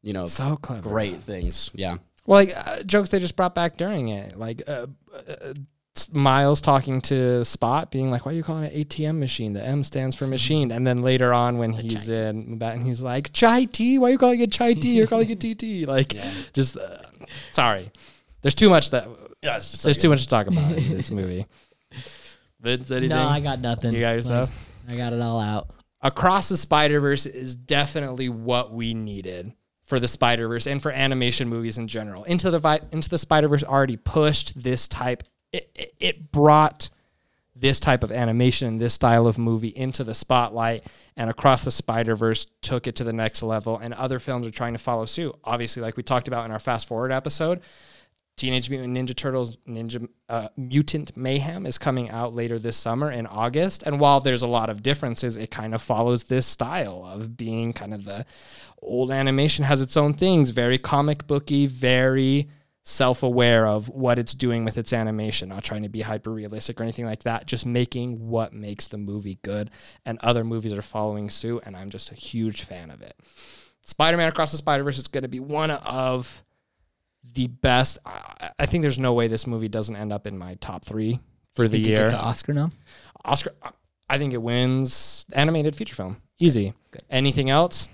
[0.02, 0.88] you know so clever.
[0.88, 1.96] great things yeah
[2.26, 5.52] Well, like uh, jokes they just brought back during it, like uh, uh,
[6.12, 9.52] Miles talking to Spot, being like, "Why are you calling it ATM machine?
[9.52, 13.02] The M stands for machine." And then later on, when he's in Bat, and he's
[13.02, 13.98] like, "Chai tea?
[13.98, 14.94] Why are you calling it chai tea?
[14.94, 16.16] You're calling it TT." Like,
[16.52, 16.98] just uh,
[17.52, 17.90] sorry.
[18.42, 19.06] There's too much that.
[19.42, 21.46] yeah it's just There's too much to talk about in this movie.
[22.60, 23.10] Vince, anything?
[23.10, 23.92] No, I got nothing.
[23.92, 24.72] You got your Like, stuff?
[24.88, 25.70] I got it all out.
[26.01, 29.52] Across the Spider Verse is definitely what we needed
[29.85, 32.24] for the Spider Verse and for animation movies in general.
[32.24, 35.23] Into the Into the Spider Verse already pushed this type.
[35.52, 36.89] It, it, it brought
[37.55, 40.86] this type of animation, this style of movie into the spotlight,
[41.16, 43.78] and Across the Spider Verse took it to the next level.
[43.78, 45.35] And other films are trying to follow suit.
[45.44, 47.61] Obviously, like we talked about in our Fast Forward episode,
[48.36, 53.27] Teenage Mutant Ninja Turtles Ninja uh, Mutant Mayhem is coming out later this summer in
[53.27, 53.85] August.
[53.85, 57.73] And while there's a lot of differences, it kind of follows this style of being
[57.73, 58.27] kind of the
[58.82, 62.48] old animation has its own things, very comic booky, very
[62.86, 66.82] self-aware of what it's doing with its animation, not trying to be hyper realistic or
[66.82, 69.70] anything like that, just making what makes the movie good.
[70.05, 73.15] And other movies are following suit, and I'm just a huge fan of it.
[73.86, 76.43] Spider-Man Across the Spider-Verse is going to be one of
[77.32, 77.98] the best.
[78.06, 81.20] I, I think there's no way this movie doesn't end up in my top three
[81.52, 82.06] for the year.
[82.06, 82.70] an Oscar now?
[83.24, 83.51] Oscar,
[84.09, 86.18] I think it wins animated feature film.
[86.38, 86.74] Easy.
[87.10, 87.88] Anything else?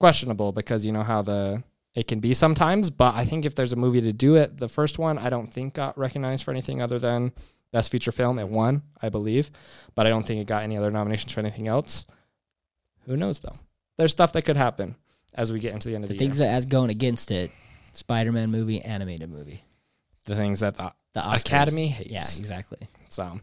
[0.00, 1.62] Questionable because you know how the
[1.94, 2.90] it can be sometimes.
[2.90, 5.52] But I think if there's a movie to do it, the first one I don't
[5.52, 7.32] think got recognized for anything other than
[7.72, 8.38] best feature film.
[8.38, 9.50] It won, I believe,
[9.94, 12.06] but I don't think it got any other nominations for anything else.
[13.06, 13.58] Who knows though?
[13.96, 14.96] There's stuff that could happen
[15.34, 16.48] as we get into the end of the, The things year.
[16.48, 17.50] that as going against it,
[17.96, 19.64] Spider-Man movie, animated movie.
[20.24, 21.40] The things that the The Oscars.
[21.46, 22.10] Academy hates.
[22.10, 22.88] Yeah, exactly.
[23.08, 23.38] So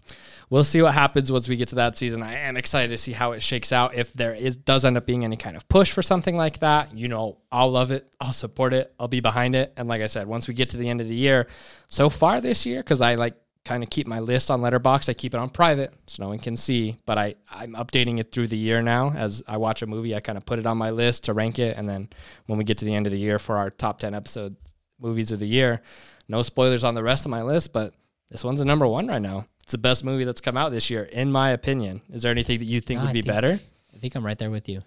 [0.49, 2.21] we'll see what happens once we get to that season.
[2.21, 3.95] I am excited to see how it shakes out.
[3.95, 6.93] If there is does end up being any kind of push for something like that,
[6.93, 8.13] you know, I'll love it.
[8.19, 8.93] I'll support it.
[8.99, 9.71] I'll be behind it.
[9.77, 11.47] And like I said, once we get to the end of the year,
[11.87, 15.09] so far this year, because I like kind of keep my list on Letterboxd.
[15.09, 18.31] I keep it on private so no one can see, but I I'm updating it
[18.31, 19.11] through the year now.
[19.15, 21.59] As I watch a movie, I kind of put it on my list to rank
[21.59, 22.09] it, and then
[22.47, 24.55] when we get to the end of the year for our top ten episodes
[24.99, 25.81] movies of the year.
[26.27, 27.93] No spoilers on the rest of my list, but
[28.29, 29.45] this one's a number one right now.
[29.63, 32.01] It's the best movie that's come out this year, in my opinion.
[32.11, 33.59] Is there anything that you think No, would I be think- better?
[33.93, 34.81] I think I'm right there with you.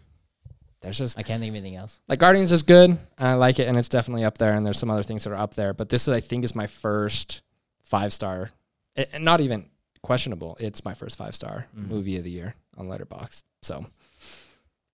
[0.81, 2.01] There's just I can't think of anything else.
[2.09, 2.99] like Guardians is good.
[3.19, 4.53] I like it, and it's definitely up there.
[4.55, 6.55] And there's some other things that are up there, but this is, I think, is
[6.55, 7.43] my first
[7.83, 8.51] five star,
[8.97, 9.67] and not even
[10.03, 10.57] questionable.
[10.61, 11.89] It's my first five star Mhm.
[11.89, 13.43] movie of the year on Letterboxd.
[13.63, 13.87] So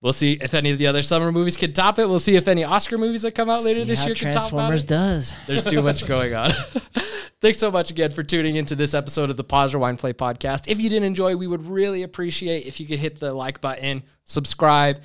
[0.01, 2.07] we'll see if any of the other summer movies can top it.
[2.07, 4.41] We'll see if any Oscar movies that come out later See this year can top
[4.49, 4.87] Transformers it.
[4.87, 5.33] does.
[5.47, 6.51] There's too much going on.
[7.41, 10.67] Thanks so much again for tuning into this episode of the Pause Rewind Play podcast.
[10.67, 14.03] If you did enjoy, we would really appreciate if you could hit the like button,
[14.25, 15.01] subscribe,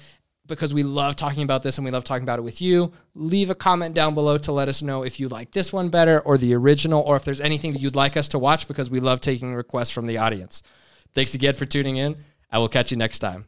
[0.47, 2.93] because we love talking about this and we love talking about it with you.
[3.15, 6.21] Leave a comment down below to let us know if you like this one better
[6.21, 9.01] or the original, or if there's anything that you'd like us to watch because we
[9.01, 10.63] love taking requests from the audience.
[11.15, 12.17] Thanks again for tuning in.
[12.51, 13.47] I will catch you next time.